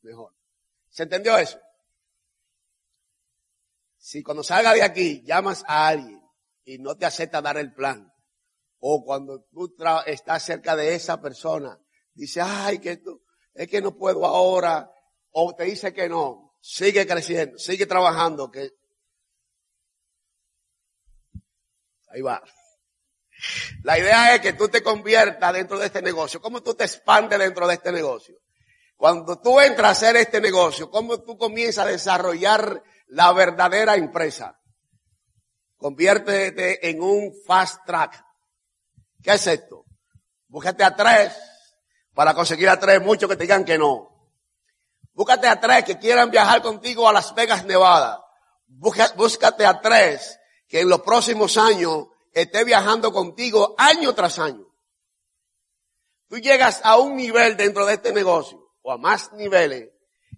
mejor. 0.03 0.35
¿Se 0.89 1.05
entendió 1.05 1.39
eso? 1.39 1.61
Si 3.97 4.25
cuando 4.25 4.43
salga 4.43 4.75
de 4.75 4.83
aquí 4.83 5.23
llamas 5.25 5.63
a 5.69 5.87
alguien 5.87 6.21
y 6.65 6.79
no 6.79 6.97
te 6.97 7.07
acepta 7.07 7.41
dar 7.41 7.59
el 7.59 7.73
plan, 7.73 8.10
o 8.81 9.05
cuando 9.05 9.45
tú 9.53 9.75
estás 10.07 10.43
cerca 10.43 10.75
de 10.75 10.95
esa 10.95 11.21
persona, 11.21 11.79
dice, 12.15 12.41
ay, 12.41 12.79
que 12.79 12.97
tú, 12.97 13.23
es 13.55 13.69
que 13.69 13.81
no 13.81 13.97
puedo 13.97 14.25
ahora, 14.25 14.91
o 15.33 15.55
te 15.55 15.65
dice 15.65 15.93
que 15.93 16.09
no, 16.09 16.57
sigue 16.61 17.07
creciendo, 17.07 17.59
sigue 17.59 17.87
trabajando, 17.87 18.51
que 18.51 18.71
ahí 22.09 22.23
va. 22.23 22.43
La 23.83 23.99
idea 23.99 24.35
es 24.35 24.41
que 24.41 24.53
tú 24.53 24.69
te 24.69 24.83
conviertas 24.83 25.53
dentro 25.53 25.79
de 25.79 25.87
este 25.87 26.03
negocio. 26.03 26.41
¿Cómo 26.41 26.63
tú 26.63 26.75
te 26.75 26.85
expandes 26.85 27.39
dentro 27.39 27.67
de 27.67 27.75
este 27.75 27.93
negocio? 27.93 28.37
Cuando 28.97 29.41
tú 29.41 29.59
entras 29.61 29.89
a 29.89 29.93
hacer 29.93 30.17
este 30.17 30.41
negocio, 30.41 30.91
¿cómo 30.91 31.23
tú 31.23 31.39
comienzas 31.39 31.87
a 31.87 31.91
desarrollar 31.91 32.83
la 33.09 33.33
verdadera 33.33 33.97
empresa? 33.97 34.61
Conviértete 35.79 36.91
en 36.91 37.01
un 37.01 37.33
fast 37.47 37.87
track. 37.87 38.23
¿Qué 39.23 39.33
es 39.33 39.47
esto? 39.47 39.85
Búscate 40.49 40.85
a 40.85 40.95
tres 40.97 41.37
para 42.15 42.35
conseguir 42.35 42.69
a 42.69 42.79
tres, 42.79 43.01
muchos 43.01 43.29
que 43.29 43.37
te 43.37 43.45
digan 43.45 43.65
que 43.65 43.79
no. 43.79 44.09
Búscate 45.13 45.49
a 45.49 45.61
tres 45.61 45.85
que 45.85 45.99
quieran 45.99 46.31
viajar 46.31 46.63
contigo 46.63 47.09
a 47.09 47.13
Las 47.13 47.35
Vegas, 47.35 47.65
Nevada. 47.65 48.25
Búscate 48.67 49.67
a 49.67 49.81
tres 49.81 50.39
que 50.69 50.81
en 50.81 50.89
los 50.89 51.01
próximos 51.01 51.57
años 51.57 52.07
esté 52.33 52.65
viajando 52.65 53.13
contigo 53.13 53.75
año 53.77 54.15
tras 54.15 54.39
año. 54.39 54.67
Tú 56.29 56.39
llegas 56.39 56.81
a 56.85 56.97
un 56.99 57.17
nivel 57.17 57.57
dentro 57.57 57.85
de 57.85 57.95
este 57.95 58.13
negocio, 58.13 58.73
o 58.83 58.93
a 58.93 58.99
más 58.99 59.33
niveles, 59.33 59.91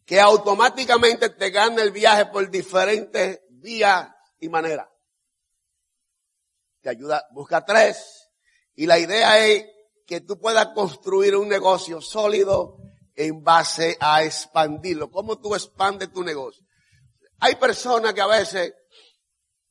que 0.07 0.21
automáticamente 0.21 1.29
te 1.29 1.51
gana 1.51 1.83
el 1.83 1.91
viaje 1.91 2.27
por 2.27 2.51
diferentes 2.51 3.41
vías 3.51 4.09
y 4.41 4.49
maneras. 4.49 4.89
Te 6.81 6.89
ayuda, 6.89 7.27
busca 7.33 7.65
tres. 7.65 8.22
Y 8.75 8.87
la 8.87 8.99
idea 8.99 9.47
es 9.47 9.67
que 10.07 10.21
tú 10.21 10.39
puedas 10.39 10.69
construir 10.75 11.37
un 11.37 11.49
negocio 11.49 12.01
sólido 12.01 12.79
en 13.15 13.43
base 13.43 13.97
a 14.01 14.25
expandirlo. 14.25 15.11
¿Cómo 15.11 15.39
tú 15.39 15.55
expandes 15.55 16.13
tu 16.13 16.23
negocio? 16.23 16.65
Hay 17.41 17.57
personas 17.57 18.15
que 18.15 18.21
a 18.21 18.27
veces 18.27 18.73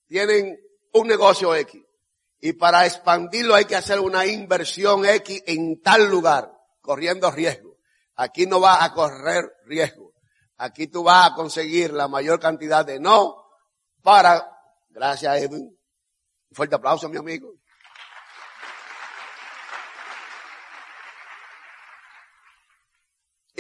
tienen 0.08 0.60
un 0.94 1.08
negocio 1.08 1.56
X 1.56 1.82
y 2.40 2.54
para 2.54 2.86
expandirlo 2.86 3.56
hay 3.56 3.66
que 3.66 3.76
hacer 3.76 4.00
una 4.00 4.26
inversión 4.26 5.06
X 5.06 5.44
en 5.46 5.80
tal 5.82 6.10
lugar, 6.10 6.52
corriendo 6.82 7.30
riesgo. 7.30 7.78
Aquí 8.16 8.46
no 8.46 8.60
vas 8.60 8.82
a 8.82 8.94
correr 8.94 9.46
riesgo. 9.66 10.12
Aquí 10.58 10.88
tú 10.88 11.04
vas 11.04 11.32
a 11.32 11.36
conseguir 11.36 11.94
la 11.94 12.08
mayor 12.08 12.40
cantidad 12.40 12.86
de 12.86 13.00
no 13.00 13.36
para, 14.02 14.44
gracias 14.90 15.44
Edwin. 15.44 15.78
Fuerte 16.52 16.76
aplauso, 16.76 17.08
mi 17.10 17.18
amigo. 17.18 17.54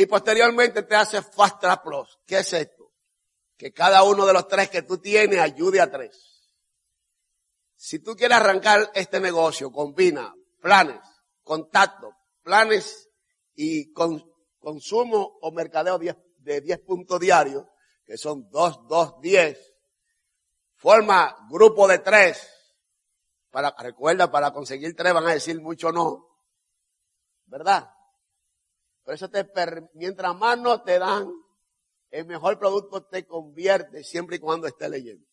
Y 0.02 0.08
posteriormente 0.08 0.82
te 0.82 0.95
hace 0.95 1.22
Fast 1.22 1.64
Plus. 1.84 2.20
¿Qué 2.26 2.39
es 2.39 2.54
esto? 2.54 2.91
Que 3.56 3.72
cada 3.72 4.02
uno 4.02 4.26
de 4.26 4.34
los 4.34 4.47
tres 4.47 4.68
que 4.68 4.82
tú 4.82 4.97
tienes 4.97 5.39
ayude 5.39 5.80
a 5.80 5.91
tres. 5.91 6.49
Si 7.76 7.99
tú 7.99 8.16
quieres 8.16 8.38
arrancar 8.38 8.89
este 8.95 9.20
negocio, 9.20 9.72
combina 9.72 10.34
planes, 10.60 10.99
contacto, 11.43 12.16
planes 12.41 13.12
y 13.54 13.93
consumo 13.93 15.38
o 15.39 15.52
mercadeo 15.52 15.99
de 15.99 16.62
10 16.62 16.80
puntos 16.80 17.20
diarios, 17.20 17.64
que 18.04 18.18
son 18.18 18.49
2, 18.49 18.88
2, 18.88 19.22
10. 19.22 19.74
Forma 20.78 21.47
grupo 21.47 21.88
de 21.88 21.99
tres. 21.99 22.49
Para, 23.52 23.76
recuerda, 23.78 24.32
para 24.32 24.52
conseguir 24.52 24.95
tres 24.95 25.14
van 25.14 25.28
a 25.28 25.34
decir 25.34 25.62
mucho 25.62 25.91
no. 25.91 26.28
¿Verdad? 27.45 27.88
Por 29.04 29.14
eso 29.14 29.30
te, 29.30 29.49
mientras 29.93 30.36
más 30.36 30.58
no 30.60 30.82
te 30.84 30.99
dan, 30.99 31.32
el 32.10 32.26
mejor 32.26 32.60
producto 32.60 33.06
te 33.06 33.26
convierte 33.26 34.04
siempre 34.04 34.36
y 34.36 34.39
cuando 34.39 34.68
esté 34.68 34.89
leyendo. 34.89 35.26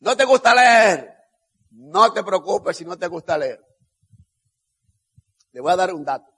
No 0.00 0.16
te 0.16 0.24
gusta 0.24 0.54
leer. 0.54 1.14
No 1.70 2.12
te 2.12 2.22
preocupes 2.22 2.76
si 2.76 2.84
no 2.84 2.98
te 2.98 3.06
gusta 3.06 3.38
leer. 3.38 3.64
Le 5.52 5.60
voy 5.60 5.72
a 5.72 5.76
dar 5.76 5.94
un 5.94 6.04
dato 6.04 6.32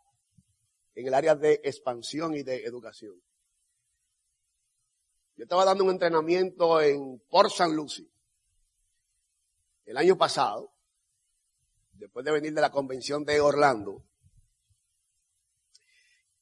en 0.94 1.06
el 1.06 1.14
área 1.14 1.34
de 1.34 1.60
expansión 1.64 2.34
y 2.34 2.42
de 2.42 2.64
educación. 2.64 3.14
Yo 5.36 5.44
estaba 5.44 5.64
dando 5.64 5.84
un 5.84 5.90
entrenamiento 5.90 6.80
en 6.80 7.18
Port 7.28 7.50
St. 7.50 7.74
Lucie 7.74 8.12
el 9.84 9.96
año 9.96 10.16
pasado, 10.16 10.72
después 11.92 12.24
de 12.24 12.32
venir 12.32 12.54
de 12.54 12.60
la 12.60 12.70
convención 12.70 13.24
de 13.24 13.40
Orlando, 13.40 14.04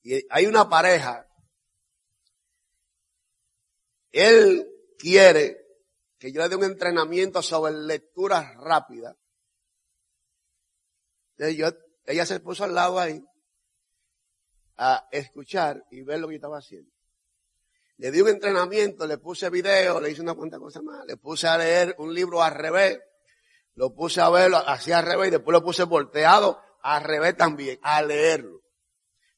y 0.03 0.27
hay 0.31 0.47
una 0.47 0.69
pareja, 0.69 1.27
él 4.13 4.67
quiere 4.99 5.59
que 6.19 6.33
yo 6.33 6.43
le 6.43 6.49
dé 6.49 6.57
un 6.57 6.65
entrenamiento 6.65 7.43
sobre 7.43 7.73
lectura 7.73 8.55
rápida. 8.59 9.17
Entonces 11.37 11.57
yo, 11.57 11.69
ella 12.05 12.27
se 12.27 12.41
puso 12.41 12.65
al 12.65 12.75
lado 12.75 12.99
ahí 12.99 13.25
a 14.77 15.09
escuchar 15.11 15.85
y 15.91 16.03
ver 16.03 16.21
lo 16.21 16.29
que 16.29 16.35
yo 16.35 16.37
estaba 16.37 16.59
haciendo. 16.59 16.91
Le 17.97 18.11
di 18.11 18.21
un 18.23 18.29
entrenamiento, 18.29 19.07
le 19.07 19.19
puse 19.19 19.51
video, 19.51 20.01
le 20.01 20.11
hice 20.11 20.23
una 20.23 20.35
cuanta 20.35 20.59
cosa 20.59 20.81
más, 20.81 21.05
le 21.07 21.19
puse 21.19 21.47
a 21.47 21.59
leer 21.59 21.95
un 21.99 22.15
libro 22.15 22.43
al 22.43 22.55
revés, 22.55 22.99
lo 23.75 23.95
puse 23.95 24.23
a 24.23 24.31
verlo 24.31 24.57
así 24.57 24.93
al 24.93 25.05
revés 25.05 25.29
y 25.29 25.31
después 25.33 25.53
lo 25.53 25.63
puse 25.63 25.85
volteado 25.85 26.63
al 26.83 27.05
revés 27.05 27.37
también, 27.37 27.79
a 27.83 28.03
leerlo. 28.03 28.60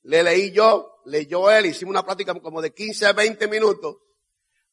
Le 0.03 0.22
leí 0.22 0.53
yo, 0.53 1.00
leyó 1.05 1.50
él, 1.50 1.66
hicimos 1.66 1.92
una 1.92 2.05
práctica 2.05 2.34
como 2.34 2.61
de 2.61 2.72
15 2.72 3.07
a 3.07 3.12
20 3.12 3.48
minutos 3.48 3.96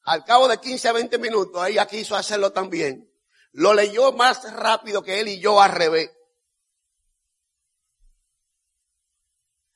al 0.10 0.24
cabo 0.24 0.48
de 0.48 0.58
15 0.58 0.88
a 0.90 0.94
20 0.94 1.18
minutos, 1.20 1.68
ella 1.68 1.86
quiso 1.86 2.16
hacerlo 2.16 2.52
también. 2.52 3.08
Lo 3.52 3.76
leyó 3.76 4.12
más 4.12 4.52
rápido 4.54 5.04
que 5.04 5.20
él 5.20 5.28
y 5.28 5.40
yo 5.40 5.62
al 5.62 5.72
revés. 5.72 6.12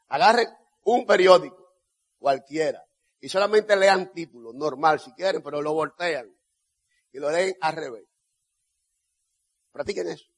Agarre 0.08 0.48
un 0.86 1.06
periódico, 1.06 1.76
cualquiera, 2.18 2.84
y 3.20 3.30
solamente 3.30 3.76
lean 3.76 4.12
títulos, 4.12 4.56
normal 4.56 5.00
si 5.00 5.12
quieren, 5.14 5.44
pero 5.44 5.62
lo 5.62 5.74
voltean 5.74 6.36
y 7.12 7.20
lo 7.20 7.32
leen 7.32 7.56
al 7.62 7.76
revés. 7.76 8.06
Practiquen 9.72 10.10
eso. 10.10 10.33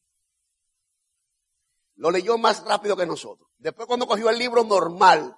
Lo 1.96 2.12
leyó 2.12 2.38
más 2.38 2.64
rápido 2.64 2.96
que 2.96 3.06
nosotros. 3.06 3.50
Después 3.58 3.88
cuando 3.88 4.08
cogió 4.08 4.30
el 4.30 4.38
libro 4.38 4.64
normal, 4.64 5.36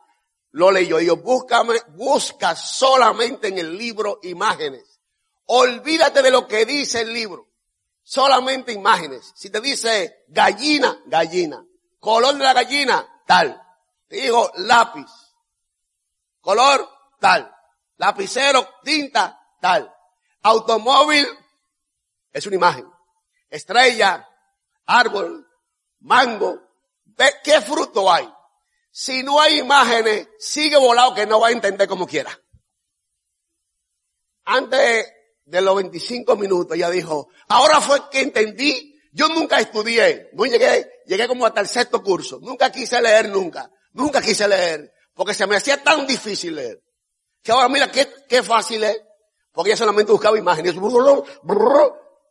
lo 0.51 0.71
leyó. 0.71 0.99
yo, 0.99 1.17
búscame, 1.17 1.75
busca 1.89 2.55
solamente 2.55 3.49
en 3.49 3.59
el 3.59 3.77
libro 3.77 4.19
imágenes. 4.23 4.99
Olvídate 5.45 6.21
de 6.21 6.31
lo 6.31 6.47
que 6.47 6.65
dice 6.65 7.01
el 7.01 7.13
libro. 7.13 7.47
Solamente 8.01 8.71
imágenes. 8.71 9.33
Si 9.35 9.49
te 9.49 9.61
dice 9.61 10.25
gallina, 10.29 10.99
gallina. 11.05 11.63
Color 11.99 12.35
de 12.35 12.43
la 12.43 12.53
gallina, 12.53 13.07
tal. 13.25 13.61
Te 14.07 14.17
digo 14.17 14.51
lápiz. 14.57 15.09
Color, 16.41 16.89
tal. 17.19 17.53
Lapicero, 17.97 18.67
tinta, 18.83 19.39
tal. 19.59 19.93
Automóvil, 20.43 21.27
es 22.31 22.45
una 22.45 22.55
imagen. 22.55 22.89
Estrella, 23.49 24.27
árbol, 24.85 25.46
mango. 25.99 26.61
¿Qué 27.43 27.61
fruto 27.61 28.11
hay? 28.11 28.27
Si 28.91 29.23
no 29.23 29.39
hay 29.39 29.59
imágenes, 29.59 30.27
sigue 30.39 30.77
volado 30.77 31.13
que 31.13 31.25
no 31.25 31.39
va 31.39 31.49
a 31.49 31.51
entender 31.51 31.87
como 31.87 32.07
quiera. 32.07 32.31
Antes 34.45 35.13
de 35.45 35.61
los 35.61 35.75
25 35.75 36.35
minutos 36.35 36.75
ella 36.75 36.89
dijo, 36.89 37.29
ahora 37.47 37.79
fue 37.79 38.09
que 38.09 38.21
entendí, 38.21 38.99
yo 39.11 39.27
nunca 39.29 39.59
estudié, 39.59 40.29
no 40.33 40.45
llegué, 40.45 40.89
llegué 41.05 41.27
como 41.27 41.45
hasta 41.45 41.61
el 41.61 41.67
sexto 41.67 42.03
curso, 42.03 42.39
nunca 42.41 42.71
quise 42.71 43.01
leer 43.01 43.29
nunca, 43.29 43.69
nunca 43.93 44.21
quise 44.21 44.47
leer, 44.47 44.91
porque 45.13 45.33
se 45.33 45.47
me 45.47 45.55
hacía 45.55 45.81
tan 45.83 46.05
difícil 46.05 46.55
leer, 46.55 46.81
que 47.41 47.51
ahora 47.51 47.69
mira 47.69 47.91
qué, 47.91 48.09
qué 48.27 48.43
fácil 48.43 48.83
es, 48.83 49.01
porque 49.51 49.71
ella 49.71 49.77
solamente 49.77 50.11
buscaba 50.11 50.37
imágenes, 50.37 50.75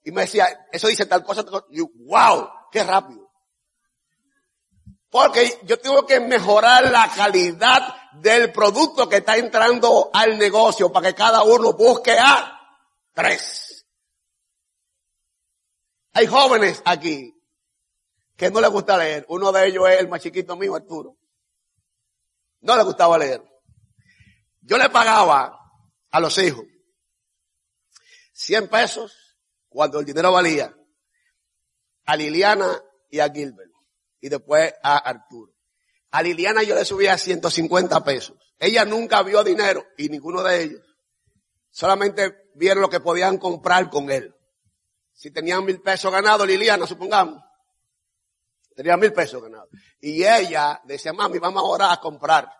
y 0.05 0.13
me 0.13 0.21
decía, 0.23 0.67
eso 0.71 0.89
dice 0.89 1.07
tal 1.07 1.25
cosa, 1.25 1.43
tal 1.43 1.53
cosa. 1.53 1.67
y 1.71 1.81
wow, 1.81 2.49
qué 2.71 2.85
rápido. 2.85 3.26
Porque 5.17 5.61
yo 5.63 5.79
tengo 5.79 6.05
que 6.05 6.21
mejorar 6.21 6.91
la 6.91 7.11
calidad 7.11 8.13
del 8.21 8.53
producto 8.53 9.09
que 9.09 9.17
está 9.17 9.39
entrando 9.39 10.11
al 10.13 10.37
negocio 10.37 10.93
para 10.93 11.09
que 11.09 11.15
cada 11.15 11.43
uno 11.43 11.73
busque 11.73 12.15
a 12.19 12.61
tres. 13.15 13.87
Hay 16.13 16.27
jóvenes 16.27 16.83
aquí 16.85 17.35
que 18.37 18.51
no 18.51 18.61
le 18.61 18.69
gusta 18.69 18.99
leer. 18.99 19.25
Uno 19.31 19.51
de 19.53 19.69
ellos 19.69 19.89
es 19.89 20.01
el 20.01 20.09
más 20.09 20.21
chiquito 20.21 20.55
mío, 20.55 20.75
Arturo. 20.75 21.17
No 22.61 22.77
le 22.77 22.83
gustaba 22.83 23.17
leer. 23.17 23.43
Yo 24.61 24.77
le 24.77 24.91
pagaba 24.91 25.59
a 26.11 26.21
los 26.21 26.37
hijos 26.37 26.67
100 28.35 28.69
pesos 28.69 29.39
cuando 29.71 29.99
el 29.99 30.05
dinero 30.05 30.31
valía 30.31 30.77
a 32.05 32.17
Liliana 32.17 32.83
y 33.09 33.21
a 33.21 33.31
Gilbert 33.31 33.76
y 34.27 34.29
después 34.29 34.75
a 34.83 34.99
Arturo. 34.99 35.53
A 36.11 36.21
Liliana 36.21 36.65
yo 36.65 36.75
le 36.75 36.85
subía 36.85 37.17
150 37.17 38.03
pesos. 38.03 38.37
Ella 38.59 38.85
nunca 38.85 39.23
vio 39.23 39.45
dinero 39.45 39.87
y 39.97 40.09
ninguno 40.09 40.43
de 40.43 40.65
ellos. 40.65 40.83
Solamente 41.71 42.35
vieron 42.57 42.83
lo 42.83 42.91
que 42.91 42.99
podían 42.99 43.39
comprar 43.39 43.89
con 43.89 44.11
él. 44.11 44.35
Si 45.13 45.31
tenían 45.31 45.65
mil 45.65 45.81
pesos 45.81 46.11
ganados, 46.11 46.45
Liliana, 46.45 46.89
supongamos. 46.89 47.41
Tenía 48.75 48.97
mil 48.97 49.13
pesos 49.13 49.41
ganados. 49.41 49.69
Y 50.01 50.25
ella 50.25 50.81
decía, 50.85 51.13
mami, 51.13 51.39
vamos 51.39 51.63
ahora 51.63 51.93
a 51.93 52.01
comprar. 52.01 52.51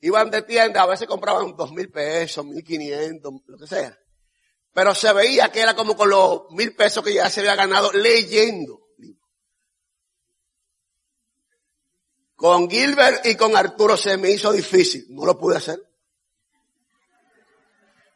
Iban 0.00 0.32
de 0.32 0.42
tienda, 0.42 0.82
a 0.82 0.86
veces 0.86 1.06
compraban 1.06 1.54
dos 1.56 1.70
mil 1.70 1.92
pesos, 1.92 2.44
mil 2.44 2.64
quinientos, 2.64 3.32
lo 3.46 3.56
que 3.56 3.68
sea. 3.68 3.96
Pero 4.72 4.92
se 4.96 5.12
veía 5.12 5.52
que 5.52 5.60
era 5.60 5.76
como 5.76 5.96
con 5.96 6.10
los 6.10 6.50
mil 6.50 6.74
pesos 6.74 7.04
que 7.04 7.14
ya 7.14 7.30
se 7.30 7.38
había 7.38 7.54
ganado 7.54 7.92
leyendo. 7.92 8.83
Con 12.44 12.68
Gilbert 12.68 13.24
y 13.24 13.36
con 13.36 13.56
Arturo 13.56 13.96
se 13.96 14.18
me 14.18 14.28
hizo 14.28 14.52
difícil. 14.52 15.06
No 15.08 15.24
lo 15.24 15.38
pude 15.38 15.56
hacer. 15.56 15.80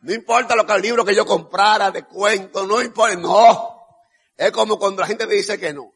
No 0.02 0.12
importa 0.12 0.54
lo 0.54 0.66
que 0.66 0.74
el 0.74 0.82
libro 0.82 1.02
que 1.02 1.14
yo 1.14 1.24
comprara 1.24 1.90
de 1.90 2.02
cuentos, 2.02 2.68
no 2.68 2.82
importa, 2.82 3.16
no. 3.16 3.86
Es 4.36 4.52
como 4.52 4.78
cuando 4.78 5.00
la 5.00 5.06
gente 5.06 5.26
te 5.26 5.32
dice 5.32 5.58
que 5.58 5.72
no. 5.72 5.94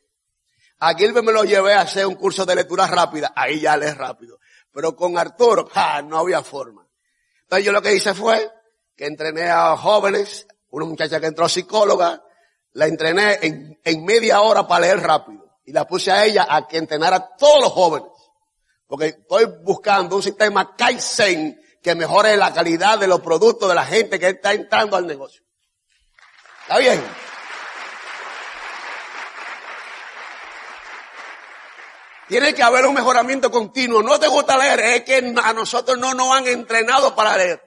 A 0.79 0.95
Gilbert 0.95 1.27
me 1.27 1.33
lo 1.33 1.45
llevé 1.45 1.75
a 1.75 1.83
hacer 1.83 2.07
un 2.07 2.15
curso 2.15 2.47
de 2.47 2.55
lectura 2.55 2.87
rápida, 2.87 3.35
ahí 3.37 3.61
ya 3.61 3.77
lees 3.77 3.99
rápido. 3.99 4.39
Pero 4.73 4.97
con 4.97 5.19
Arturo, 5.19 5.69
no 6.07 6.17
había 6.17 6.43
forma. 6.43 6.89
Entonces 7.43 7.67
yo 7.67 7.73
lo 7.73 7.83
que 7.83 7.95
hice 7.95 8.15
fue 8.15 8.51
que 8.97 9.05
entrené 9.05 9.51
a 9.51 9.77
jóvenes, 9.77 10.47
una 10.71 10.87
muchacha 10.87 11.21
que 11.21 11.27
entró 11.27 11.51
psicóloga, 11.51 12.25
la 12.73 12.87
entrené 12.87 13.41
en, 13.43 13.79
en 13.85 14.05
media 14.07 14.41
hora 14.41 14.67
para 14.67 14.87
leer 14.87 15.01
rápido. 15.01 15.59
Y 15.67 15.73
la 15.73 15.87
puse 15.87 16.11
a 16.11 16.25
ella 16.25 16.47
a 16.49 16.67
que 16.67 16.79
entrenara 16.79 17.17
a 17.17 17.37
todos 17.37 17.61
los 17.61 17.73
jóvenes. 17.73 18.12
Porque 18.93 19.07
estoy 19.07 19.47
buscando 19.63 20.17
un 20.17 20.23
sistema 20.23 20.77
Kaizen 20.77 21.59
que 21.83 21.95
mejore 21.95 22.37
la 22.37 22.53
calidad 22.53 22.99
de 22.99 23.07
los 23.07 23.23
productos 23.23 23.67
de 23.67 23.75
la 23.75 23.87
gente 23.87 24.21
que 24.21 24.29
está 24.29 24.53
entrando 24.53 24.99
al 24.99 25.07
negocio. 25.07 25.43
¿Está 26.61 26.77
bien? 26.77 27.03
Tiene 32.29 32.53
que 32.53 32.63
haber 32.63 32.85
un 32.85 32.93
mejoramiento 32.93 33.51
continuo. 33.51 34.03
No 34.03 34.21
te 34.21 34.29
gusta 34.29 34.59
leer, 34.59 34.81
es 34.81 35.05
que 35.05 35.35
a 35.43 35.53
nosotros 35.55 35.97
no 35.97 36.13
nos 36.13 36.31
han 36.31 36.47
entrenado 36.49 37.17
para 37.17 37.39
leer. 37.39 37.63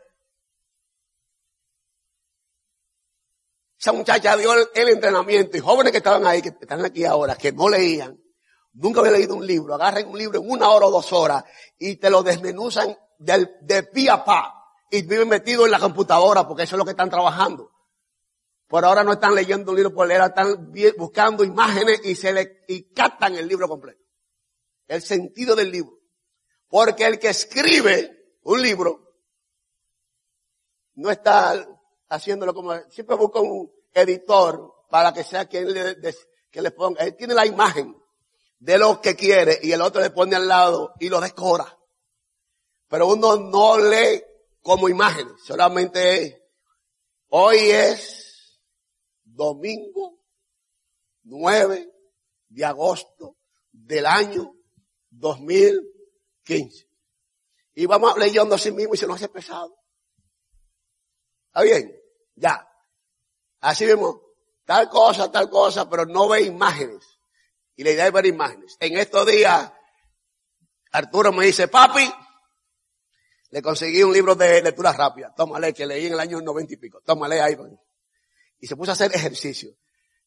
Esa 3.80 3.94
muchacha 3.94 4.38
dio 4.38 4.54
el, 4.54 4.90
entrenamiento 4.90 5.58
y 5.58 5.60
jóvenes 5.60 5.92
que 5.92 5.98
estaban 5.98 6.28
ahí, 6.28 6.44
que 6.44 6.50
están 6.50 6.86
aquí 6.86 7.04
ahora, 7.04 7.36
que 7.36 7.52
no 7.52 7.68
leían, 7.68 8.16
nunca 8.76 9.00
habían 9.00 9.16
leído 9.16 9.36
un 9.36 9.46
libro, 9.46 9.74
agarren 9.76 10.08
un 10.08 10.18
libro 10.18 10.40
en 10.40 10.50
una 10.50 10.70
hora 10.70 10.86
o 10.86 10.92
dos 10.92 11.12
horas 11.12 11.44
y 11.78 11.98
te 11.98 12.10
lo 12.10 12.24
desmenuzan 12.24 12.96
de, 13.18 13.50
de 13.62 13.84
pie 13.84 14.10
a 14.10 14.24
pa 14.24 14.54
y 14.90 15.02
viven 15.02 15.28
metidos 15.28 15.66
en 15.66 15.72
la 15.72 15.80
computadora 15.80 16.48
porque 16.48 16.64
eso 16.64 16.76
es 16.76 16.80
lo 16.80 16.86
que 16.86 16.92
están 16.92 17.10
trabajando. 17.10 17.72
Por 18.68 18.86
ahora 18.86 19.04
no 19.04 19.14
están 19.14 19.36
leyendo 19.36 19.72
un 19.72 19.78
libro 19.78 19.94
por 19.94 20.08
leer, 20.08 20.22
están 20.22 20.72
buscando 20.98 21.44
imágenes 21.44 22.02
y 22.04 22.16
se 22.16 22.34
le, 22.34 22.64
y 22.68 22.94
captan 22.94 23.36
el 23.36 23.48
libro 23.48 23.68
completo 23.68 24.06
el 24.88 25.02
sentido 25.02 25.56
del 25.56 25.72
libro. 25.72 26.00
Porque 26.68 27.06
el 27.06 27.20
que 27.20 27.30
escribe 27.30 28.38
un 28.44 28.62
libro 28.62 29.16
no 30.96 31.10
está 31.12 31.68
haciéndolo 32.10 32.54
como, 32.54 32.74
siempre 32.90 33.16
busca 33.16 33.40
un 33.40 33.72
editor 33.94 34.74
para 34.90 35.14
que 35.14 35.24
sea 35.24 35.46
quien 35.46 35.74
le, 35.74 35.98
que 36.52 36.62
le 36.62 36.72
ponga, 36.72 37.04
él 37.04 37.16
tiene 37.16 37.34
la 37.34 37.46
imagen 37.46 37.96
de 38.66 38.80
lo 38.80 39.00
que 39.00 39.16
quiere 39.16 39.60
y 39.62 39.72
el 39.74 39.82
otro 39.82 40.02
le 40.02 40.10
pone 40.10 40.36
al 40.36 40.48
lado 40.48 40.96
y 41.00 41.08
lo 41.08 41.22
decora. 41.22 41.78
Pero 42.88 43.08
uno 43.08 43.36
no 43.36 43.78
lee 43.78 44.24
como 44.60 44.90
imagen, 44.90 45.30
solamente 45.38 46.50
hoy 47.30 47.58
es 47.60 48.60
domingo 49.24 50.20
9 51.26 51.92
de 52.50 52.66
agosto 52.66 53.38
del 53.72 54.08
año 54.08 54.56
2015. 55.12 56.90
Y 57.76 57.86
vamos 57.86 58.18
leyendo 58.18 58.56
así 58.56 58.72
mismo 58.72 58.96
y 58.96 58.98
se 58.98 59.06
nos 59.06 59.18
hace 59.18 59.30
pesado. 59.30 59.78
¿Está 61.50 61.62
bien? 61.62 61.96
Ya. 62.34 62.68
Así 63.60 63.86
mismo, 63.86 64.24
tal 64.66 64.90
cosa, 64.90 65.32
tal 65.32 65.52
cosa, 65.52 65.88
pero 65.88 66.08
no 66.08 66.28
ve 66.30 66.42
imágenes. 66.42 67.15
Y 67.76 67.84
la 67.84 67.92
idea 67.92 68.08
es 68.08 68.14
ver 68.14 68.26
imágenes. 68.26 68.78
En 68.80 68.98
estos 68.98 69.26
días, 69.26 69.72
Arturo 70.92 71.32
me 71.34 71.46
dice, 71.46 71.68
papi, 71.68 72.10
le 73.50 73.62
conseguí 73.62 74.04
un 74.04 74.14
libro 74.14 74.36
de 74.36 74.62
lectura 74.62 74.94
rápida. 74.94 75.34
Tómale, 75.36 75.74
que 75.74 75.86
leí 75.86 76.08
en 76.08 76.14
el 76.14 76.20
año 76.20 76.42
noventa 76.42 76.74
y 76.74 76.78
pico. 76.78 77.02
Tómale 77.06 77.42
ahí. 77.42 77.58
Y 78.60 78.68
se 78.68 78.76
puso 78.76 78.92
a 78.92 78.94
hacer 78.94 79.14
ejercicio. 79.14 79.72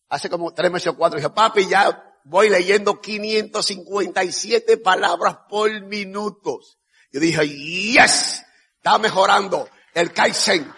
Hace 0.09 0.31
como 0.31 0.53
tres 0.55 0.71
meses 0.71 0.89
o 0.89 0.97
cuatro. 0.97 1.19
Dije, 1.19 1.31
papi, 1.31 1.67
ya 1.67 2.09
voy 2.25 2.51
leyendo 2.51 3.01
557 3.01 4.77
palabras 4.79 5.39
por 5.49 5.71
minutos. 5.83 6.79
Yo 7.11 7.21
dije, 7.21 7.49
yes, 7.49 8.43
está 8.77 8.99
mejorando 8.99 9.69
el 9.95 10.13
Kaizen. 10.13 10.73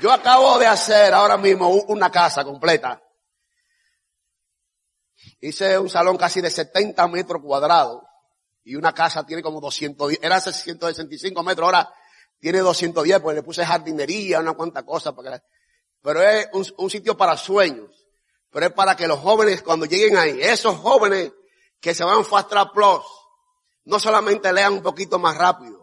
Yo 0.00 0.12
acabo 0.12 0.58
de 0.58 0.66
hacer 0.66 1.12
ahora 1.12 1.36
mismo 1.36 1.68
una 1.68 2.10
casa 2.10 2.44
completa. 2.44 3.02
Hice 5.40 5.78
un 5.78 5.88
salón 5.88 6.16
casi 6.16 6.40
de 6.40 6.50
70 6.50 7.06
metros 7.08 7.42
cuadrados 7.42 8.02
y 8.64 8.76
una 8.76 8.92
casa 8.92 9.24
tiene 9.24 9.42
como 9.42 9.60
210, 9.60 10.20
era 10.22 10.40
165 10.40 11.42
metros, 11.42 11.64
ahora 11.64 11.92
tiene 12.38 12.58
210, 12.58 13.20
pues 13.20 13.36
le 13.36 13.42
puse 13.42 13.64
jardinería, 13.64 14.40
una 14.40 14.52
cuanta 14.54 14.84
cosa 14.84 15.14
para 15.14 15.38
que 15.38 15.44
pero 16.02 16.22
es 16.22 16.48
un, 16.76 16.90
sitio 16.90 17.16
para 17.16 17.36
sueños. 17.36 17.90
Pero 18.50 18.66
es 18.66 18.72
para 18.72 18.96
que 18.96 19.06
los 19.06 19.18
jóvenes 19.18 19.62
cuando 19.62 19.84
lleguen 19.84 20.16
ahí, 20.16 20.38
esos 20.40 20.76
jóvenes 20.76 21.32
que 21.80 21.94
se 21.94 22.04
van 22.04 22.24
Fast 22.24 22.48
Track 22.48 22.72
Plus, 22.72 23.04
no 23.84 23.98
solamente 23.98 24.52
lean 24.52 24.74
un 24.74 24.82
poquito 24.82 25.18
más 25.18 25.36
rápido, 25.36 25.77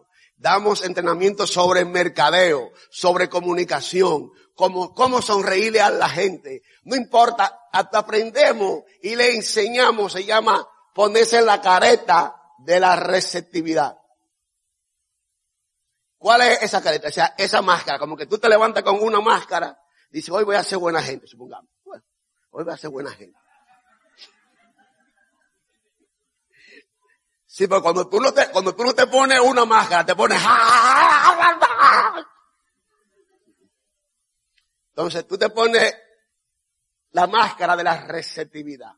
damos 0.45 0.83
entrenamiento 0.83 1.47
sobre 1.47 1.85
mercadeo, 1.85 2.71
sobre 2.91 3.29
comunicación, 3.29 4.31
cómo, 4.53 4.93
cómo 4.93 5.19
sonreírle 5.19 5.81
a 5.81 5.89
la 5.89 6.07
gente. 6.07 6.61
No 6.83 6.95
importa, 6.95 7.61
hasta 7.71 7.97
aprendemos 7.97 8.83
y 9.01 9.15
le 9.15 9.33
enseñamos, 9.33 10.13
se 10.13 10.23
llama 10.23 10.69
ponerse 10.93 11.41
la 11.41 11.59
careta 11.61 12.35
de 12.59 12.79
la 12.79 12.95
receptividad. 12.95 13.97
¿Cuál 16.19 16.41
es 16.41 16.61
esa 16.61 16.83
careta? 16.83 17.07
O 17.07 17.11
sea, 17.11 17.33
esa 17.39 17.63
máscara, 17.63 17.97
como 17.97 18.15
que 18.15 18.27
tú 18.27 18.37
te 18.37 18.47
levantas 18.47 18.83
con 18.83 19.01
una 19.01 19.21
máscara 19.21 19.75
Dice, 20.11 20.31
hoy 20.31 20.45
voy 20.45 20.55
a 20.55 20.63
ser 20.63 20.77
buena 20.77 21.01
gente, 21.01 21.27
supongamos. 21.27 21.69
Bueno, 21.83 22.03
hoy 22.51 22.63
voy 22.63 22.73
a 22.73 22.77
ser 22.77 22.89
buena 22.91 23.11
gente. 23.11 23.37
Sí, 27.55 27.69
pero 27.69 27.81
cuando 27.81 28.09
tú 28.09 28.19
no 28.19 28.33
te, 28.33 28.51
cuando 28.51 28.75
tú 28.75 28.83
no 28.83 28.93
te 28.93 29.07
pones 29.07 29.39
una 29.39 29.63
máscara, 29.63 30.05
te 30.05 30.13
pones, 30.13 30.41
entonces 34.89 35.25
tú 35.25 35.37
te 35.37 35.49
pones 35.49 35.95
la 37.11 37.27
máscara 37.27 37.77
de 37.77 37.83
la 37.85 38.07
receptividad. 38.07 38.91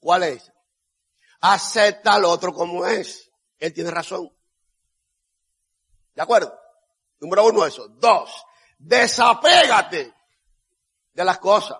¿Cuál 0.00 0.24
es? 0.24 0.52
Acepta 1.42 2.14
al 2.14 2.24
otro 2.24 2.52
como 2.52 2.84
es. 2.84 3.30
Él 3.60 3.72
tiene 3.72 3.92
razón. 3.92 4.28
¿De 6.12 6.22
acuerdo? 6.22 6.52
Número 7.20 7.44
uno 7.44 7.64
eso. 7.64 7.86
Dos, 7.90 8.44
desapégate 8.76 10.12
de 11.12 11.24
las 11.24 11.38
cosas. 11.38 11.78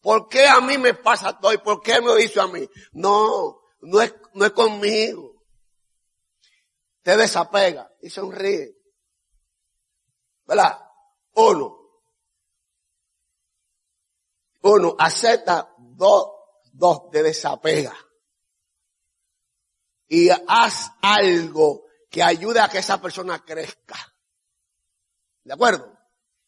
¿Por 0.00 0.28
qué 0.28 0.46
a 0.46 0.60
mí 0.60 0.78
me 0.78 0.94
pasa 0.94 1.36
todo 1.40 1.52
y 1.52 1.58
por 1.58 1.82
qué 1.82 2.00
me 2.00 2.22
hizo 2.22 2.40
a 2.40 2.46
mí? 2.46 2.70
No, 2.92 3.62
no 3.80 4.00
es, 4.00 4.14
no 4.34 4.44
es 4.44 4.52
conmigo. 4.52 5.31
Te 7.02 7.16
desapega 7.16 7.90
y 8.00 8.10
sonríe. 8.10 8.76
¿Verdad? 10.44 10.78
Uno. 11.34 11.78
Uno, 14.62 14.94
acepta 14.98 15.74
dos, 15.78 16.28
dos, 16.72 17.10
te 17.10 17.22
desapega. 17.22 17.94
Y 20.06 20.28
haz 20.30 20.92
algo 21.00 21.86
que 22.08 22.22
ayude 22.22 22.60
a 22.60 22.68
que 22.68 22.78
esa 22.78 23.00
persona 23.00 23.44
crezca. 23.44 23.96
¿De 25.42 25.54
acuerdo? 25.54 25.98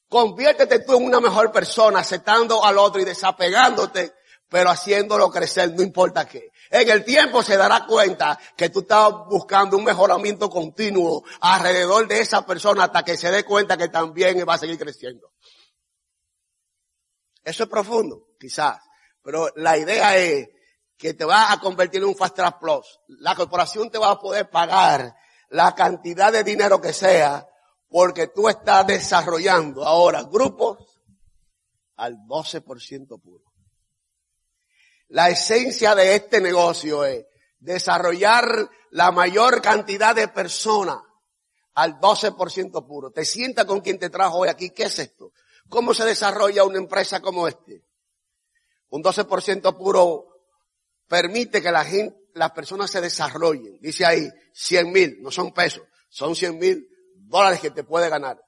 Conviértete 0.09 0.81
tú 0.81 0.97
en 0.97 1.07
una 1.07 1.19
mejor 1.19 1.51
persona, 1.51 2.01
aceptando 2.01 2.63
al 2.65 2.79
otro 2.79 3.01
y 3.01 3.05
desapegándote, 3.05 4.15
pero 4.55 4.71
haciéndolo 4.71 5.33
crecer, 5.33 5.75
no 5.75 5.83
importa 5.83 6.29
qué. 6.29 6.53
En 6.71 6.89
el 6.89 7.05
tiempo 7.05 7.43
se 7.43 7.57
dará 7.57 7.87
cuenta 7.87 8.39
que 8.57 8.69
tú 8.69 8.83
estás 8.83 9.11
buscando 9.29 9.77
un 9.77 9.83
mejoramiento 9.83 10.49
continuo 10.49 11.25
alrededor 11.41 12.07
de 12.07 12.21
esa 12.21 12.47
persona 12.47 12.85
hasta 12.85 13.03
que 13.03 13.17
se 13.17 13.33
dé 13.33 13.43
cuenta 13.43 13.77
que 13.77 13.89
también 13.89 14.39
va 14.49 14.55
a 14.55 14.59
seguir 14.59 14.79
creciendo. 14.79 15.33
Eso 17.43 17.65
es 17.65 17.69
profundo, 17.69 18.29
quizás. 18.39 18.79
Pero 19.25 19.49
la 19.57 19.77
idea 19.77 20.17
es 20.19 20.47
que 20.97 21.15
te 21.15 21.25
va 21.25 21.51
a 21.51 21.59
convertir 21.59 22.01
en 22.01 22.11
un 22.11 22.17
Fast 22.17 22.37
Track 22.37 22.61
Plus. 22.61 23.01
La 23.09 23.35
corporación 23.35 23.91
te 23.91 23.99
va 23.99 24.13
a 24.13 24.21
poder 24.21 24.51
pagar 24.51 25.17
la 25.49 25.75
cantidad 25.75 26.33
de 26.33 26.45
dinero 26.45 26.81
que 26.81 26.93
sea 26.93 27.45
porque 27.89 28.29
tú 28.29 28.49
estás 28.49 28.87
desarrollando 28.87 29.85
ahora 29.85 30.23
grupos 30.23 30.79
al 31.97 32.19
12% 32.29 33.21
puro. 33.21 33.44
La 35.09 35.29
esencia 35.31 35.95
de 35.95 36.15
este 36.15 36.41
negocio 36.41 37.05
es 37.05 37.25
desarrollar 37.59 38.69
la 38.91 39.11
mayor 39.11 39.61
cantidad 39.63 40.15
de 40.15 40.29
personas 40.29 40.99
al 41.75 41.99
12% 42.01 42.87
puro. 42.87 43.11
Te 43.11 43.25
sienta 43.25 43.65
con 43.67 43.81
quien 43.81 43.99
te 43.99 44.11
trajo 44.11 44.39
hoy 44.39 44.49
aquí. 44.49 44.71
¿Qué 44.71 44.85
es 44.85 44.99
esto? 44.99 45.33
¿Cómo 45.69 45.95
se 45.95 46.05
desarrolla 46.05 46.65
una 46.65 46.79
empresa 46.79 47.21
como 47.21 47.49
este? 47.49 47.85
Un 48.91 49.03
12% 49.03 49.77
puro 49.77 50.27
permite 51.09 51.61
que 51.61 51.73
la 51.73 51.85
gente, 51.85 52.17
las 52.35 52.53
personas 52.53 52.91
se 52.91 53.01
desarrollen. 53.01 53.79
Dice 53.81 54.05
ahí, 54.05 54.31
100 54.53 54.93
mil, 54.93 55.23
no 55.23 55.31
son 55.31 55.53
pesos, 55.53 55.83
son 56.09 56.35
100 56.37 56.59
mil 56.59 56.89
dólares 57.17 57.61
que 57.61 57.71
te 57.71 57.85
puede 57.85 58.09
ganar. 58.09 58.41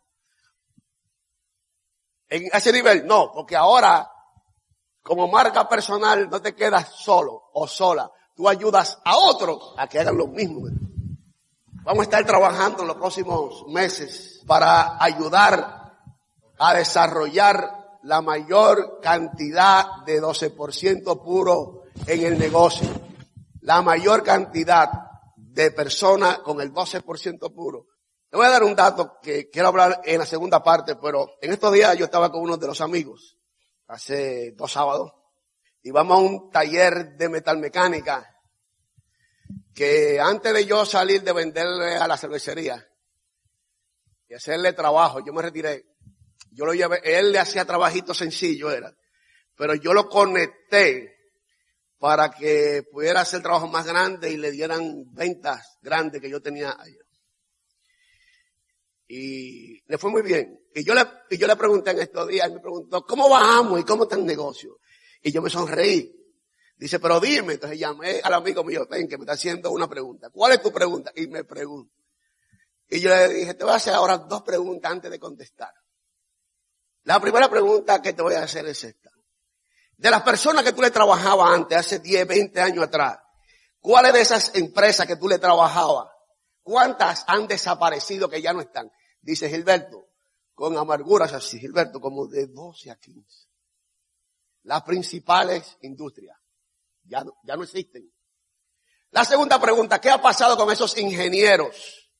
En 2.28 2.44
ese 2.52 2.72
nivel, 2.72 3.06
no, 3.06 3.30
porque 3.32 3.56
ahora, 3.56 4.08
como 5.06 5.28
marca 5.28 5.68
personal, 5.68 6.28
no 6.28 6.42
te 6.42 6.52
quedas 6.52 6.88
solo 6.96 7.44
o 7.52 7.68
sola. 7.68 8.10
Tú 8.34 8.48
ayudas 8.48 8.98
a 9.04 9.16
otros 9.16 9.72
a 9.76 9.86
que 9.86 10.00
hagan 10.00 10.18
lo 10.18 10.26
mismo. 10.26 10.66
Vamos 11.84 12.00
a 12.00 12.02
estar 12.02 12.26
trabajando 12.26 12.82
en 12.82 12.88
los 12.88 12.96
próximos 12.96 13.64
meses 13.68 14.42
para 14.48 15.00
ayudar 15.00 15.96
a 16.58 16.74
desarrollar 16.74 17.98
la 18.02 18.20
mayor 18.20 18.98
cantidad 19.00 20.04
de 20.04 20.20
12% 20.20 21.22
puro 21.22 21.84
en 22.04 22.24
el 22.24 22.36
negocio. 22.36 22.88
La 23.60 23.82
mayor 23.82 24.24
cantidad 24.24 24.90
de 25.36 25.70
personas 25.70 26.40
con 26.40 26.60
el 26.60 26.72
12% 26.72 27.54
puro. 27.54 27.86
Te 28.28 28.36
voy 28.36 28.46
a 28.46 28.50
dar 28.50 28.64
un 28.64 28.74
dato 28.74 29.18
que 29.22 29.48
quiero 29.50 29.68
hablar 29.68 30.00
en 30.04 30.18
la 30.18 30.26
segunda 30.26 30.64
parte, 30.64 30.96
pero 30.96 31.28
en 31.40 31.52
estos 31.52 31.72
días 31.72 31.96
yo 31.96 32.06
estaba 32.06 32.32
con 32.32 32.40
uno 32.40 32.56
de 32.56 32.66
los 32.66 32.80
amigos, 32.80 33.35
hace 33.88 34.52
dos 34.52 34.72
sábados, 34.72 35.12
y 35.82 35.90
vamos 35.90 36.18
a 36.18 36.20
un 36.20 36.50
taller 36.50 37.16
de 37.16 37.28
metalmecánica 37.28 38.36
que 39.74 40.18
antes 40.18 40.52
de 40.52 40.66
yo 40.66 40.84
salir 40.84 41.22
de 41.22 41.32
venderle 41.32 41.96
a 41.96 42.08
la 42.08 42.16
cervecería 42.16 42.84
y 44.28 44.34
hacerle 44.34 44.72
trabajo, 44.72 45.24
yo 45.24 45.32
me 45.32 45.42
retiré. 45.42 45.84
Yo 46.50 46.64
lo 46.64 46.72
llevé, 46.72 47.00
él 47.04 47.32
le 47.32 47.38
hacía 47.38 47.64
trabajito 47.66 48.14
sencillo 48.14 48.70
era, 48.70 48.96
pero 49.54 49.74
yo 49.74 49.92
lo 49.92 50.08
conecté 50.08 51.14
para 51.98 52.30
que 52.30 52.82
pudiera 52.90 53.20
hacer 53.20 53.42
trabajo 53.42 53.68
más 53.68 53.86
grande 53.86 54.30
y 54.30 54.36
le 54.36 54.50
dieran 54.50 55.04
ventas 55.12 55.78
grandes 55.82 56.20
que 56.20 56.30
yo 56.30 56.40
tenía 56.40 56.70
allá. 56.70 57.04
Y 59.08 59.82
le 59.86 59.98
fue 59.98 60.10
muy 60.10 60.22
bien. 60.22 60.58
Y 60.76 60.84
yo 60.84 60.92
le, 60.92 61.06
y 61.30 61.38
yo 61.38 61.46
le 61.46 61.56
pregunté 61.56 61.92
en 61.92 62.00
estos 62.00 62.28
días, 62.28 62.52
me 62.52 62.60
preguntó, 62.60 63.02
¿cómo 63.06 63.30
bajamos 63.30 63.80
y 63.80 63.84
cómo 63.84 64.02
está 64.02 64.16
el 64.16 64.26
negocio? 64.26 64.78
Y 65.22 65.32
yo 65.32 65.40
me 65.40 65.48
sonreí. 65.48 66.14
Dice, 66.76 67.00
pero 67.00 67.18
dime. 67.18 67.54
Entonces 67.54 67.78
llamé 67.78 68.20
al 68.22 68.34
amigo 68.34 68.62
mío, 68.62 68.86
ven, 68.86 69.08
que 69.08 69.16
me 69.16 69.22
está 69.22 69.32
haciendo 69.32 69.70
una 69.70 69.88
pregunta. 69.88 70.28
¿Cuál 70.28 70.52
es 70.52 70.60
tu 70.60 70.70
pregunta? 70.70 71.10
Y 71.16 71.28
me 71.28 71.44
pregunta. 71.44 71.94
Y 72.90 73.00
yo 73.00 73.08
le 73.08 73.26
dije, 73.28 73.54
te 73.54 73.64
voy 73.64 73.72
a 73.72 73.76
hacer 73.76 73.94
ahora 73.94 74.18
dos 74.18 74.42
preguntas 74.42 74.92
antes 74.92 75.10
de 75.10 75.18
contestar. 75.18 75.72
La 77.04 77.20
primera 77.20 77.48
pregunta 77.48 78.02
que 78.02 78.12
te 78.12 78.20
voy 78.20 78.34
a 78.34 78.42
hacer 78.42 78.66
es 78.66 78.84
esta. 78.84 79.10
De 79.96 80.10
las 80.10 80.20
personas 80.24 80.62
que 80.62 80.74
tú 80.74 80.82
le 80.82 80.90
trabajabas 80.90 81.54
antes, 81.54 81.78
hace 81.78 82.00
10, 82.00 82.26
20 82.28 82.60
años 82.60 82.84
atrás, 82.84 83.18
¿cuáles 83.80 84.12
de 84.12 84.20
esas 84.20 84.54
empresas 84.54 85.06
que 85.06 85.16
tú 85.16 85.26
le 85.26 85.38
trabajabas, 85.38 86.08
cuántas 86.62 87.24
han 87.28 87.46
desaparecido 87.46 88.28
que 88.28 88.42
ya 88.42 88.52
no 88.52 88.60
están? 88.60 88.92
Dice 89.22 89.48
Gilberto, 89.48 90.05
con 90.56 90.76
amarguras 90.78 91.34
así, 91.34 91.60
Gilberto, 91.60 92.00
como 92.00 92.26
de 92.26 92.46
12 92.46 92.90
a 92.90 92.96
15. 92.96 93.46
Las 94.62 94.82
principales 94.84 95.76
industrias 95.82 96.36
ya 97.04 97.24
ya 97.44 97.56
no 97.56 97.62
existen. 97.62 98.10
La 99.10 99.24
segunda 99.26 99.60
pregunta, 99.60 100.00
¿qué 100.00 100.08
ha 100.08 100.20
pasado 100.20 100.56
con 100.56 100.72
esos 100.72 100.96
ingenieros? 100.96 102.10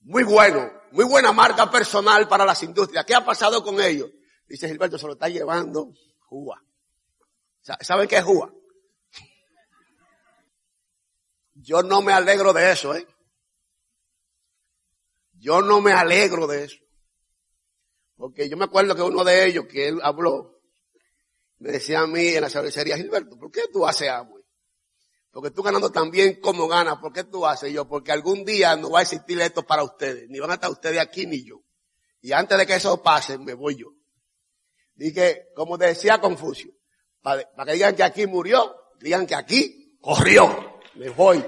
Muy 0.00 0.24
bueno, 0.24 0.72
muy 0.92 1.04
buena 1.04 1.30
marca 1.30 1.70
personal 1.70 2.26
para 2.26 2.46
las 2.46 2.62
industrias. 2.62 3.04
¿Qué 3.04 3.14
ha 3.14 3.24
pasado 3.24 3.62
con 3.62 3.80
ellos? 3.82 4.10
Dice 4.46 4.66
Gilberto, 4.66 4.96
se 4.96 5.06
lo 5.06 5.12
está 5.12 5.28
llevando 5.28 5.92
Juba. 6.20 6.64
¿Saben 7.60 8.08
qué 8.08 8.16
es 8.16 8.24
Juba? 8.24 8.50
Yo 11.52 11.82
no 11.82 12.00
me 12.00 12.14
alegro 12.14 12.54
de 12.54 12.72
eso, 12.72 12.94
¿eh? 12.94 13.06
Yo 15.34 15.60
no 15.60 15.82
me 15.82 15.92
alegro 15.92 16.46
de 16.46 16.64
eso. 16.64 16.78
Porque 18.16 18.48
yo 18.48 18.56
me 18.56 18.64
acuerdo 18.64 18.94
que 18.94 19.02
uno 19.02 19.24
de 19.24 19.46
ellos, 19.46 19.66
que 19.66 19.88
él 19.88 20.00
habló, 20.02 20.60
me 21.58 21.72
decía 21.72 22.00
a 22.00 22.06
mí 22.06 22.28
en 22.28 22.42
la 22.42 22.50
cervecería, 22.50 22.96
Gilberto, 22.96 23.36
¿por 23.38 23.50
qué 23.50 23.62
tú 23.72 23.86
haces 23.86 24.08
agua? 24.08 24.40
Porque 25.30 25.50
tú 25.50 25.62
ganando 25.62 25.90
tan 25.90 26.10
bien 26.10 26.40
como 26.40 26.68
ganas, 26.68 26.98
¿por 26.98 27.12
qué 27.12 27.24
tú 27.24 27.44
haces 27.44 27.72
yo? 27.72 27.88
Porque 27.88 28.12
algún 28.12 28.44
día 28.44 28.76
no 28.76 28.90
va 28.90 29.00
a 29.00 29.02
existir 29.02 29.40
esto 29.40 29.64
para 29.64 29.82
ustedes, 29.82 30.28
ni 30.28 30.38
van 30.38 30.52
a 30.52 30.54
estar 30.54 30.70
ustedes 30.70 31.00
aquí 31.00 31.26
ni 31.26 31.44
yo. 31.44 31.60
Y 32.20 32.32
antes 32.32 32.56
de 32.56 32.66
que 32.66 32.76
eso 32.76 33.02
pase, 33.02 33.36
me 33.38 33.54
voy 33.54 33.76
yo. 33.76 33.88
Dije, 34.94 35.48
como 35.56 35.76
decía 35.76 36.20
Confucio, 36.20 36.72
para, 37.20 37.44
que 37.66 37.72
digan 37.72 37.96
que 37.96 38.04
aquí 38.04 38.26
murió, 38.26 38.76
digan 39.00 39.26
que 39.26 39.34
aquí 39.34 39.98
corrió. 40.00 40.80
Me 40.94 41.08
voy. 41.08 41.44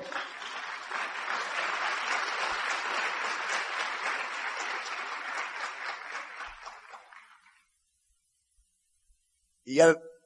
Y, 9.66 9.80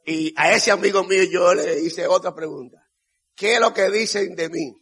y 0.04 0.32
a 0.36 0.52
ese 0.52 0.70
amigo 0.70 1.02
mío 1.02 1.24
yo 1.24 1.52
le 1.54 1.80
hice 1.80 2.06
otra 2.06 2.32
pregunta. 2.32 2.86
¿Qué 3.34 3.54
es 3.54 3.60
lo 3.60 3.74
que 3.74 3.90
dicen 3.90 4.36
de 4.36 4.48
mí? 4.50 4.72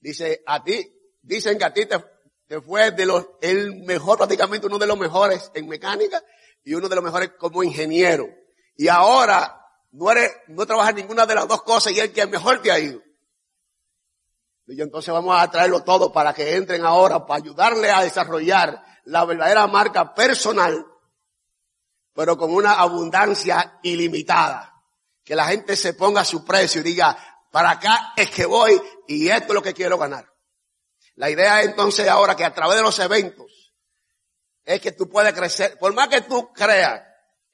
Dice, 0.00 0.42
a 0.46 0.62
ti, 0.62 0.88
dicen 1.20 1.58
que 1.58 1.64
a 1.64 1.74
ti 1.74 1.86
te, 1.86 2.60
fue 2.60 2.92
de 2.92 3.04
los, 3.04 3.26
el 3.42 3.82
mejor, 3.82 4.16
prácticamente 4.16 4.68
uno 4.68 4.78
de 4.78 4.86
los 4.86 4.96
mejores 4.96 5.50
en 5.52 5.68
mecánica 5.68 6.22
y 6.62 6.74
uno 6.74 6.88
de 6.88 6.94
los 6.94 7.04
mejores 7.04 7.32
como 7.36 7.62
ingeniero. 7.62 8.26
Y 8.76 8.86
ahora 8.88 9.60
no 9.90 10.10
eres, 10.12 10.30
no 10.46 10.64
trabajas 10.64 10.94
ninguna 10.94 11.26
de 11.26 11.34
las 11.34 11.48
dos 11.48 11.62
cosas 11.62 11.92
y 11.92 11.98
el 11.98 12.12
que 12.12 12.26
mejor 12.26 12.62
te 12.62 12.70
ha 12.70 12.78
ido. 12.78 13.02
Y 14.68 14.80
entonces 14.80 15.12
vamos 15.12 15.34
a 15.36 15.50
traerlo 15.50 15.82
todo 15.82 16.12
para 16.12 16.32
que 16.32 16.54
entren 16.54 16.84
ahora, 16.84 17.26
para 17.26 17.42
ayudarle 17.42 17.90
a 17.90 18.02
desarrollar 18.02 18.80
la 19.06 19.24
verdadera 19.24 19.66
marca 19.66 20.14
personal, 20.14 20.86
pero 22.18 22.36
con 22.36 22.52
una 22.52 22.72
abundancia 22.72 23.78
ilimitada. 23.80 24.74
Que 25.22 25.36
la 25.36 25.46
gente 25.46 25.76
se 25.76 25.94
ponga 25.94 26.22
a 26.22 26.24
su 26.24 26.44
precio 26.44 26.80
y 26.80 26.84
diga, 26.84 27.16
para 27.52 27.70
acá 27.70 28.12
es 28.16 28.28
que 28.28 28.44
voy 28.44 28.72
y 29.06 29.28
esto 29.28 29.46
es 29.46 29.54
lo 29.54 29.62
que 29.62 29.72
quiero 29.72 29.96
ganar. 29.96 30.28
La 31.14 31.30
idea 31.30 31.60
es 31.60 31.68
entonces 31.68 32.08
ahora 32.08 32.34
que 32.34 32.44
a 32.44 32.52
través 32.52 32.76
de 32.76 32.82
los 32.82 32.98
eventos, 32.98 33.72
es 34.64 34.80
que 34.80 34.90
tú 34.90 35.08
puedes 35.08 35.32
crecer. 35.32 35.78
Por 35.78 35.94
más 35.94 36.08
que 36.08 36.22
tú 36.22 36.52
creas 36.52 37.00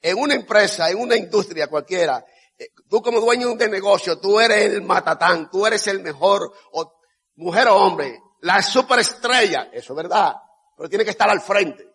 en 0.01 0.17
una 0.17 0.33
empresa, 0.33 0.89
en 0.89 0.97
una 0.97 1.15
industria 1.15 1.67
cualquiera, 1.67 2.25
eh, 2.57 2.69
tú 2.89 3.03
como 3.03 3.19
dueño 3.19 3.53
de 3.53 3.69
negocio, 3.69 4.17
tú 4.17 4.39
eres 4.39 4.65
el 4.65 4.81
matatán, 4.81 5.47
tú 5.51 5.67
eres 5.67 5.85
el 5.85 5.99
mejor, 5.99 6.51
o, 6.71 7.01
mujer 7.35 7.67
o 7.67 7.75
hombre, 7.75 8.19
la 8.41 8.63
superestrella, 8.63 9.69
eso 9.71 9.93
es 9.93 9.97
verdad, 9.97 10.33
pero 10.75 10.89
tiene 10.89 11.05
que 11.05 11.11
estar 11.11 11.29
al 11.29 11.41
frente. 11.41 11.94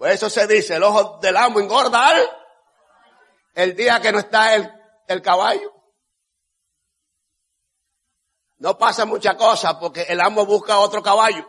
Pues 0.00 0.14
eso 0.14 0.30
se 0.30 0.46
dice, 0.46 0.76
el 0.76 0.82
ojo 0.82 1.18
del 1.18 1.36
amo 1.36 1.60
engorda 1.60 2.10
el 3.52 3.76
día 3.76 4.00
que 4.00 4.10
no 4.10 4.18
está 4.18 4.54
el, 4.54 4.66
el 5.06 5.20
caballo. 5.20 5.74
No 8.56 8.78
pasa 8.78 9.04
mucha 9.04 9.36
cosa 9.36 9.78
porque 9.78 10.04
el 10.04 10.22
amo 10.22 10.46
busca 10.46 10.78
otro 10.78 11.02
caballo. 11.02 11.46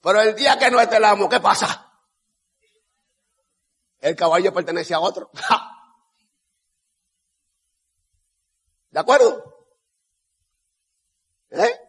Pero 0.00 0.20
el 0.20 0.36
día 0.36 0.60
que 0.60 0.70
no 0.70 0.78
esté 0.78 0.98
el 0.98 1.06
amo, 1.06 1.28
¿qué 1.28 1.40
pasa? 1.40 1.92
El 3.98 4.14
caballo 4.14 4.54
pertenece 4.54 4.94
a 4.94 5.00
otro. 5.00 5.28
¿De 8.90 9.00
acuerdo? 9.00 9.66
¿Eh? 11.50 11.80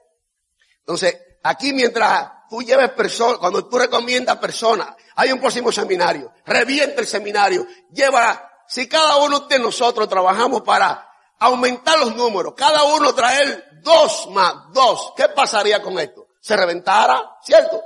Entonces, 0.79 1.21
aquí 1.43 1.71
mientras 1.71 2.38
tú 2.49 2.61
lleves 2.61 2.89
personas, 2.91 3.37
cuando 3.37 3.65
tú 3.67 3.77
recomiendas 3.77 4.37
personas, 4.37 4.95
hay 5.15 5.31
un 5.31 5.39
próximo 5.39 5.71
seminario, 5.71 6.33
revienta 6.45 7.01
el 7.01 7.07
seminario, 7.07 7.65
lleva, 7.91 8.51
si 8.67 8.87
cada 8.87 9.17
uno 9.17 9.41
de 9.41 9.59
nosotros 9.59 10.09
trabajamos 10.09 10.61
para 10.61 11.07
aumentar 11.39 11.99
los 11.99 12.15
números, 12.15 12.53
cada 12.57 12.83
uno 12.83 13.13
traer 13.13 13.81
dos 13.81 14.29
más, 14.31 14.53
dos, 14.73 15.13
¿qué 15.15 15.29
pasaría 15.29 15.81
con 15.81 15.97
esto? 15.99 16.27
Se 16.41 16.55
reventara, 16.55 17.37
¿cierto? 17.43 17.81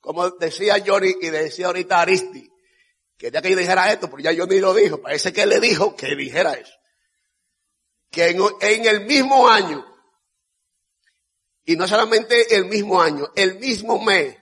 Como 0.00 0.30
decía 0.30 0.76
Johnny 0.84 1.14
y 1.20 1.30
decía 1.30 1.66
ahorita 1.66 2.00
Aristi, 2.00 2.48
quería 3.18 3.42
que 3.42 3.50
yo 3.50 3.56
dijera 3.56 3.92
esto, 3.92 4.08
pero 4.08 4.22
ya 4.22 4.34
Johnny 4.36 4.60
lo 4.60 4.72
dijo, 4.72 5.00
parece 5.00 5.32
que 5.32 5.46
le 5.46 5.60
dijo 5.60 5.96
que 5.96 6.14
dijera 6.14 6.52
eso. 6.52 6.74
Que 8.10 8.28
en 8.60 8.86
el 8.86 9.04
mismo 9.04 9.48
año, 9.48 9.84
y 11.66 11.76
no 11.76 11.86
solamente 11.86 12.56
el 12.56 12.64
mismo 12.64 13.00
año, 13.00 13.28
el 13.36 13.58
mismo 13.58 14.02
mes, 14.02 14.36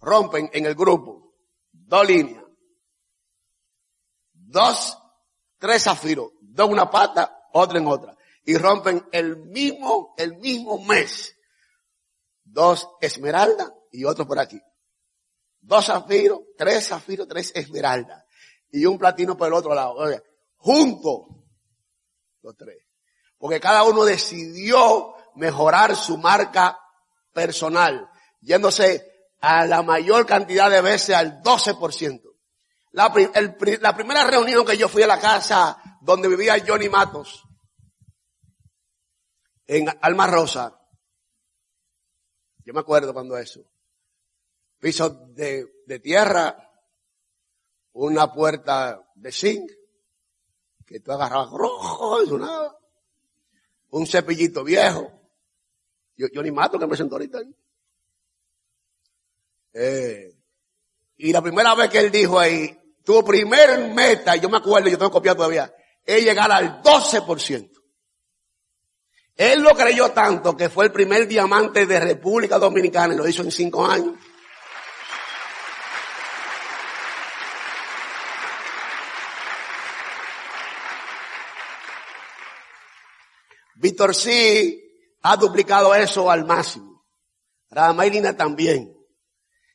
rompen 0.00 0.48
en 0.52 0.66
el 0.66 0.76
grupo 0.76 1.34
dos 1.72 2.06
líneas, 2.06 2.44
dos, 4.32 4.96
tres 5.58 5.82
zafiros, 5.82 6.30
dos 6.40 6.66
en 6.66 6.72
una 6.72 6.88
pata, 6.90 7.48
otra 7.52 7.78
en 7.78 7.86
otra, 7.88 8.16
y 8.44 8.56
rompen 8.56 9.04
el 9.10 9.36
mismo, 9.36 10.14
el 10.16 10.36
mismo 10.36 10.78
mes, 10.84 11.34
dos 12.44 12.88
esmeraldas 13.00 13.72
y 13.90 14.04
otro 14.04 14.26
por 14.26 14.38
aquí 14.38 14.60
dos 15.68 15.86
zafiros, 15.86 16.40
tres 16.56 16.88
zafiros, 16.88 17.28
tres 17.28 17.52
esmeraldas. 17.54 18.24
Y 18.70 18.84
un 18.86 18.98
platino 18.98 19.36
por 19.36 19.48
el 19.48 19.54
otro 19.54 19.74
lado. 19.74 19.96
juntos, 20.56 21.20
los 22.42 22.56
tres. 22.56 22.78
Porque 23.38 23.60
cada 23.60 23.84
uno 23.84 24.04
decidió 24.04 25.14
mejorar 25.38 25.96
su 25.96 26.18
marca 26.18 26.78
personal, 27.32 28.10
yéndose 28.40 29.30
a 29.40 29.64
la 29.64 29.82
mayor 29.82 30.26
cantidad 30.26 30.70
de 30.70 30.80
veces 30.80 31.16
al 31.16 31.42
12%. 31.42 32.22
La, 32.92 33.12
la 33.80 33.94
primera 33.96 34.24
reunión 34.24 34.66
que 34.66 34.76
yo 34.76 34.88
fui 34.88 35.02
a 35.02 35.06
la 35.06 35.18
casa 35.18 35.80
donde 36.00 36.28
vivía 36.28 36.62
Johnny 36.66 36.88
Matos, 36.88 37.44
en 39.66 39.86
Alma 40.00 40.26
Rosa, 40.26 40.78
yo 42.64 42.72
me 42.74 42.80
acuerdo 42.80 43.12
cuando 43.12 43.36
eso 43.36 43.62
piso 44.78 45.10
de, 45.34 46.00
tierra, 46.02 46.56
una 47.92 48.32
puerta 48.32 49.02
de 49.14 49.32
zinc, 49.32 49.70
que 50.86 51.00
tú 51.00 51.12
agarrabas 51.12 51.50
rojo, 51.50 52.22
eso 52.22 52.38
nada, 52.38 52.78
un 53.90 54.06
cepillito 54.06 54.64
viejo. 54.64 55.17
Yo, 56.18 56.26
yo 56.32 56.42
ni 56.42 56.50
mato 56.50 56.78
que 56.78 56.86
me 56.86 56.96
sentó 56.96 57.14
ahorita. 57.14 57.40
Eh, 59.72 60.34
y 61.18 61.32
la 61.32 61.40
primera 61.40 61.76
vez 61.76 61.88
que 61.88 62.00
él 62.00 62.10
dijo 62.10 62.38
ahí, 62.38 62.76
tu 63.04 63.24
primer 63.24 63.94
meta, 63.94 64.34
yo 64.34 64.48
me 64.48 64.56
acuerdo, 64.56 64.88
yo 64.88 64.98
tengo 64.98 65.12
copiado 65.12 65.36
todavía, 65.36 65.72
es 66.04 66.24
llegar 66.24 66.50
al 66.50 66.82
12%. 66.82 67.70
Él 69.36 69.62
lo 69.62 69.70
creyó 69.76 70.10
tanto 70.10 70.56
que 70.56 70.68
fue 70.68 70.86
el 70.86 70.92
primer 70.92 71.28
diamante 71.28 71.86
de 71.86 72.00
República 72.00 72.58
Dominicana 72.58 73.14
y 73.14 73.16
lo 73.16 73.28
hizo 73.28 73.42
en 73.42 73.52
cinco 73.52 73.86
años. 73.86 74.16
Víctor 83.76 84.12
sí 84.12 84.87
ha 85.30 85.36
duplicado 85.36 85.94
eso 85.94 86.30
al 86.30 86.46
máximo. 86.46 87.04
Radamayrina 87.70 88.34
también. 88.34 88.94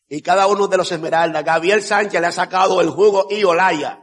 Y 0.08 0.22
cada 0.22 0.47
uno 0.47 0.68
de 0.68 0.78
los 0.78 0.91
esmeraldas. 0.91 1.43
Gabriel 1.43 1.84
Sánchez 1.84 2.20
le 2.20 2.28
ha 2.28 2.32
sacado 2.32 2.82
el 2.82 2.89
jugo 2.89 3.28
y 3.30 3.43
Olaya. 3.43 3.99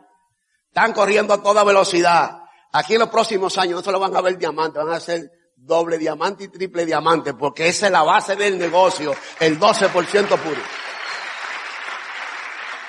Están 0.68 0.92
corriendo 0.92 1.34
a 1.34 1.42
toda 1.42 1.64
velocidad. 1.64 2.38
Aquí 2.72 2.94
en 2.94 3.00
los 3.00 3.08
próximos 3.08 3.58
años 3.58 3.74
no 3.74 3.82
solo 3.82 3.98
van 3.98 4.14
a 4.14 4.20
ver 4.20 4.38
diamantes, 4.38 4.84
van 4.84 4.94
a 4.94 5.00
ser 5.00 5.28
doble 5.56 5.98
diamante 5.98 6.44
y 6.44 6.48
triple 6.48 6.86
diamante, 6.86 7.34
porque 7.34 7.66
esa 7.66 7.86
es 7.86 7.92
la 7.92 8.04
base 8.04 8.36
del 8.36 8.56
negocio, 8.56 9.12
el 9.40 9.58
12% 9.58 10.28
puro. 10.38 10.60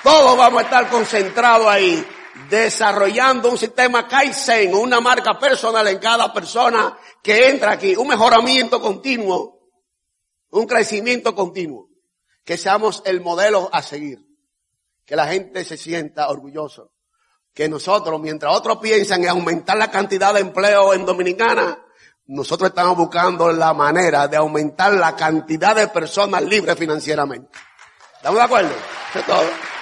Todos 0.04 0.38
vamos 0.38 0.62
a 0.62 0.64
estar 0.64 0.88
concentrados 0.88 1.66
ahí 1.66 2.06
desarrollando 2.48 3.50
un 3.50 3.58
sistema 3.58 4.08
Kaizen, 4.08 4.74
una 4.74 5.00
marca 5.00 5.38
personal 5.38 5.86
en 5.88 5.98
cada 5.98 6.32
persona 6.32 6.96
que 7.22 7.48
entra 7.48 7.72
aquí, 7.72 7.94
un 7.96 8.08
mejoramiento 8.08 8.80
continuo, 8.80 9.60
un 10.50 10.66
crecimiento 10.66 11.34
continuo, 11.34 11.88
que 12.44 12.56
seamos 12.56 13.02
el 13.06 13.20
modelo 13.20 13.68
a 13.72 13.82
seguir, 13.82 14.18
que 15.04 15.16
la 15.16 15.26
gente 15.26 15.64
se 15.64 15.76
sienta 15.76 16.28
orgulloso, 16.28 16.92
que 17.54 17.68
nosotros, 17.68 18.20
mientras 18.20 18.54
otros 18.54 18.78
piensan 18.78 19.22
en 19.22 19.30
aumentar 19.30 19.76
la 19.76 19.90
cantidad 19.90 20.32
de 20.34 20.40
empleo 20.40 20.94
en 20.94 21.04
Dominicana, 21.04 21.78
nosotros 22.26 22.70
estamos 22.70 22.96
buscando 22.96 23.52
la 23.52 23.74
manera 23.74 24.28
de 24.28 24.36
aumentar 24.36 24.92
la 24.94 25.14
cantidad 25.14 25.76
de 25.76 25.88
personas 25.88 26.42
libres 26.42 26.78
financieramente. 26.78 27.50
¿Estamos 28.16 28.38
de 28.38 28.44
acuerdo? 28.44 28.70
Eso 29.10 29.18
es 29.18 29.26
todo. 29.26 29.81